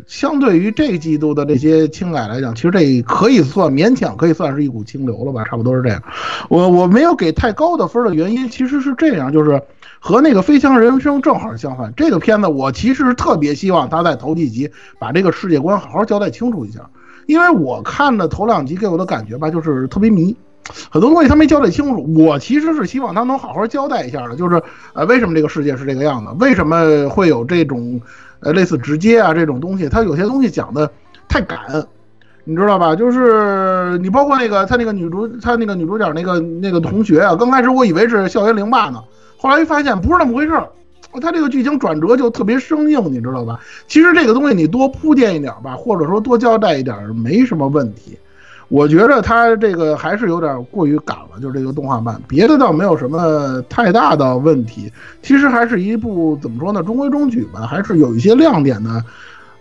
[0.07, 6.01] 相对于这季度的这些轻改来讲，其实这可以算勉强可以算是一股清流了吧，差不多是这样。
[6.49, 9.61] 我我没有给太高的分的原因，其实是这样，就是
[9.99, 11.93] 和那个《飞翔人生》正好相反。
[11.95, 14.69] 这个片子我其实特别希望他在头几集
[14.99, 16.89] 把这个世界观好好交代清楚一下，
[17.27, 20.35] 因为我看的头两集给我的感觉吧，就是特别迷。
[20.89, 24.63] 很多东西他没交代清楚，我其实是希望他能好好交代一下的，就是
[24.93, 26.31] 呃，为什么这个世界是这个样子？
[26.39, 27.99] 为什么会有这种
[28.43, 29.89] 呃类似直接啊这种东西？
[29.89, 30.91] 他有些东西讲的
[31.27, 31.59] 太赶，
[32.43, 32.95] 你知道吧？
[32.95, 39.01] 就是你包括那个他那个女主，他那个女主角那个那个同学啊，刚开始我以为是校园凌霸呢，
[39.37, 40.67] 后来一发现不是那么回事儿。
[41.21, 43.59] 他这个剧情转折就特别生硬，你知道吧？
[43.87, 48.17] 其实这个东西你多铺垫一点吧，或者说多交代一点没什么问题。
[48.74, 54.91] 我觉得他这个还是有点过于赶了，就是这个动画版，别的倒没有什么太大的问题。
[55.21, 58.89] 其实还是一部怎么说呢，中规中矩吧，还是有一些亮点的。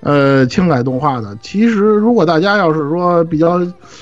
[0.00, 3.58] 呃，轻改动画的，其实如果大家要是说比较，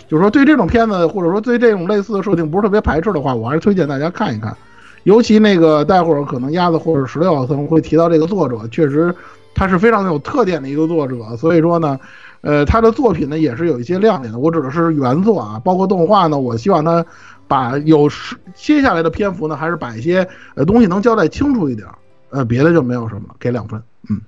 [0.07, 4.57] 就是说对这种片子，或者说对这种类似的设定不是特别排斥的话，我还是推荐大家看一看。
[5.03, 9.13] 尤其那个待会儿可能鸭子或者十六可能会提到这个作者，确实
[9.57, 11.99] 他是非常有特点的一个作者，所以说呢，
[12.43, 14.39] 呃，他的作品呢也是有一些亮点的。
[14.39, 17.05] 我指的是原作啊，包括动画呢，我希望他
[17.47, 18.09] 把有
[18.55, 21.87] 接下来的篇幅呢，还是把一些呃东西能交代清楚一点。
[22.31, 23.83] 呃，别的就没有什么，给两分。
[24.09, 24.21] 嗯，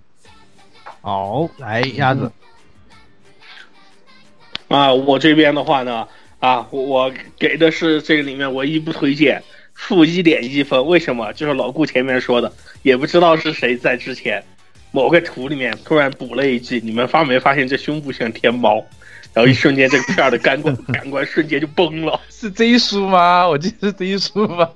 [1.01, 2.33] 好，来鸭子，
[4.67, 6.09] 啊，我这边的话呢，
[6.41, 9.41] 啊，我我给的是这个里面唯一不推荐，
[9.73, 10.85] 负一点一分。
[10.85, 11.33] 为什么？
[11.33, 12.53] 就是老顾前面说的，
[12.83, 14.43] 也不知道是谁在之前
[14.93, 18.84] 某个图里面突然补了一句：“你们发没发现这胸部像天猫？”
[19.34, 22.20] 然后一瞬间，这个片儿的感官感官瞬间就崩了。
[22.28, 23.49] 是这一书吗？
[23.49, 24.70] 我记得是这一书吧？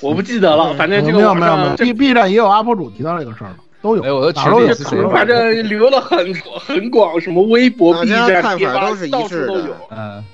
[0.00, 9.76] 我不记得了，反正这个没有没有没有网上这，B B 站也有 UP 主提到这个事儿了，都有，我的哪儿都有群里是谁反正流了很很广，什么微博、B 站、贴吧看法都是一到处致的都有。
[9.90, 10.24] 嗯，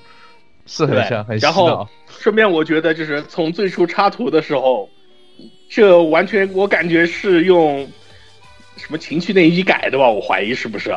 [0.67, 1.89] 是很像，很像然后。
[2.19, 4.89] 顺便，我觉得就是从最初插图的时候，
[5.69, 7.87] 这完全我感觉是用
[8.77, 10.09] 什么情趣内衣改的吧？
[10.09, 10.95] 我怀疑是不是？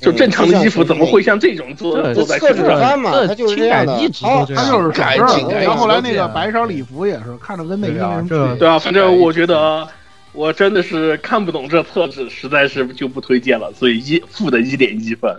[0.00, 2.80] 就正常的衣服怎么会像这种做这做在测试身上？
[2.80, 4.08] 番嘛，它就是这样的一。
[4.08, 8.56] 直他就是改然后后来那个白色礼服也是看着跟内衣没什么。
[8.56, 9.86] 对啊，反正我觉得
[10.32, 15.32] 我真的是看不懂这测试，实在是就不推荐了，所以一负的一点一分。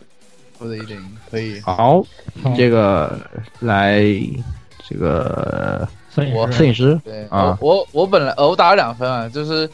[0.57, 0.97] 负的一点
[1.29, 1.59] 可以。
[1.59, 2.01] 好，
[2.55, 3.19] 这个
[3.59, 4.01] 来
[4.87, 5.85] 这个
[6.33, 9.69] 我摄影师摄影师对，啊我我我本来呃我打了两分啊，就是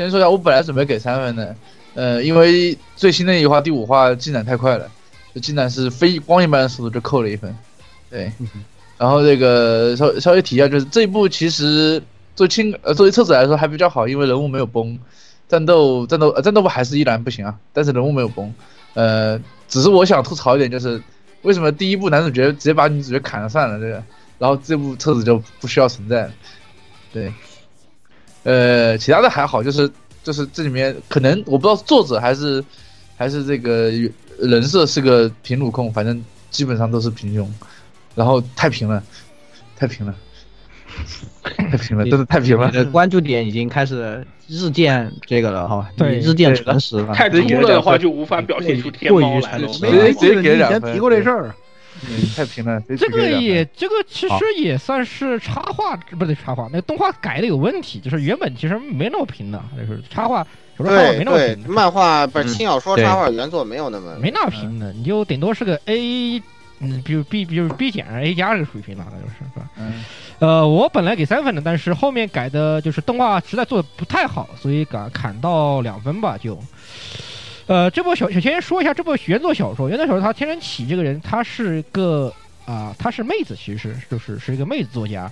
[0.00, 1.54] 先说一下，我本来准备给三分的，
[1.94, 4.90] 呃，因为最新的一话第五话进展太快了，
[5.34, 7.54] 就进展是非光一般的速度就扣了一分，
[8.08, 8.32] 对，
[8.96, 12.02] 然后这个稍稍微提一下，就是这一部其实
[12.34, 14.98] 作为轻呃作为册子来说还比较好，因为人物没有崩，
[15.46, 18.54] 战斗战斗呃战斗部还是依然不行啊，但是人物没有崩，
[18.94, 19.38] 呃，
[19.68, 21.02] 只是我想吐槽一点就是
[21.42, 24.02] 为什么第一部男主角直接把女主角砍了算了这个。
[24.38, 26.32] 然后这部册子就不需要存在了。
[27.12, 27.30] 对，
[28.42, 29.90] 呃，其他的还好，就是
[30.24, 32.64] 就是这里面可能我不知道是作者还是
[33.16, 33.90] 还是这个
[34.38, 37.52] 人设是个平乳控，反正基本上都是平胸，
[38.14, 39.02] 然后太平了，
[39.76, 40.14] 太平了，
[41.56, 42.70] 太平了，真的太平了。
[42.72, 42.78] 你。
[42.78, 47.14] 的关注点已经开始日渐这个了哈，对日渐诚实了。
[47.14, 49.68] 太粗了的话，就无法表现出天猫来了。
[49.82, 51.54] 没直接直接没记得你以给两提过这事儿，
[52.08, 60.46] 嗯，太平了，这个也，这个其实也算是插画，不对，插画那个动画改的有问题，就是原本其实没那么平的，就是插画
[60.78, 66.42] 有时候没那么对对平，漫画不是嗯轻小说插画原作没有那么没那么平的，你就顶多是个 A，
[66.80, 69.68] 嗯，比如 B，比如 B 减 A 加这个水平了，那就是是吧？
[69.76, 70.02] 嗯，
[70.38, 76.58] 呃，我本来给三分的，但是后面改的就是动画实在做的不太好，所以敢砍到两分吧，就。
[77.66, 82.32] 呃，这部小首先说一下这部原作小说，原作小说他天然起这个人，他是个
[82.66, 85.30] 啊、她是妹子，其实是就是是一个妹子作家。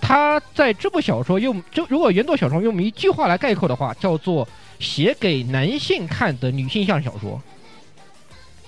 [0.00, 4.48] 她在这部小说用就如果原作小说用一句话来概括的话，叫做
[4.80, 7.40] 写给男性看的女性向小说。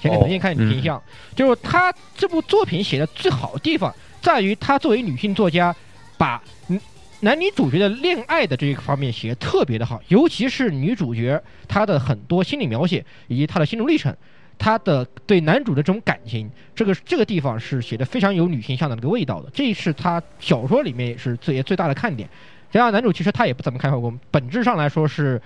[0.01, 1.03] 写给男性看的女性向，
[1.35, 5.75] 就是她这部作品写的最好的地方，在于她作为女性作家，
[6.17, 6.81] 把嗯
[7.25, 14.13] 男女主角的恋爱的这一方面写的特别的好，尤其是女主角她的很多心理描写以及她的心路历程，
[14.59, 22.29] 她的对男主的这种感情，这个这个地方是写的非常有女性向的那个味道的，这是她小说里面也是最最大的看点。
[22.73, 25.41] 加上男主其实他也不怎么开后宫，本质上来说是。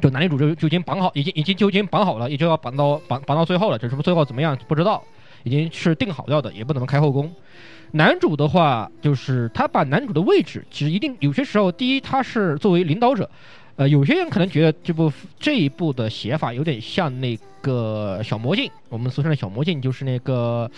[0.00, 3.78] 就男女主就就已经绑好，已经已经就已经绑好了，也就要绑到绑绑到最后了。
[3.78, 5.04] 只是最后怎么样不知道，
[5.42, 7.30] 已经是定好掉的，也不怎么开后宫。
[7.92, 13.28] 男主的话，就是他把男主的位置，其实一定有些时候，第一他是作为领导者，
[13.76, 20.70] 呃，有些人可能觉得这部这一部的写法有点像那个小魔镜，我们俗称的小魔镜就是那个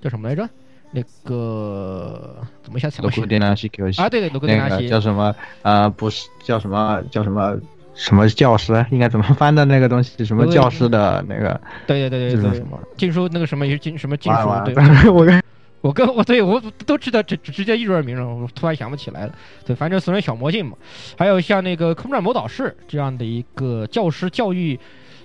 [0.00, 0.48] 叫什么来着？
[0.92, 4.08] 那个怎么一下想不起来罗库电纳西 Q 啊？
[4.08, 5.32] 对对，罗格德那个叫什么？
[5.62, 7.56] 呃，不是叫什么叫什么
[7.94, 8.84] 什么教师？
[8.90, 10.24] 应该怎么翻的那个东西？
[10.24, 11.60] 什么教师的那个？
[11.86, 12.76] 对对对对对这是什，么？
[12.96, 14.74] 禁书那个什么也是禁什么禁书完了对。
[14.74, 15.40] 完了我跟
[15.80, 19.34] 我跟我对我都知道直直接一人名了，我突然想不起来了。
[19.64, 20.76] 对，反正俗称小魔镜嘛。
[21.16, 24.78] 还有像那个空战魔导士这样的一个教师教育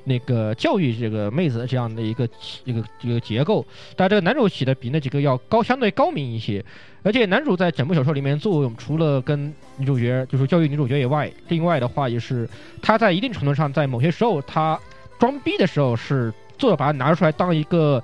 [0.06, 2.30] 那个教育这个妹子这样的一个
[2.64, 3.66] 一个一个结构，
[3.98, 6.64] 但这个男主写的比那几个要高，相对高明一些。
[7.04, 12.50] 而且男主在整部小说里面作用，除了跟女主角就是教育女主角以外，另外的话也是
[12.82, 14.80] 他在一定程度上在某些时候他
[15.20, 18.02] 装逼的时候是做把它拿出来当一个。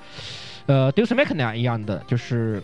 [0.72, 2.64] 呃 Deus Machina 一样的，就是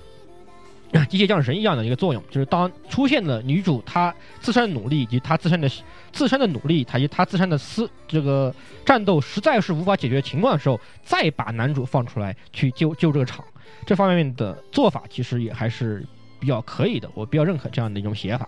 [1.09, 5.69] 机械降神一样的一个作用，就是当出现了女主她自身的努力以及她自身的
[6.13, 8.53] 自身的努力，以及她自身的思这个
[8.85, 13.43] 战斗实在是无法解决情况的时候，再把男主放出来去救救这个场，
[13.85, 16.05] 这方面的做法其实也还是
[16.39, 18.47] 比较可以的，我比较认可这样的一种写法。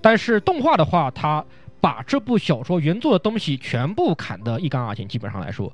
[0.00, 1.44] 但是动画的话，它
[1.82, 5.70] 把这部小说原作的东西全部砍得一干二净，基本上来说。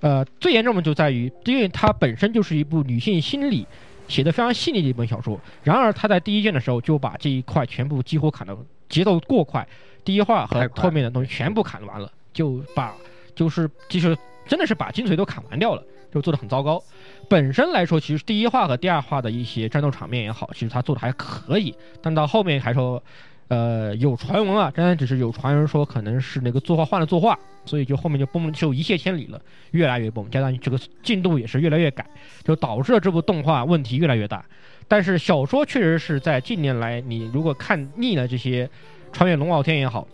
[0.00, 3.66] 呃，最严重的就在于，因为它本身就是一部女性心理
[4.08, 5.38] 写的非常细腻的一本小说。
[5.62, 8.56] 然而，他在第一卷的时候就把这一块全部几乎砍了，
[8.88, 9.66] 节奏过快，
[10.04, 12.94] 第一话和后面的东西全部砍完了，就把
[13.34, 15.82] 就是就是真的是把精髓都砍完掉了，
[16.12, 16.82] 就做的很糟糕。
[17.28, 23.02] 本身来说，其实第一话和第二话的一些战斗场面也好，其实他做的还可以，但到后面还说。
[23.50, 29.42] 呃，有传闻啊，当然只是有传闻说可能是那个作画换了作画，所以就后面就崩就一泻千里了，
[29.72, 32.06] 越来越崩，加上这个进度也是越来越赶，
[32.44, 34.44] 就导致了这部动画问题越来越大。
[34.86, 38.70] 但是小说确实是在近年来，你如果看腻了这些
[39.12, 40.06] 穿越龙傲天也好，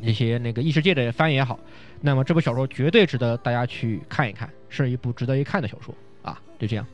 [0.00, 1.56] 一些那个异世界的番也好，
[2.00, 6.84] 那么这部小说绝对值得大家去看一看，是一部值得一看的小说啊，就这样。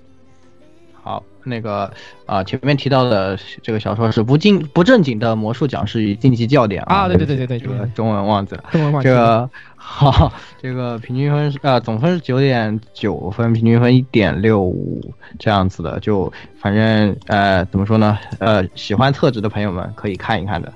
[1.03, 1.91] 好，那个
[2.27, 8.65] 啊、前面提到的这个小说是不正不正经的魔术讲师与竞技教典啊对对对对对对这个中文忘记了。
[8.71, 16.31] 中文忘记了这了个好，这个平均分是呃总分是九点九分，平均分一点六五这样子的，就
[16.61, 18.19] 反正呃怎么说呢？
[18.39, 20.73] 呃，喜欢特质的朋友们可以看一看的。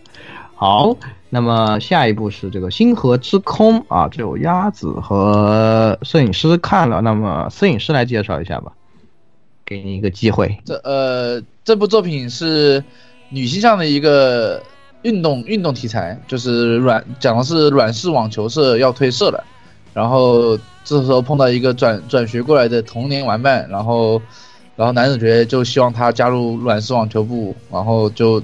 [0.56, 0.96] 好，
[1.28, 8.72] 那么下一步是这个《星河之空》啊，只有鸭子和摄影师看了，那么摄影师来介绍一下吧，
[9.64, 10.56] 给你一个机会。
[10.64, 12.82] 这呃，这部作品是
[13.30, 14.62] 女性向的一个
[15.02, 19.42] 运动运动题材，就是软讲的是软式网球社要退社了，
[19.92, 24.20] 然后这时候碰到一个转转学过来的童年玩伴，然后
[24.76, 28.42] 然后男主角就希望他加入软式网球部，然后就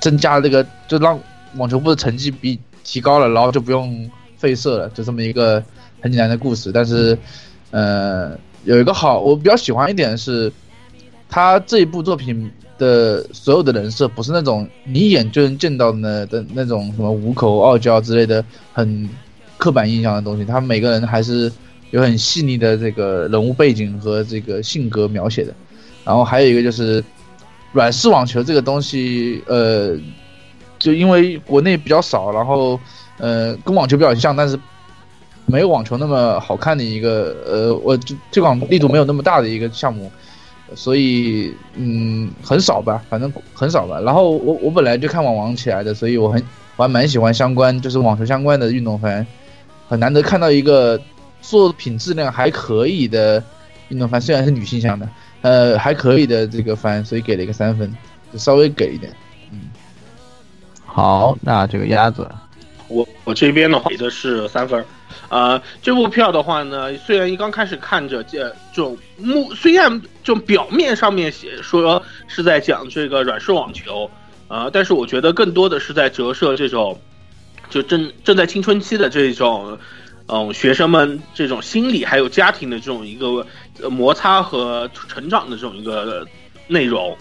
[0.00, 1.18] 增加这个就让
[1.56, 5.62] 网球部的成绩比提高了，然后就不用废社了，就这么一个
[6.00, 6.70] 很简单的故事。
[6.70, 7.16] 但是，
[7.70, 10.52] 呃，有一个好，我比较喜欢一点是，
[11.28, 19.08] 他这一部作品的所有的人设不是那种你一眼就能见到的的那种什么五口傲娇之类的很
[19.56, 21.50] 刻板印象的东西，他每个人还是
[21.90, 25.54] 有很细腻的这个人物背景和这个性格描写的。
[26.04, 27.02] 然后还有一个就是
[27.72, 29.96] 软式网球这个东西，呃，
[30.78, 32.78] 就因为国内比较少，然后
[33.18, 34.58] 呃跟网球比较像，但是
[35.46, 40.10] 没有网球那么好看的一个呃，我这推广力度没有那么大的一个项目，
[40.74, 44.00] 所以嗯很少吧，反正很少吧。
[44.00, 46.42] 然后我我本来就看网王起来的，所以我很
[46.76, 49.26] 我还蛮喜欢相关就是网球相关的运动番，
[49.88, 51.00] 很难得看到一个
[51.40, 53.42] 作品质量还可以的
[53.88, 55.08] 运动番，虽然是女性向的，
[55.42, 57.94] 呃还可以的这个番，所以给了一个三分，
[58.32, 59.12] 就稍微给一点。
[59.52, 59.60] 嗯
[60.86, 62.24] 好，那这个鸭子，
[62.86, 64.86] 我我这边的话给的是三分儿，
[65.28, 74.10] 呃，这部票的话呢，虽然一刚开始看着这这种目，虽然这种表面上面写说是在讲这个软式网球，
[74.48, 77.00] 呃，但是我觉得更多的是在折射这种
[77.70, 79.78] 就正正在青春期的这种，
[80.28, 83.46] 嗯、学生们这种心理还有家庭的这种一个
[83.90, 86.26] 摩擦和成长的这种一个
[86.68, 87.16] 内容。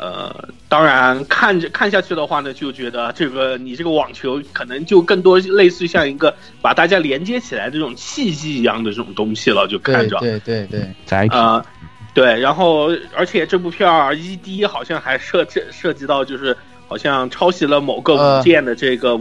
[0.00, 10.18] 呃，当然看着看下去的话呢，就觉得这个你这个网球可能就更多类似于像一个把大家连接起来的这种契机一样的这种东西了，就看着。
[10.20, 11.34] 对对对对，载体。
[11.36, 11.64] 啊、
[12.14, 19.18] 对，然后而且这部片儿 ED 好像还涉涉涉及到就是好像抄袭了某个呃舞剑的这个、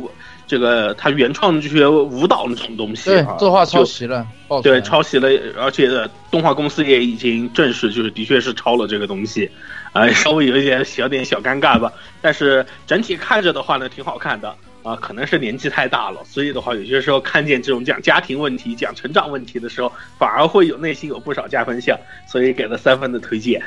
[0.47, 4.25] 这个他原创的这些舞蹈那种东西对啊，作画抄袭了，
[4.63, 5.89] 对，抄袭了，而且
[6.31, 9.49] 动画公司也已经证实，就是的确是抄了这个东西，
[9.97, 11.91] 啊、稍微有一点小点小尴尬吧。
[12.21, 23.61] 但是整体看着的话呢，挺好看的啊、可能是年纪太大了，所以的话，有些时候看见这种讲家庭问题、讲成长问题的时候，反而会有内心有不少加分项，所以给了三分的推荐。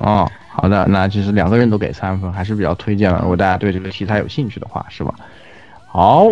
[0.00, 3.18] 哦，好的，那其实两个人都给三分，还是比较推荐的。
[3.22, 5.14] 如果大家对这个题材有兴趣的话，是吧？
[5.86, 6.26] 好，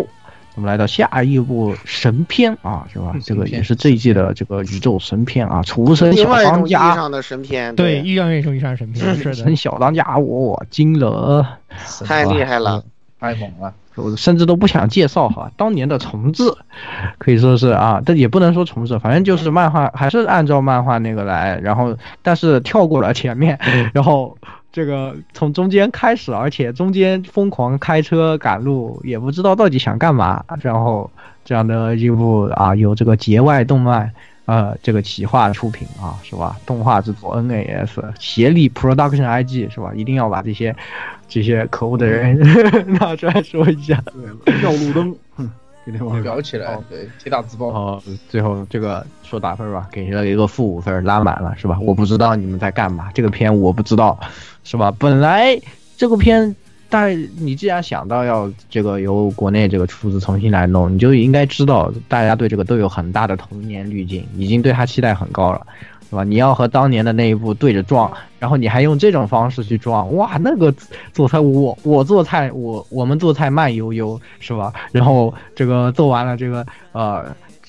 [0.59, 3.15] 我们来到下一部神片啊，是吧？
[3.23, 9.33] 这个也是这一季的这个宇宙神片啊，厨神小另外一种意义当家，上的神片，对，预言一种一上神片，是的。
[9.33, 11.59] 神，小当家，我我惊了，
[12.05, 12.83] 太厉害了。
[13.21, 13.73] 太猛了。
[13.95, 16.43] 我甚至都不想介绍哈，当年的重置
[17.17, 23.57] 可以说是啊，但也不能说重置，反正就是漫画还是按照漫画那个来，然后但是跳过了前面，
[23.93, 24.37] 然后
[24.71, 31.09] 这个从中间开始，而且中间疯狂开车赶路，也不知道到底想干嘛，然后
[31.43, 34.11] 这样的一部啊，有这个节外动漫。
[34.45, 36.57] 呃，这个企划出品啊，是吧？
[36.65, 39.93] 动画制作 NAS 协力 Production IG 是吧？
[39.93, 40.75] 一定要把这些
[41.27, 42.35] 这些可恶的人
[42.99, 44.03] 拿出来说一下。
[44.45, 45.15] 对要路灯，
[45.91, 47.67] 哼，给他们裱起来，对，铁打自爆。
[47.67, 51.77] 哦，最后这个说打分吧，给了一个负五分，拉满了是吧？
[51.81, 54.19] 我不知道你们在干嘛，这个片我不知道，
[54.63, 54.91] 是吧？
[54.99, 55.59] 本来
[55.97, 56.55] 这个片，
[56.89, 65.65] 但你既然想到要这个由国内这个出资重新来弄，你就应该知道大家对这个都有很大的童年滤镜，已经对他期待很高了。
[66.09, 66.23] 是吧？
[66.23, 70.73] 你要和当年的那一部对着撞，然后你还用这种方式去撞，哇，那个
[71.13, 74.73] 做菜我我做菜我我们做菜慢悠悠是吧？
[74.91, 77.25] 然后这个做完了这个呃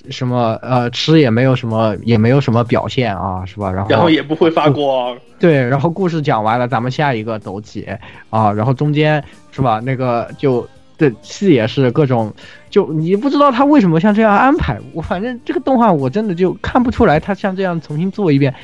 [0.08, 3.70] 什么呃吃也没有什么也没有什么表现啊是吧？
[3.70, 7.86] 然后然后也不会发光，对，然后故事讲完了，咱们下一个走起
[8.30, 9.80] 啊，然后中间是吧？
[9.84, 10.66] 那个就
[11.00, 12.30] 这戏也是各种，
[12.68, 14.78] 就你不知道他为什么像这样安排。
[14.92, 18.54] 我反正这个动画我真的就看不出来，他像这样重新做一遍，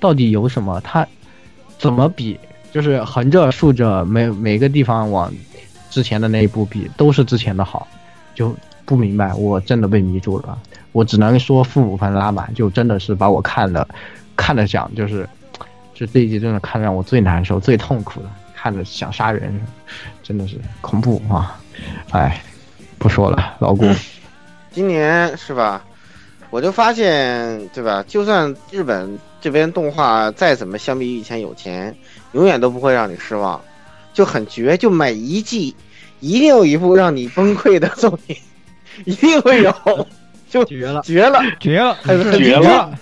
[0.00, 0.80] 到底有什么？
[0.80, 1.06] 他
[1.78, 2.36] 怎么比？
[2.72, 5.32] 就是横着竖着每每个地方往
[5.88, 7.86] 之前的那一部比，都是之前的好，
[8.34, 8.52] 就
[8.84, 9.32] 不明白。
[9.34, 10.58] 我真的被迷住了，
[10.90, 13.86] 我只能说负五分拉满，就真的是把我看的
[14.36, 15.28] 看的想就是。
[15.96, 19.54] 这这一集真的看得让我最难受、最痛苦的，看着想杀人，
[20.24, 21.56] 真的是恐怖啊！
[22.10, 22.42] 哎，
[22.98, 23.86] 不说了，老顾，
[24.70, 25.84] 今年是吧？
[26.50, 28.04] 我就发现，对吧？
[28.06, 31.94] 就算日本这边动画再怎么相比以前有钱，
[32.32, 33.60] 永远都不会让你失望，
[34.12, 34.76] 就很绝。
[34.76, 35.74] 就每一季
[36.20, 38.36] 一定有一部让你崩溃的作品，
[39.04, 39.74] 一定会有，
[40.48, 42.96] 就绝了，绝了，绝了，很很绝了，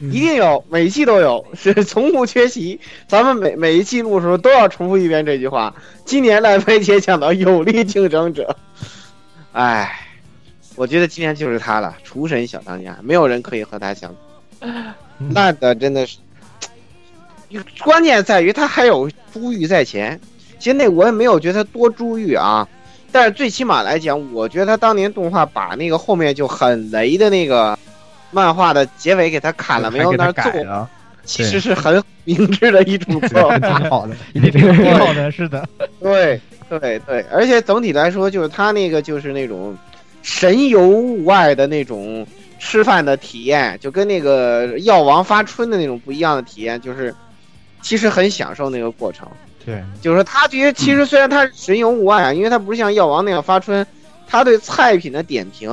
[0.00, 2.80] 一定有，每季都有， 是从不缺席。
[3.08, 5.74] 咱们每每一季录的时候都要重复一遍这句话。
[6.04, 8.56] 今年烂番茄讲到有力竞争者，
[9.52, 10.00] 哎。
[10.74, 14.14] 我觉得今年就是他了，厨神小当家，没有人可以和他相
[14.60, 14.68] 比。
[15.32, 16.18] 烂的真的是，
[17.82, 20.20] 关键在于他还有珠玉在前。
[20.58, 22.68] 其实那我也没有觉得他多珠玉啊，
[23.10, 27.78] 但是最起码来讲，我觉得他当年动画把那个后面就很雷的那个
[28.30, 30.88] 漫画的结尾给他砍了，没有那儿做，
[31.24, 34.14] 其实是很明智的一种做法，挺好的，
[34.50, 35.68] 挺好的，是的。
[36.00, 39.76] 对对对，而且总体来说，就是他那个就是那种。
[40.22, 42.26] 神游物外的那种
[42.58, 47.14] 吃饭的体验，就跟那个药王发春的那种不一样的体验，就是
[47.80, 49.28] 其实很享受那个过程。
[49.64, 53.86] 对，就是他觉得其实虽然他神游物外啊，因为他不是像药王那样发春，
[54.26, 55.70] 他对菜品的点评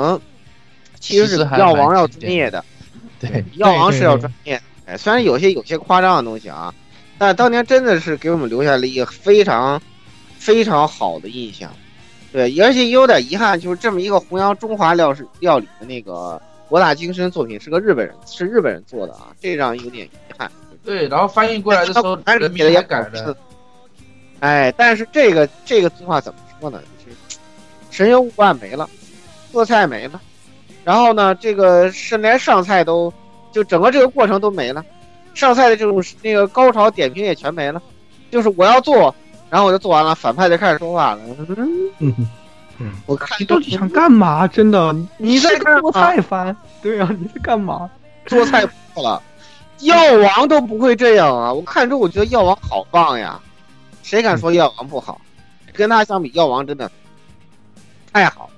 [1.04, 2.64] 其实是药王要专业的。
[3.20, 4.62] 对，药王是要专业。
[4.86, 6.74] 哎，虽然有些有些夸张的东西啊，
[7.18, 9.82] 但当年真的是给我们留下了一个非常
[10.38, 11.72] 非常好的印象。
[12.32, 20.52] 对，而且也有点遗憾，就是这么一个弘扬中华料是料理的那个博大精深作品，是个日本人，是日本人做的啊，这让有点遗憾。
[20.84, 23.38] 对，然后翻译过来的时候，人民也改了。
[24.40, 26.82] 哎，但是这个这个动画怎么说呢？
[27.06, 27.18] 就是
[27.90, 28.90] 神游物万没了，
[29.52, 30.20] 做菜没了，
[30.84, 33.14] 然后呢，这个是连上菜都，
[33.52, 34.84] 就整个这个过程都没了，
[35.34, 37.82] 上菜的这种那个高潮点评也全没了，
[38.32, 39.14] 就是我要做。
[39.50, 41.20] 然后我就做完了，反派就开始说话了。
[42.00, 42.28] 嗯
[42.80, 44.48] 嗯，我看你到底想干嘛？
[44.48, 46.56] 真的，你在做菜番？
[46.82, 47.88] 对啊，你在干嘛？
[48.26, 48.66] 做菜
[48.96, 49.22] 错了，
[49.82, 51.54] 药王都不会这样啊！
[51.54, 53.40] 我看之后我觉得药王好棒呀，
[54.02, 55.22] 谁敢说药王不好？
[55.72, 56.92] 跟他相比，药王真的
[58.12, 58.50] 太好。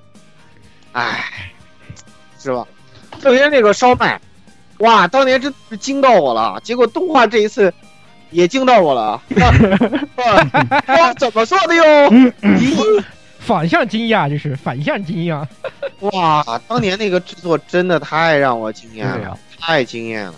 [0.93, 1.51] 哎，
[2.45, 2.65] 是吧？
[3.19, 4.19] 特别那个烧麦，
[4.77, 6.59] 哇，当年真是惊到我了。
[6.63, 7.73] 结果动画这一次。
[8.31, 9.21] 也惊到我了，
[10.87, 11.83] 哇，怎么做的哟？
[12.41, 13.03] 咦，
[13.39, 15.45] 反向惊讶，这是反向惊讶。
[16.11, 20.33] 哇，当年那个制作真的太让我惊艳了，太惊艳了。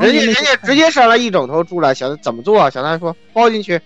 [0.00, 2.68] 人家人家直接上来一整头猪来，小怎么做？
[2.70, 3.80] 小丹说包进去。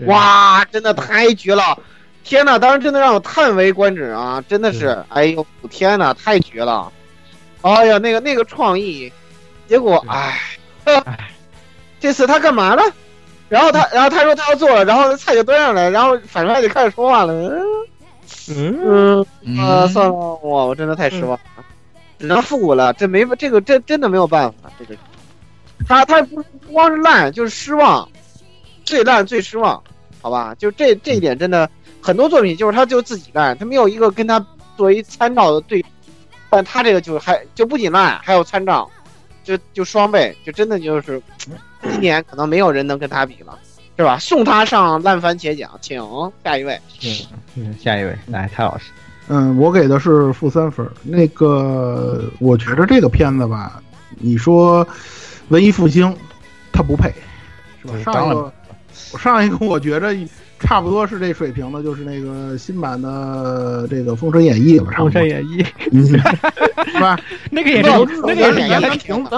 [0.00, 1.78] 哇，真的太绝了！
[2.24, 4.42] 天呐，当时真的让我叹为观止啊！
[4.48, 6.92] 真的是，哎呦，天呐，太绝了！
[7.62, 9.12] 哎呀，那个那个创意，
[9.68, 10.40] 结果，哎。
[12.00, 12.82] 这次他干嘛呢？
[13.48, 17.32] 然后他，然后他说他要做了，然后菜就端上来，然后反派就开始说话了。
[18.48, 21.64] 嗯嗯啊，算了，我我真的太失望了，
[22.18, 22.92] 只能复古了。
[22.94, 24.68] 这没这个真真的没有办法。
[24.76, 24.96] 这个
[25.86, 28.08] 他他不不光是烂，就是失望，
[28.84, 29.80] 最烂最失望，
[30.20, 30.56] 好吧？
[30.58, 31.70] 就这这一点真的
[32.02, 34.44] 很多作品就是他就自己烂，他没有一个跟他
[34.76, 35.84] 作为参照的对，
[36.50, 38.90] 但他这个就还就不仅烂，还有参照，
[39.44, 41.22] 就就双倍，就真的就是。
[41.82, 43.58] 今年可能没有人能跟他比了，
[43.96, 44.16] 是吧？
[44.16, 46.00] 送他上烂番茄奖，请
[46.44, 46.80] 下一位。
[47.56, 48.92] 嗯，下一位，来，蔡老师。
[49.26, 50.88] 嗯，我给的是负三分。
[51.02, 54.86] 那个，我觉得这个片子吧，你说
[55.48, 56.16] 文艺复兴，
[56.72, 57.12] 他不配，
[57.80, 58.12] 是吧？
[58.12, 58.52] 上一个，
[59.18, 60.16] 上一个，我觉着。
[60.62, 65.62] 差不多是这水平的，就是那个新版的这个《封神演义》了，《封神演义》
[66.92, 67.18] 是吧？
[67.50, 67.90] 那个也是，
[68.22, 68.86] 那个也是也是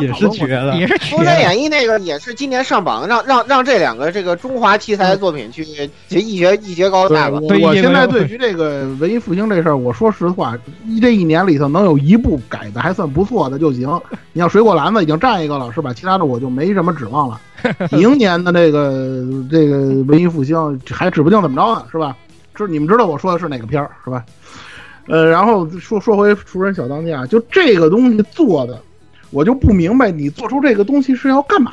[0.00, 5.64] 也是绝了，也是《封神演义》那个也是今年上榜，让让让这两个这个中华题材的作品去
[6.10, 7.38] 一决一决高下吧。
[7.40, 10.56] 我现在对于这个文艺复兴这事儿，我说实话，
[11.00, 13.88] 这一年里头能有一部改的还算不错的就行。
[14.32, 15.92] 你像水果篮子已经占一个了，是吧？
[15.92, 17.40] 其他的我就没什么指望了。
[17.92, 22.16] 明年的这个这个文艺复兴还指不定怎么着呢，是吧？
[22.54, 24.24] 知你们知道我说的是哪个片儿是吧？
[25.08, 28.80] 呃，然后说说回《熟人小当家》，就这个东西做的，
[29.30, 31.72] 我就不明白你做出这个东西是要干嘛，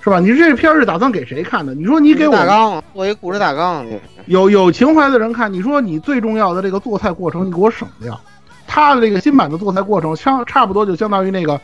[0.00, 0.18] 是吧？
[0.18, 1.74] 你这片儿是打算给谁看的？
[1.74, 3.86] 你说你给我大纲做一故事大纲，
[4.26, 5.52] 有有情怀的人看。
[5.52, 8.18] 你说你最重要的这个做菜过程你给我省掉，
[8.66, 11.60] 他的这个新版的做菜过程相差不多就相当于那个。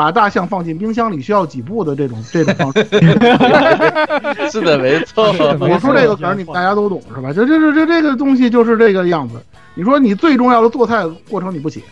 [0.00, 2.84] 把大象放进冰箱里需要几步的这种这种方式，
[4.50, 5.26] 是的，没错。
[5.60, 7.34] 我说这个可能你们大家都懂是吧？
[7.34, 9.34] 这这这这这个东西就是这个样子。
[9.74, 11.82] 你说你最重要的做菜过程你不写，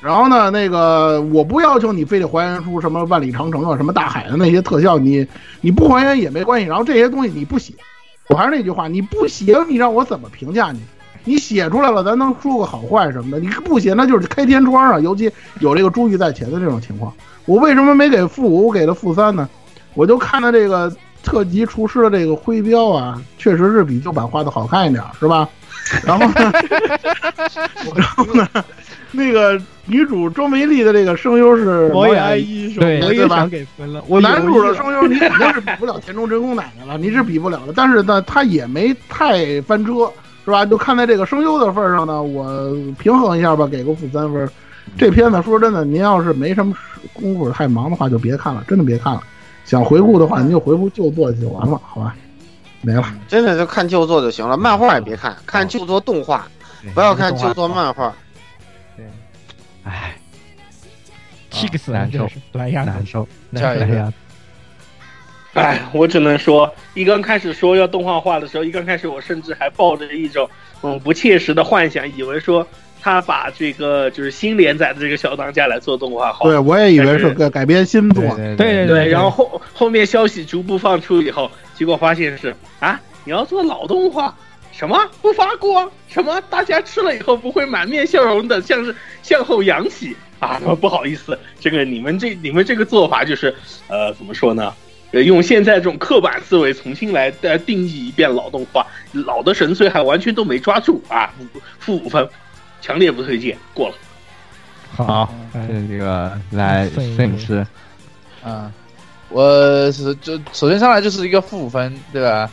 [0.00, 5.26] 然后呢，那个我不要求你非得还原出什么万里长城啊、什么大海的那些特效，你
[5.60, 6.66] 你不还原也没关系。
[6.68, 7.74] 然后这些东西你不写，
[8.28, 10.78] 我还是那句话，你不写，你让我怎么评价你？
[11.24, 13.40] 你写出来了，咱能说个好坏什么的。
[13.40, 15.00] 你不写，那就是开天窗啊！
[15.00, 15.28] 尤其
[15.58, 17.12] 有这个珠玉在前的这种情况，
[17.48, 19.48] 我为什么没给负五，我给了负三呢？
[19.94, 25.48] 我就看到这个特级厨师的这个徽标啊，确实是比旧版画的好看一点，是吧？
[26.04, 26.52] 然后呢，
[27.96, 28.46] 然后呢，
[29.10, 34.04] 那个女主周梅丽的这个声优是我也毛雅爱艺术，对我也对吧想给分了。
[34.06, 37.72] 我男主的声优你肯定是比不了田中真弓奶奶了，你是比不了的。
[37.74, 40.12] 但是呢，他也没太翻车，
[40.44, 40.66] 是吧？
[40.66, 44.46] 就看在这个声优的份上呢，我平衡一下吧，给个负三分。
[44.98, 46.76] 这片子说真的，您要是没什么
[47.12, 49.22] 功夫、太忙的话，就别看了，真的别看了。
[49.64, 52.16] 想回顾的话，您就回顾旧作就完了，好吧？
[52.80, 53.04] 没了。
[53.28, 56.48] 真的就看旧作就行了，漫画也别看，看旧作动画，
[56.94, 58.12] 不要看旧作漫画。
[58.96, 59.04] 对
[59.84, 60.16] 唉，
[61.50, 63.28] 气死难受了，真是短鸭子，难受。
[63.54, 64.12] 下一个难受哎呀，
[65.54, 70.48] 哎，我只能说，一刚开始说要动画化的时候，一刚开始我甚至还抱着一种
[70.82, 72.66] 嗯不切实的幻想，以为说
[73.08, 76.46] 他把这个就是新连载的这个小当家来做动画化。
[76.46, 84.36] 对，我也以为是个改编新作，对对对对，然后后后面消息逐步放出以后，结果发现是啊，你要做老动画，
[84.72, 84.98] 什么？
[85.22, 86.38] 不发光，什么？
[86.50, 90.14] 大家吃了以后不会满面笑容的，像是向后扬起？
[90.38, 93.54] 啊，不好意思，这个你们这你们这个做法就是
[93.88, 94.72] 呃怎么说呢？
[95.12, 102.28] 呃，用现在这种刻板思维重新来呃定义一遍老动画，老的神髓还完全都没抓住啊，五负五分，
[102.80, 103.94] 强烈不推荐，过了。
[104.96, 107.66] 好，哎这这个来摄影师，
[108.42, 108.72] 啊，
[109.28, 112.50] 我是就首先上来就是一个负五分，对吧？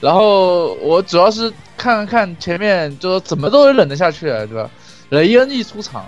[0.00, 4.68] 然后我主要是看看前面，就怎么都忍得下去，对吧？
[5.10, 6.04] 雷恩一出场，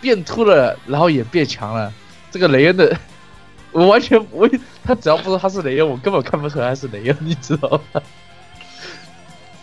[0.00, 1.92] 变秃了，然后也变强了。
[2.30, 2.96] 这个雷恩的，
[3.72, 4.48] 我完全我
[4.84, 8.00] 他只要不说他是雷恩，我根本看不出来他是雷恩，你知道吗？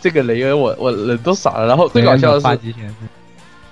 [0.00, 1.66] 这个雷恩我我人都傻了。
[1.66, 2.58] 然后最搞笑的是，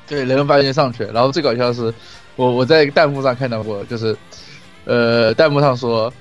[0.07, 1.93] 对雷恩发现上去，然后最搞笑的是，
[2.37, 4.17] 我我在弹幕上看到过，就是
[4.85, 6.13] 呃弹幕上说，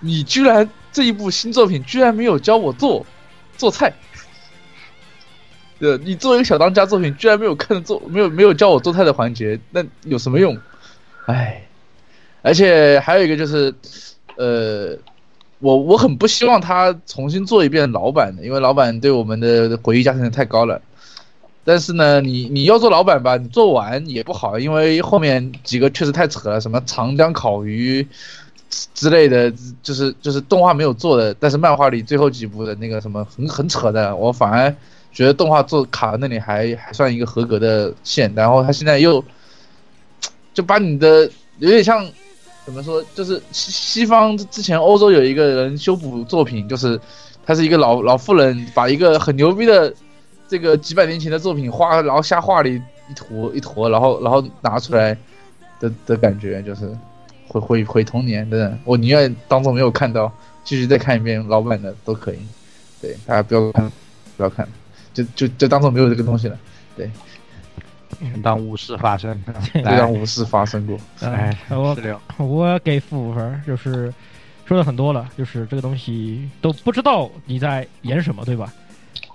[0.00, 3.04] 你居然这一部新作品居然没有教我做
[3.56, 3.92] 做菜。
[5.78, 10.56] 对，你作为一个小当家作品，居然没有看做，没有没有教我做菜的环节，那有什么用？
[11.26, 11.66] 唉，
[12.42, 13.74] 而且还有一个就是，
[14.36, 14.96] 呃，
[15.58, 20.80] 我我很不希望他重新做一遍老版的，因为老版对我们的回忆加成太高了。
[21.64, 28.02] 但是呢，你你要做老板吧，你做完也不好，因为后面几个确实太扯了，什么长江烤鱼
[28.68, 29.52] 之之类的，
[29.82, 34.74] 就是就是动画没有做的，但是漫画里最后几部的那个什么很很扯的，我反而
[35.12, 39.24] 觉得动画做卡那里还还算一个合格的线，然后他现在又
[40.52, 42.04] 就把你的有点像
[42.64, 46.98] 怎么说，就是西西方之前欧洲有一个人修补作品，就是
[47.44, 49.92] 他是一个老老妇人，把一个很牛逼的
[50.52, 55.16] 这个几百年前的作品画，然后瞎画了一一坨一坨，然后然后拿出来
[55.80, 56.94] 的的感觉，就是
[57.48, 60.30] 毁毁毁童年，真的，我宁愿当做没有看到，
[60.62, 62.38] 继续再看一遍老版的都可以。
[63.00, 63.90] 对，大家不要看，
[64.36, 64.68] 不要看，
[65.14, 66.58] 就就就当做没有这个东西了，
[66.98, 67.10] 对
[68.42, 69.42] 当无事发生，
[69.72, 70.98] 就当无事发生过。
[71.22, 71.96] 哎，我
[72.36, 74.12] 我给负五分，就是
[74.66, 78.70] 说的很多了，就是这个东西都不知道你在演什么，对吧？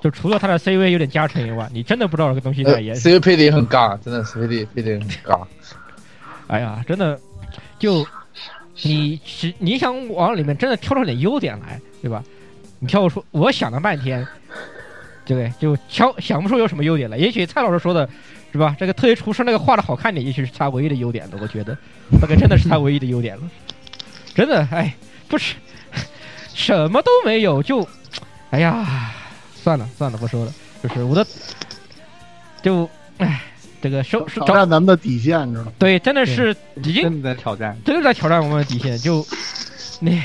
[0.08, 2.96] 就除了他的 CV 有点加成以外，你真的不知道这个东西在呃演。
[2.96, 5.46] ，CV 配的也很尬，真的是配的配的也很尬。
[6.48, 7.20] 哎呀，真的，
[7.78, 8.08] 就
[8.84, 12.24] 你是你想往里面真的挑出点优点来，对吧？
[12.80, 14.26] 你挑出，我想了半天，
[15.26, 15.52] 对不对？
[15.60, 17.18] 就挑想不出有什么优点来。
[17.18, 18.08] 也许蔡老师说的
[18.54, 18.74] 是吧？
[18.80, 21.38] 这个特级厨师那个画的好看点，也许是他唯一的优点了。
[21.42, 21.78] 我觉得
[22.22, 23.44] 那个真的是他唯一的优点了。
[24.34, 24.96] 真的，哎，
[25.28, 25.56] 不是
[26.56, 27.86] 什么都没有，就
[28.52, 29.14] 哎呀，
[29.68, 30.54] 算了算了，不说了。
[30.82, 31.28] 就是我的，
[32.64, 33.42] 就唉，
[33.82, 35.74] 这个收挑战咱们的底线，知道吗？
[35.78, 38.98] 对，真的是已经真的在挑战，真的在挑战我们的底线。
[38.98, 39.28] 就
[40.00, 40.24] 你，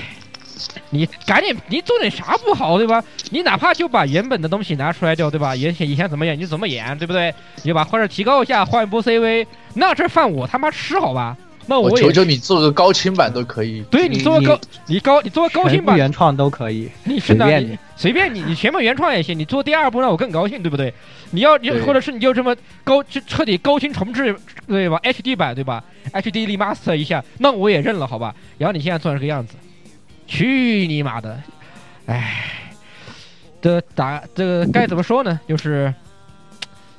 [0.91, 3.03] 你赶紧，你做点啥不好，对吧？
[3.31, 5.57] 你哪怕就把原本的东西拿出来掉，对吧？
[5.57, 7.35] 以前以前怎么演你就怎么演，对不对？
[7.57, 9.45] 你就把画质提高一下，换一波 CV，
[9.75, 11.37] 那这饭我他妈吃好吧？
[11.67, 13.83] 那我也求求你做个高清版都可以。
[13.91, 20.93] 对你做个高，你高你做个高清版，原创都可以，你是的，你随便你随便你，你全部原创也行，你做第二部让我更高兴，对不对？
[21.31, 24.37] 你要你或者是你就这么高就彻底高清重置，
[24.67, 25.83] 对吧？HD 版对吧
[26.13, 28.35] ？HD remaster 一下，那我也认了，好吧？
[28.59, 29.55] 然后你现在做成这个样子，
[30.27, 31.41] 去你妈的！
[32.07, 32.45] 哎，
[33.63, 35.41] 这打这个该怎么说呢？
[35.49, 35.95] 就是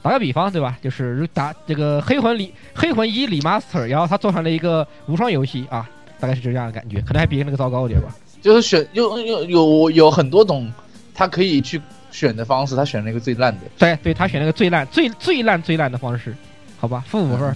[0.04, 0.78] 打个比方，对吧？
[0.82, 5.90] 就是打这个黑魂里黑魂一里 master，然后他做成了一个无双游戏啊，
[6.20, 8.16] 大概是这样的感觉，可能还比那个糟糕一点吧。
[8.42, 10.72] 就是选有有有有很多种
[11.14, 11.82] 他可以去
[12.12, 13.62] 选的方式，他选了一个最烂的。
[13.80, 16.36] 对对，他选了个最烂、最最烂、最烂的方式，
[16.78, 17.56] 好吧，负五分。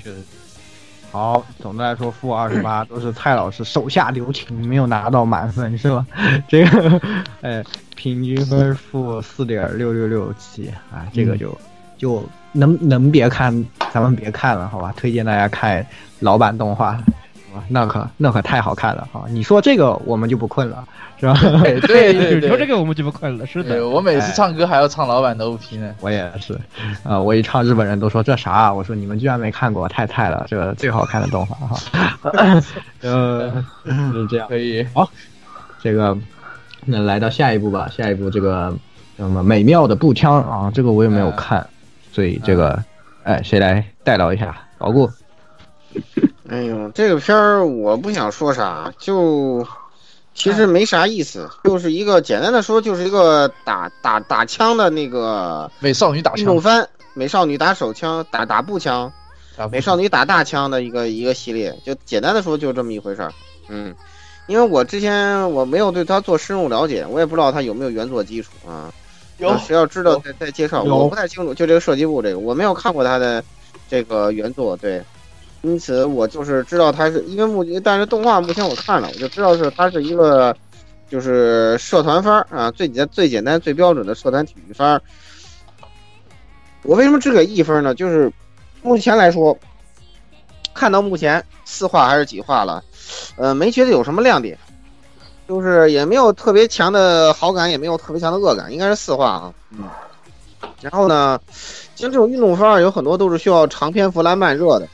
[1.10, 6.06] 好，总的来说负二十八都是蔡老师手下留情，没有拿到满分是吧？
[6.48, 7.02] 这个，
[7.42, 7.64] 哎，
[7.96, 11.58] 平均分负四点六六六七啊，这个就
[11.98, 12.24] 就
[12.58, 14.94] 能能别看，咱们别看了好吧？
[14.98, 15.86] 推荐大家看
[16.20, 17.00] 老版动画？
[17.70, 19.26] 那可那可太好看了哈！
[19.30, 20.88] 你说这个我们就不困了，
[21.20, 21.34] 是吧？
[21.42, 22.68] 对对对你说这。
[22.68, 23.88] 个我们就不困了，是的。
[23.88, 25.92] 我每次唱歌还要唱老版的 OP 呢。
[26.00, 26.54] 我也是，
[27.04, 28.74] 啊、我一唱日本人都说这啥、啊？
[28.74, 32.22] 我说你们居然没看过，太菜了，这个最好看的动画哈。
[33.02, 33.52] 呃，
[34.14, 34.48] 是这样。
[34.48, 35.10] 可以，好
[35.82, 36.16] 这个，
[36.86, 37.90] 那来到下一步吧。
[37.92, 38.72] 下一步这个
[39.18, 41.68] 什么美妙的步枪啊，这个我也没有看，
[42.18, 42.84] 所以这个，
[43.22, 44.58] 哎，谁来代劳一下？
[44.80, 45.08] 老顾，
[46.50, 49.64] 哎呦，这个片儿我不想说啥，就
[50.34, 59.14] 其实没啥意思，就是一个简单的说，就是一个打打打枪的那个美少女打枪运动，番，美少女打手枪，打打步枪，
[59.72, 63.32] 美少女打大枪的一个一个系列，就简单的说就这么一回事儿。
[63.68, 63.94] 嗯，
[64.48, 68.92] 因为我之前我没有对他做深入了解，我也不知道他有没有原作基础啊。
[69.38, 71.54] 有呃谁要知道再再介绍，我不太清楚。
[71.54, 73.44] 就这个设计部这个，我没有看过他的
[73.90, 75.02] 这个原作，对，
[75.62, 80.56] 因此我就是知道他是因为目前，但是动画目前我看了，我就知道是他是一个
[81.10, 85.02] 就是社团番儿啊，最简最简单最标准的社团体育番儿。
[86.84, 87.94] 我为什么只给一分呢？
[87.94, 88.32] 就是
[88.82, 89.58] 目前来说，
[90.74, 92.84] 看到目前四话还是几话了，
[93.36, 94.58] 呃，没觉得有什么亮点，
[95.48, 99.54] 就是也没有特别强的好感，也没有特别强的恶感，应该是四话啊。
[99.72, 99.86] 嗯。
[100.82, 101.40] 然后呢，
[101.96, 104.88] 像这种运动番儿有很多都是需要长篇幅来慢热的，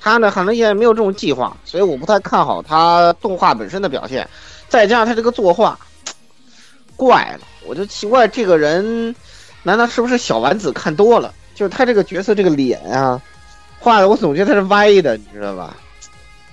[0.00, 4.28] 他呢可能也没有这种计划，所以我不太看好他动画本身的表现，
[4.68, 5.78] 再加上他这个作画，
[6.96, 9.14] 怪了，我就奇怪这个人
[9.62, 11.34] 难道是不是小丸子看多了？
[11.54, 13.20] 就是他这个角色这个脸啊，
[13.78, 15.76] 画的我总觉得他是歪的，你知道吧？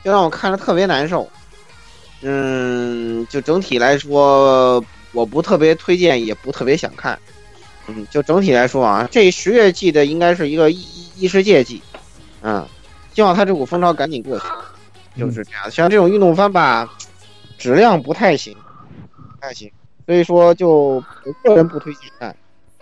[0.03, 1.29] 就让我看着特别难受。
[2.23, 7.19] 嗯，就整体来说，我不特别推荐，也不特别想看。
[7.87, 10.87] 嗯，就整体来说啊，这十月季的应该是一个异
[11.17, 11.81] 异世界季，
[12.41, 12.65] 嗯，
[13.13, 14.45] 希望他这股风潮赶紧过去，
[15.19, 15.69] 就是这样。
[15.69, 16.89] 像这种运动番吧，
[17.57, 18.55] 质量不太行，
[19.15, 19.69] 不太行，
[20.05, 22.33] 所以说就我个人不推荐看，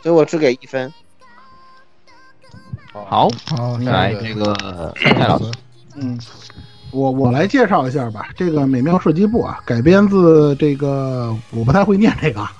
[0.03, 0.93] 所以我只给一分。
[2.93, 4.53] 好，好，来这个
[5.01, 5.45] 蔡老师，
[5.95, 6.19] 嗯，
[6.91, 8.29] 我我来介绍一下吧。
[8.35, 12.53] 这个美妙设计部啊，改编自这个我不太会念这个啊，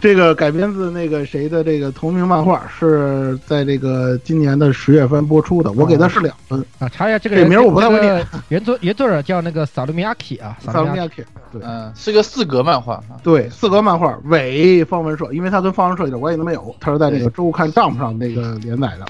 [0.00, 5.72] 这个改编自那个谁的这个同名漫画，是在这个今年的十月份播出的。
[5.72, 6.64] 我给他是两分。
[6.78, 19.06] 啊，查一下这个这人名我不太会念 原作原作者叫那个萨鲁米亚基啊，萨萨鲁米亚鲁米亚 K，对嗯，是个四格漫画啊，对，四格漫画，伪方文社，因为它跟方文社一点关系都没有，它是在这个周刊 Jump 上那个连载的。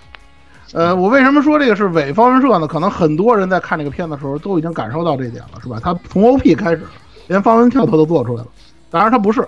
[0.72, 2.66] 呃，我为什么说这个是伪方文社呢？
[2.66, 5.80] 可能很多人在看这个片子的时候都已经感受到这一点了，是吧？
[5.82, 6.82] 他从 OP 开始，
[7.26, 8.48] 连方文跳它都做出来了。
[8.90, 9.46] 当然他不是，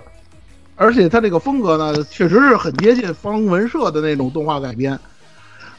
[0.75, 4.99] 而且他这个风格呢，确实是很接近方文社的那种动画改编。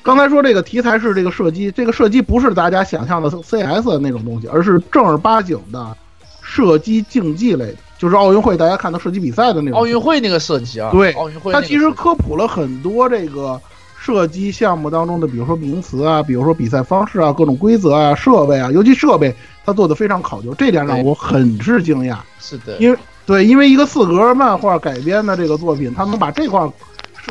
[0.05, 5.97] 刚才说这个题材是这个射击，这个射击不是大家想象的 CS 的那种东西，而是正儿八经的
[6.41, 9.79] 射击竞技类的，就是奥运会大家看到射击比赛的那种。
[9.79, 13.61] 奥运会那个射击啊，对奥运会那它其实科普了很多这个
[14.05, 19.33] 射击项目当中的，比如说名词啊，比如说比赛方式啊，各种规则啊，设备啊，尤其设备，
[19.65, 22.17] 它做的非常考究，这点让我很是惊讶。
[22.41, 26.69] 是的，因为对，因为一个四格漫画改编的这个作品，他能把这块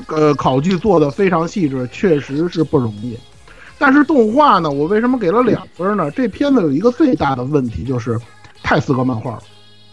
[0.07, 3.17] 呃考据做得非常细致，确实是不容易。
[3.77, 6.09] 但是动画呢，我为什么给了两分呢？
[6.11, 8.17] 这片子有一个最大的问题就是
[8.63, 9.39] 太四格漫画了，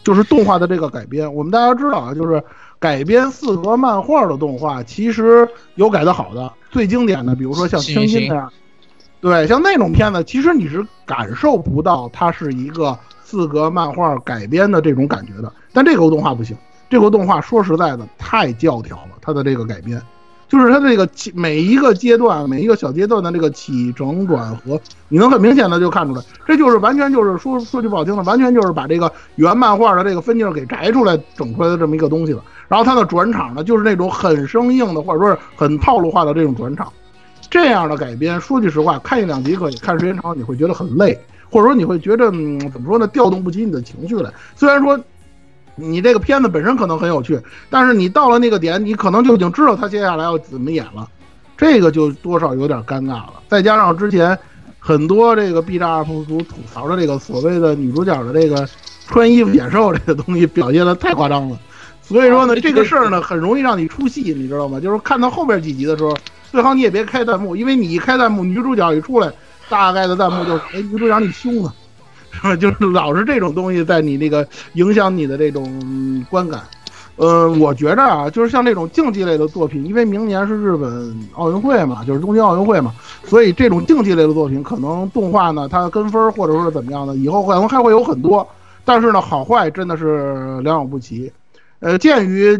[0.04, 1.34] 就是动画的这个改编。
[1.34, 2.40] 我们大家知道啊，就是
[2.80, 8.52] 改编四格漫画的动画，其实有改的好的，最经典的，比如说像《幸运星青金》这样，
[9.20, 15.52] 对，像那种片子，其实你是感受不到它是一个四格漫画改编的这种感觉的。
[15.72, 16.56] 但这个动画不行，
[16.88, 20.00] 这个动画说实在的太教条了，它的这个改编，
[20.48, 32.42] 就是它这个起每一个阶段，每一个小阶段的这个起承转合，你能很明显的就看出来，这就是完全就是说说句不好听的，完全就是把这个原漫画的这个分镜给摘出来整出来的这么一个东西了。
[32.66, 36.92] 然后它的转场呢，就是那种很生硬的，或者说是很套路化的这种转场。
[37.50, 41.18] 这样的改编，说句实话，看一两集可以，看时间长你会觉得很累，
[41.50, 44.30] 或者说你会觉得，嗯，怎么说呢，调动不起你的情绪来。
[44.54, 44.98] 虽然说
[45.78, 47.40] 你这个片子本身可能很有趣，
[47.70, 51.08] 但是你到了那个点，你可能就已经知道他接下来要怎么演了。
[51.56, 53.34] 这个就多少有点尴尬了。
[53.48, 54.38] 再加上之前
[54.78, 58.68] 很多这个 B 站 UP 主吐槽的这个所谓的女主角的这个
[59.06, 61.58] 穿衣服显瘦这个东西表现的太夸张了，
[62.02, 64.78] 所以说呢，这个事儿呢很容易让你出戏，你知道吗？
[64.78, 66.16] 就是看到后边几集的时候，
[66.52, 69.32] 最好你也别开弹幕，因为你一开弹幕，女主角一出来，
[69.68, 71.74] 大概的弹幕就是哎，女主角你凶啊，
[72.30, 72.56] 是吧？
[72.56, 76.60] 就是老是这种东西在你那个影响你的这种观感。
[77.16, 82.94] 呃，我觉着啊，就是像这种竞技类的作品，因为明年是日本奥运会嘛，就是东京奥运会嘛，
[83.24, 88.48] 所以这种竞技类的作品，可能动画呢，它跟风或者说是怎么样的，以后可能还会有很多，
[88.84, 91.32] 但是呢，好坏真的是良莠不齐。
[91.80, 92.56] 呃，鉴于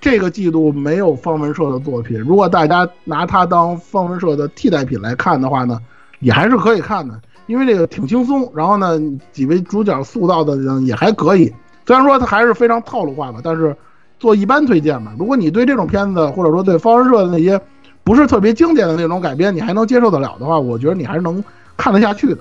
[0.00, 5.78] 这个季度没有方文社的作品，如果大家拿它当方文社的替代品来看的话呢，
[6.20, 9.00] 也还是可以看的，因为这个挺轻松，然后呢，
[9.32, 11.52] 几位主角塑造的也还可以。
[11.86, 13.74] 虽然说它还是非常套路化吧，但是
[14.18, 15.14] 做一般推荐吧。
[15.18, 17.60] 如果你对这种片子，或者说对方文社的那些
[18.02, 21.42] 不是特别经典的那种改编，你还能接受得了的话，我觉得你还是能
[21.76, 22.38] 看得下去的。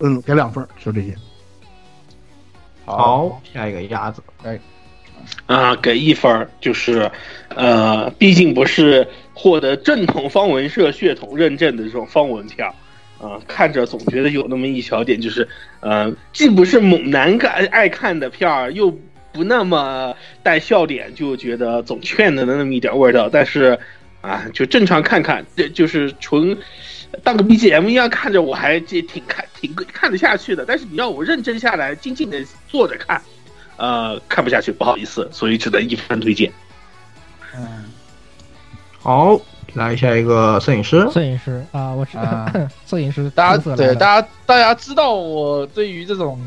[0.00, 1.14] 嗯，给两分，就这些。
[2.84, 4.58] 好，下一个鸭子，哎，
[5.46, 7.10] 啊，给一分儿，就是，
[7.50, 12.68] 呃，毕竟不是获得正统方文社血统认证的这种方文片
[13.20, 15.46] 儿，啊、看着总觉得有那么一小点，就是，
[15.80, 18.90] 呃，既不是猛男看爱看的片儿，又
[19.32, 23.78] 不那么带笑点，就觉得总劝的那么一点味道，但是，
[24.20, 26.56] 啊，就正常看看，这就是纯
[27.22, 30.64] 当个 BGM 一样看着，我还这挺看挺看得下去的。
[30.66, 33.20] 但是你让我认真下来，静静的坐着看，
[33.76, 36.52] 呃，看不下去，不好意思，所以只能一番推荐。
[37.54, 37.84] 嗯，
[38.98, 39.40] 好，
[39.74, 42.52] 来下一个摄影师，摄影师啊，我是啊。
[42.86, 46.38] 摄影师，大家对大家大家知道我对于这种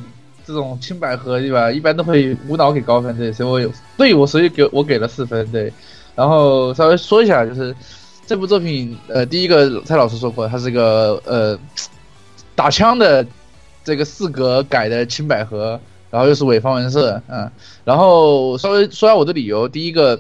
[0.46, 5.72] 这种青百合对吧，一般都会无脑给高分对，所以我有对我所以给我给了四分对，
[6.16, 7.74] 然后稍微说一下就是
[8.26, 11.58] 这部作品呃第一个蔡老师说过，它是个呃
[12.56, 13.26] 打枪的
[13.84, 15.80] 这个四格改的青百合，
[16.12, 17.50] 然后又是伪方文社嗯，
[17.84, 20.20] 然后稍微说下我的理由，第一个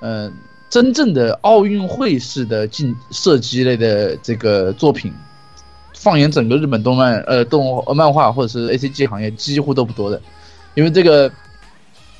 [0.00, 0.30] 嗯、
[0.68, 5.12] 真正的奥运会式的竞射击类的这个作品。
[5.96, 10.20] 放眼整个日本动漫、呃动呃漫画或者是 A C G 行业，几乎都不多的，
[10.74, 11.32] 因为这个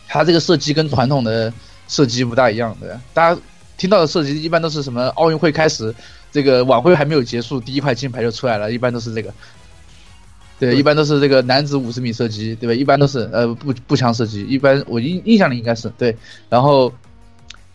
[0.08, 1.52] 它这个射击跟传统的
[1.86, 2.98] 射击不大一样的。
[3.12, 3.38] 大家
[3.76, 5.94] 听到的射击一般都是什么奥运会开始，
[6.32, 9.30] 这个晚会还没有结束，第一块金牌就出来了，一般都是这个。
[10.58, 12.72] 对，一般都是这个男子五十米射击，对吧？
[12.72, 16.16] 一般都是呃步步枪射击，一般我印印象里应该是对，
[16.48, 16.90] 然后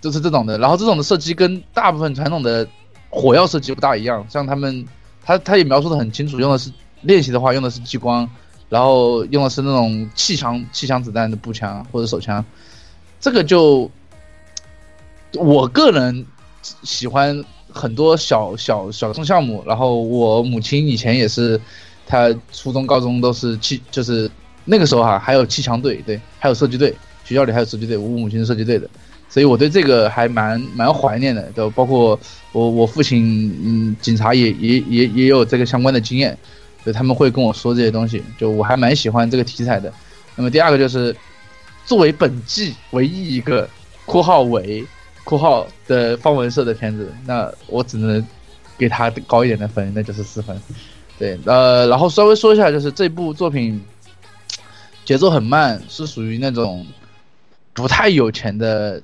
[0.02, 2.68] 就是这种的，然后这种的射击跟大部分传统的
[3.10, 4.86] 火药射击不大一样，像他们
[5.24, 6.72] 他他也描述的很清楚，用的是
[7.02, 8.30] 练习的话用的是激光，
[8.70, 12.44] 然后用的是那种气枪气枪子弹的步枪或者手枪，
[13.20, 13.90] 这个就
[15.34, 16.26] 我个人
[16.84, 21.60] 喜欢很多小小小众项目，然后我母亲以前也是，
[22.08, 24.30] 她初中高中都是气就是
[24.66, 26.96] 那个时候哈、还有气枪队对，还有射击队，
[27.26, 28.90] 学校里还有射击队，我母亲是射击队的。
[29.30, 32.20] 所以我对这个还蛮蛮怀念的，就包括
[32.52, 36.36] 我我父亲，嗯，警察也也也也有这个相关的经验，
[36.84, 39.94] 所以他们会跟我说这些东西，就我还蛮喜欢这个题材的。
[40.36, 41.16] 那么第二个就是，
[41.86, 43.70] 作为本季唯一一个
[44.04, 44.84] （括号为
[45.24, 48.26] 括号）的方文社的片子，那我只能
[48.80, 50.60] 给他高一点的分，那就是四分。
[51.20, 53.80] 对，呃，然后稍微说一下，就是这部作品
[55.06, 56.84] 节奏很慢，是属于那种
[57.74, 59.00] 不太有钱的。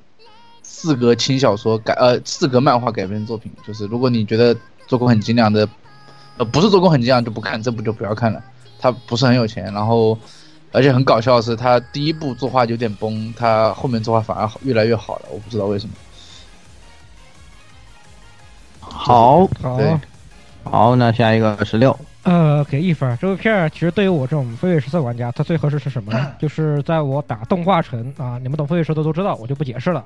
[0.77, 4.55] 四格轻小说改呃四格漫画改编作品，就是如果你觉得
[4.87, 5.67] 做工很精良的，
[6.37, 8.43] 呃不是做工很精良就不看这部就不要看了，
[8.77, 10.17] 他不是很有钱，然后
[10.73, 15.93] 而且很搞笑的是他第一部作画有点崩，他后面作画反而越来越好了，我不知道为什么。
[18.81, 19.97] 好，好，对
[20.63, 23.17] 好，那下一个十六，呃，给一分。
[23.21, 26.33] 这部片儿其实对于我这种飞跃十四玩家，它最合适是什么呢？
[26.37, 30.03] 就是在我打动画城啊，你们懂飞跃十四都知道，我就不解释了。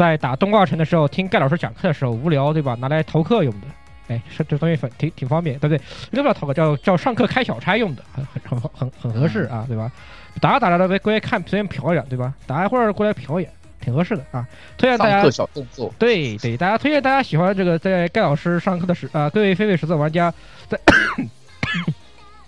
[0.00, 2.74] 在打动画城的时候，听盖老师讲课的时候无聊，对吧？
[2.80, 3.66] 拿来逃课用的。
[4.08, 5.84] 哎，是这东西很挺挺方便，对不对？
[6.12, 6.54] 要不要逃课？
[6.54, 9.92] 叫叫上课开小差用的，很很很很很合适啊，对吧？
[10.40, 12.32] 打着打着的过来看，随便瞟一眼，对吧？
[12.46, 14.48] 打一会儿过来瞟一眼，挺合适的啊。
[14.78, 20.32] 推荐大家小动作，对对，大家推荐大家喜欢这个在盖老师上课的时啊、各位飞位十四玩家
[20.66, 20.80] 在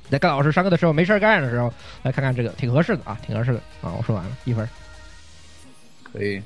[0.08, 1.70] 在盖老师上课的时候没事儿干的时候
[2.02, 3.92] 来看看这个，挺合适的啊，挺合适的啊。
[3.94, 4.68] 我说完了，一分儿。
[6.10, 6.42] 可以。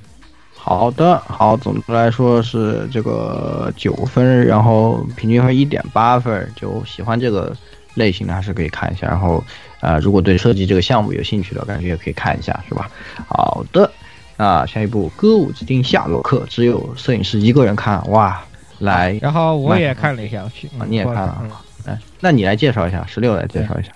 [0.68, 7.56] 好的，好，总的来说是这个九分，然后平均分一点八分，就喜欢这个
[7.94, 9.40] 类型的还是可以看一下，然后
[9.78, 12.90] 呃，如果对设计这个项目有兴趣的，感觉也可以看一下，是吧？
[13.28, 13.88] 好的，
[14.36, 18.42] 啊，下一部《歌舞之町夏洛克》只有摄影师一个人看，哇，
[18.80, 21.50] 来，然后我也看了一下，我去，嗯啊你也看了嗯
[21.86, 23.92] 哎，那你来介绍一下，十六来介绍一下。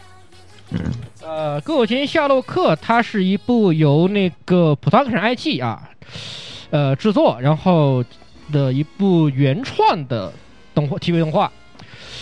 [0.71, 0.79] 嗯，
[1.21, 5.83] 呃，《歌舞青夏洛克》它是一部由那个 Production IG 啊，
[6.71, 8.05] 呃制作，然后
[8.53, 10.33] 的一部原创的
[10.75, 11.51] 动画 TV 动画。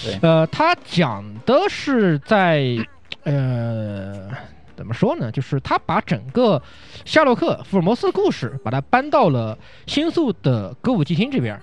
[0.05, 2.77] 对呃，它讲的是在
[3.25, 4.29] 呃
[4.77, 5.33] 怎么说呢？
[5.33, 6.63] 就是他把整个
[7.05, 11.55] 夏洛克福尔摩斯的故事，把它搬到了新宿的歌舞伎町这边，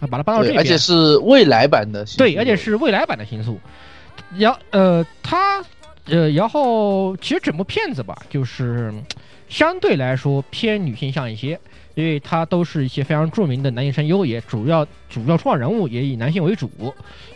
[0.00, 2.04] 啊，把它搬到这对，边，而且是未来版的。
[2.18, 3.58] 对，而且是未来版的新宿。
[4.36, 5.64] 然呃，它
[6.04, 9.02] 呃，然后其实整部片子吧，就是嗯
[9.48, 11.58] 相对来说偏女性向一些，
[11.98, 16.70] 因为它都是一些非常著名的男性声优，也主要主要出场人物也以男性为主。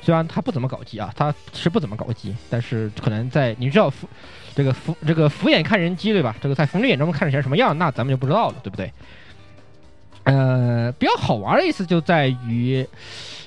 [0.01, 4.09] 虽然他不怎么搞基啊，他是不怎么搞基，但是可能在你知道敷
[4.55, 6.37] 这个敷这个敷眼看人机对吧？
[6.41, 8.93] 这个在冯律眼中看起来什么样，那咱们就不知道了，对不对？
[10.23, 12.87] 呃，比较好玩的意思就在于，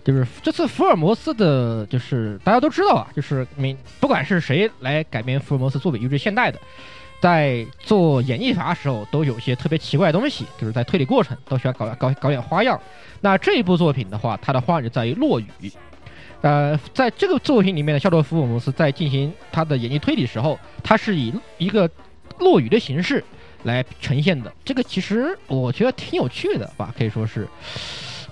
[0.03, 6.59] 就是这次福尔摩斯的，就是大家都知道啊，就是每不管是谁来改编福尔摩斯作品，尤其是现代的，
[7.25, 12.79] 在做演绎法时候，都有些特别奇怪的东西，就是在推理过程都需要搞搞搞点花样。
[13.19, 15.47] 那这一部作品的话，它的花样就在于落雨。
[16.41, 21.89] 呃，在这个作品里面的夏洛福尔摩斯在进行他的演绎推理时候，他是以一个
[22.37, 23.23] 落雨的形式
[23.63, 24.53] 来呈现的。
[24.63, 27.47] 这个其实我觉得挺有趣的吧，可以说是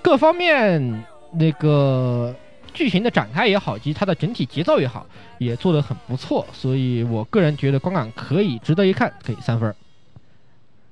[0.03, 2.31] 各方面那个
[2.73, 5.05] 剧情的展开也好，以及它的整体节奏也好，
[5.37, 6.45] 也做得很不错。
[6.51, 9.75] 所以我个人觉得观感可以值得一看，可以三分儿。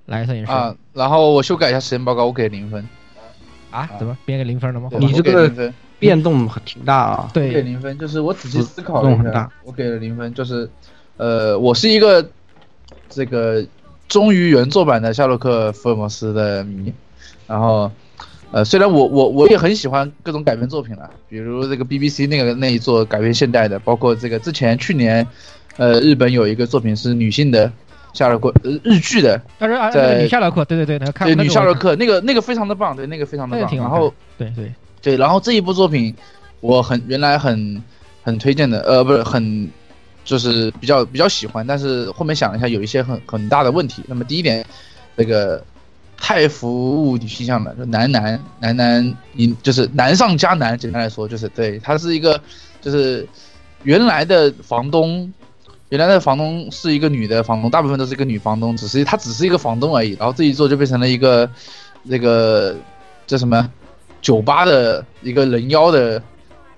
[0.06, 2.88] 来，三影师啊，然后我修改一下实验报告，我给零分。
[3.70, 4.90] 啊，怎么编个零分了吗？
[5.00, 7.30] 你这个零分，变动挺大啊。
[7.34, 10.70] 对给，零分，就是我仔细思考了一下动很大，我给了零分，就是，
[11.16, 12.30] 呃，我是一个
[13.08, 13.66] 这个
[14.10, 16.92] 忠于原作版的夏洛克福尔摩斯的迷，
[17.48, 17.90] 然后，
[18.52, 25.26] 呃，虽然我我我也很喜欢各种改编作品了，比如这个 BBC 那个那一座改编现代的，包括这个之前去年，
[25.78, 27.72] 呃，日本有一个作品是女性的
[28.14, 34.14] 夏洛克，呃，日剧的，但是啊，在女夏洛克，对对对，那个看女夏洛克，那个那个非常的棒，对，那个非常的棒，然后。
[34.38, 36.14] 对对，对，然后这一部作品，
[36.60, 37.82] 我很原来很
[38.24, 39.70] 很推荐的，呃，不是很
[40.26, 44.04] 就是比较比较喜欢，但是后面想了一下，有一些很很大的问题。
[44.08, 44.66] 那么第一点，
[45.16, 45.64] 那个
[46.22, 50.78] 太服务女性向了，就男男男男，你就是难上加难。
[50.78, 52.40] 简单来说，就是对，他是一个
[52.80, 53.28] 就是
[53.84, 55.34] 原来的房东。
[55.90, 60.12] 原来的房东是一个女的房东，大部分都是一个女房东，只是她只是一个房东而已。
[60.12, 61.50] 然后这一做就变成了一个，
[62.10, 62.78] 这个
[63.28, 63.70] 叫什么
[64.22, 66.24] 酒吧的一个人妖的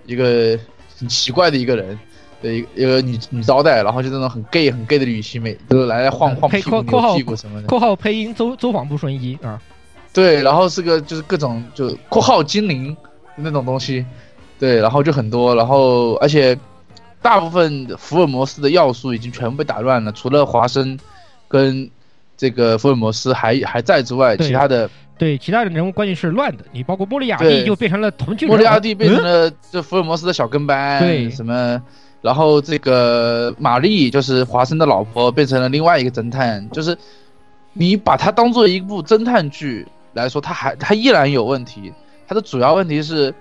[0.07, 0.57] 一个
[0.97, 1.99] 很奇怪的一个人
[2.43, 7.67] 的一个一个女女招待，然后就那种很 gay 很 gay 的女性美，就是来来晃晃配屁股、扭屁股什么的。
[7.67, 9.59] 括号配音周周访不顺一啊，
[10.13, 12.95] 对，然后是个就是各种就括号精灵
[13.35, 14.05] 那种东西，
[14.59, 16.55] 对，然后就很多，然后而且
[17.21, 20.99] 大部分福尔摩斯的要素已经全部被打乱了，除了华生
[21.47, 21.89] 跟
[22.35, 26.65] 这个福尔摩斯还还在之外，其他的对，其他的人物关系是乱的。
[26.71, 31.81] 你包括莫里亚蒂就变成了同居人，莫里亚蒂变成嗯了这福尔摩斯的小跟班，对什么，
[32.23, 36.97] 然后这个玛丽就是华生的老婆变成了另外一个侦探，就是
[37.73, 41.91] 你把它当做一部侦探剧来说，它还它依然有问题。
[42.25, 43.35] 它的主要问题是，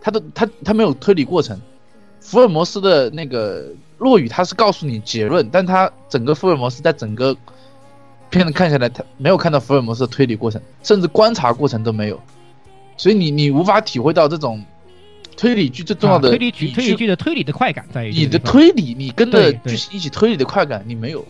[0.00, 1.60] 它的它它没有推理过程。
[2.20, 3.66] 福尔摩斯的那个
[3.98, 7.36] 落雨，他是告诉你结论，但他整个福尔摩斯在整个
[8.30, 12.20] 片子看下来，他没有看到福尔摩斯的推理过程，甚至观察过程都没有，
[12.96, 14.64] 所以你你无法体会到这种
[15.36, 21.24] 推理剧最重要的啊推理剧推理剧的推理的快感在于你的推理，你跟着剧情一起推理的快感你没有，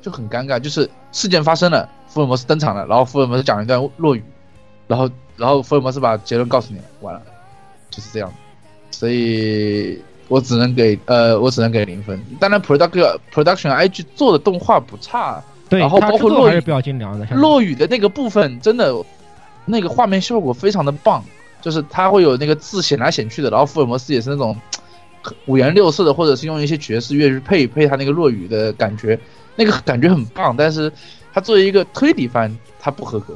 [0.00, 0.58] 就很尴尬。
[0.58, 4.22] 就是事件发生了，福尔摩斯登场了，然后福尔摩斯讲了一段落语，
[4.86, 7.22] 然后然后福尔摩斯把结论告诉你，完了，
[7.90, 8.32] 就是这样。
[8.90, 12.20] 所以我只能给呃，我只能给零分。
[12.38, 17.26] 当然，production production IG 做的动画不差，对，然后包括落雨还是比较精良的。
[17.34, 18.94] 落雨的那个部分真的，
[19.64, 21.24] 那个画面效果非常的棒，
[21.62, 24.54] 就是它会有那个字显来显去的，然后福尔摩斯也是那种
[25.46, 29.18] 五颜六色的，或者是用一些爵士乐去配配他那个落雨的感觉，
[29.56, 30.92] 那个感觉很棒，但是
[31.32, 33.34] 它作为一个推理番，它不合格。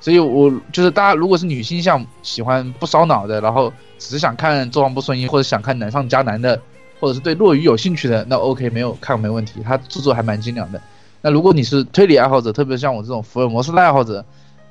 [0.00, 6.60] 所以我就是大家如果是女性向喜欢不烧脑的，然后只是想看周王不顺意，或者想看难上加难的，
[7.00, 10.78] 或者是对落雨有兴趣的，那 OK 没有看没问题，它制作还蛮精良的。
[11.22, 14.22] 那如果你是推理爱好者，特别像我这种福尔摩斯的爱好者，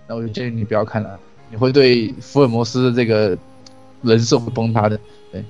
[0.08, 1.18] 那我就建议你不要看了，
[1.50, 3.38] 你会对福尔摩斯的这个
[4.02, 5.00] 人设会崩塌的。
[5.32, 5.44] 对，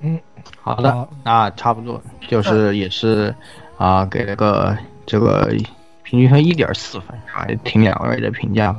[0.00, 0.18] 嗯
[0.60, 3.34] 好的好，那差不多就是也是
[3.76, 4.76] 啊、给了个
[5.06, 5.50] 这个
[6.02, 8.74] 平均分一点四分，还挺两位的评价。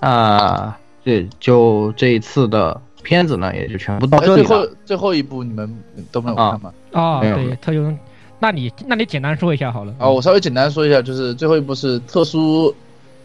[0.00, 4.48] 啊、这就这一次的片子呢，也就全部到哎最后这里了。
[4.48, 5.74] 最后最后一部你们
[6.10, 6.72] 都没有啊看吗？
[6.92, 7.98] 啊，没有对，特用。
[8.38, 9.94] 那你那你简单说一下好了。
[9.98, 12.74] 啊，我稍微简单说一下，就是最后一部是特殊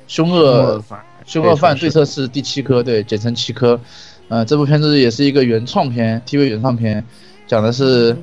[0.08, 0.84] 凶恶
[1.26, 3.80] 凶恶犯对策室第七科，对，简称七科。
[4.28, 7.04] 呃，这部片子也是一个原创片，TV 原创片，
[7.46, 8.16] 讲的是，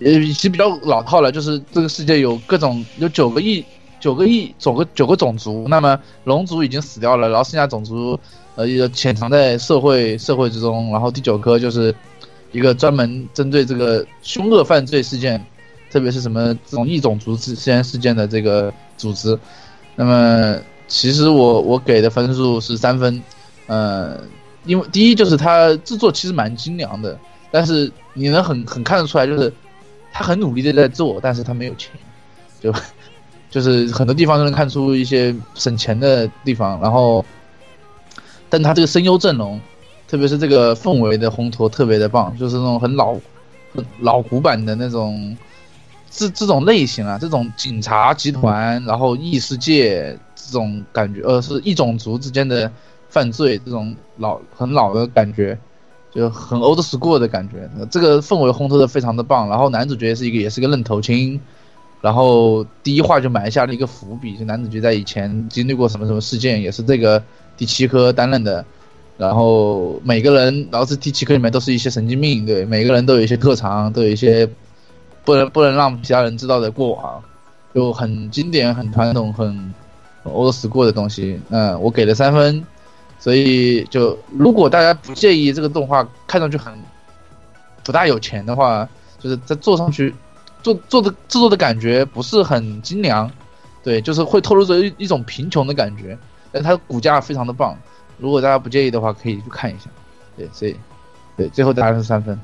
[0.00, 3.64] 呃，其实比较老套了，就是这个世界有各种有九个亿
[3.98, 8.18] 九个亿九个九个种族，那么龙族已经死掉了，然后剩下种族
[8.54, 11.92] 呃也潜藏在社会社会之中，然后第九颗就是
[12.52, 15.44] 一个专门针对这个凶恶犯罪事件，
[15.90, 19.36] 特别是什么这种异种族之间事件的这个组织。
[19.96, 20.56] 那么
[20.94, 23.22] 其实我我给的分数是三分，
[23.66, 24.20] 呃，
[24.66, 27.18] 因为第一就是它制作其实蛮精良的，
[27.50, 29.50] 但是你能很很看得出来，就是
[30.12, 31.90] 他很努力的在做，但是他没有钱，
[32.60, 32.70] 就
[33.50, 37.24] 就是很多地方都能看出一些省钱的地方，然后，
[38.50, 39.58] 但他这个声优阵容，
[40.06, 43.14] 特别是这个氛围的烘托特别的棒，就是那种很老
[43.74, 45.34] 很老古板的那种。
[46.14, 50.14] 这这种类型啊，这种警察集团，然后异世界
[50.46, 52.70] 这种感觉，呃，是异种族之间的
[53.08, 55.58] 犯罪，这种老很老的感觉，
[56.12, 57.68] 就很 old school 的感觉。
[57.90, 59.48] 这个氛围烘托的非常的棒。
[59.48, 61.40] 然后男主角是一个也是个愣头青，
[62.00, 67.22] 然后第一话就埋下了一个伏笔，就男主角在以前经历过什么什么事件，也是这个
[67.56, 68.64] 第七科担任的。
[69.18, 74.48] 然后每个人，然后这第七科里面都是一些神经病，对，每个人都有一些特长，都有一些。
[75.24, 77.22] 不能不能让其他人知道的过往，
[77.72, 79.72] 就很经典、很传统、很
[80.24, 81.40] old school 的东西。
[81.50, 82.64] 嗯，我给了三分，
[83.18, 86.72] 所以就如果大家不介意这个动画看上去很
[87.84, 88.88] 不大有钱的话，
[89.18, 90.14] 就是在做上去
[90.62, 93.30] 做做的制作的感觉不是很精良，
[93.82, 96.16] 对，就是会透露着一一种贫穷的感觉。
[96.50, 97.76] 但它的骨架非常的棒，
[98.18, 99.88] 如果大家不介意的话，可以去看一下。
[100.36, 100.76] 对，所以
[101.36, 102.38] 对最后答案是三分。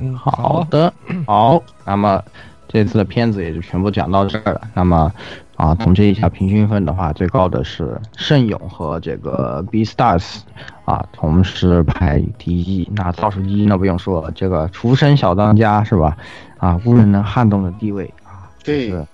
[0.00, 0.92] 嗯，好的，
[1.26, 2.22] 好，那么
[2.66, 4.60] 这次的片子也就全部讲到这儿了。
[4.72, 5.12] 那么
[5.56, 10.40] 啊，统计一下平均分的话，最高的是圣勇和这个 B Stars
[10.84, 12.88] 啊，同时排第一。
[12.94, 16.16] 那倒数第一那，不用说了，这个厨神小当家是吧？
[16.58, 19.06] 啊，无人能撼动的地位啊，对，是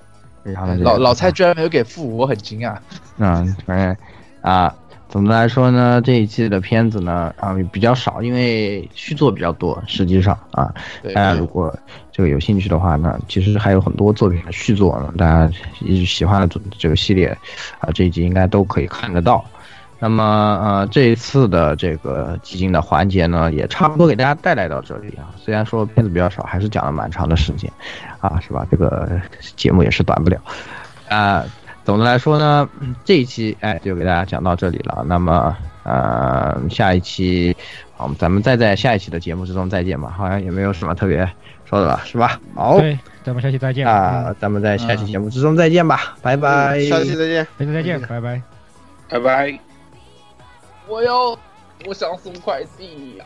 [0.42, 2.76] 非常的老老蔡居然没有给负五，我很惊讶。
[3.18, 3.96] 嗯，反正
[4.40, 4.74] 啊。
[5.08, 9.78] 总的来说呢，这一季的片子呢啊比较少，因为续作比较多。
[9.86, 11.70] 实际上啊，大家如果
[12.12, 17.26] 这个有兴趣的话呢，其实还有很多作品的续作呢，大家一直喜欢的这个系列
[17.80, 19.44] 啊，这一集应该都可以看得到。
[19.98, 20.24] 那么
[20.60, 25.30] 呃，这一次的这个基金的环节呢，也差不多给大家带来到这里啊。
[25.38, 27.72] 虽然说片子比较少，还是讲了蛮长的时间
[28.20, 28.66] 啊，是吧？
[28.70, 29.08] 这个
[29.56, 30.40] 节目也是短不了
[31.08, 31.44] 啊。
[31.84, 32.68] 总的来说呢，
[33.04, 35.04] 这一期哎就给大家讲到这里了。
[35.06, 37.56] 那么呃，下一期，
[37.96, 40.12] 好，咱们再在下一期的节目之中再见吧。
[40.16, 41.28] 好像也没有什么特别
[41.72, 42.38] 说的了，是吧？
[42.54, 44.36] 好，对，咱们下期再见啊！
[44.38, 46.78] 咱们在下期节目之中再见吧，拜拜。
[46.84, 48.42] 下期再见，下期再见，拜拜，
[49.08, 49.58] 拜拜。
[50.86, 51.34] 我要，
[51.86, 53.24] 我想送快递呀！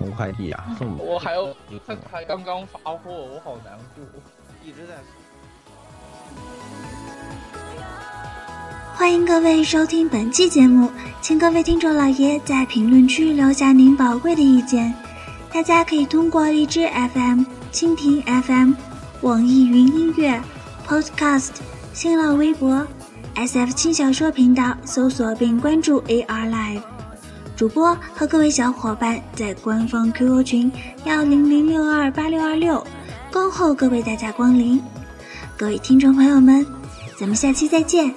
[0.00, 0.66] 送快递啊！
[0.76, 1.46] 送我还要，
[1.86, 4.04] 他才刚刚发货，我好难过，
[4.64, 4.94] 一直在。
[8.96, 10.90] 欢迎各位收听本期节目，
[11.20, 14.92] 请各位听众老爷在评论区留下您宝贵的意见。
[15.52, 17.42] 大家可以通过荔枝 FM、
[17.72, 18.72] 蜻蜓 FM、
[19.22, 20.40] 网易云音乐、
[20.86, 21.50] Podcast、
[21.92, 22.86] 新浪微博、
[23.34, 26.82] SF 轻小说频道搜索并关注 AR Live。
[27.56, 30.72] 主播和各位小伙伴在官方 QQ 群
[31.04, 32.86] 幺零零六二八六二六
[33.32, 34.80] 恭候各位大驾光临。
[35.56, 36.64] 各位听众朋友们，
[37.18, 38.14] 咱们下期再见。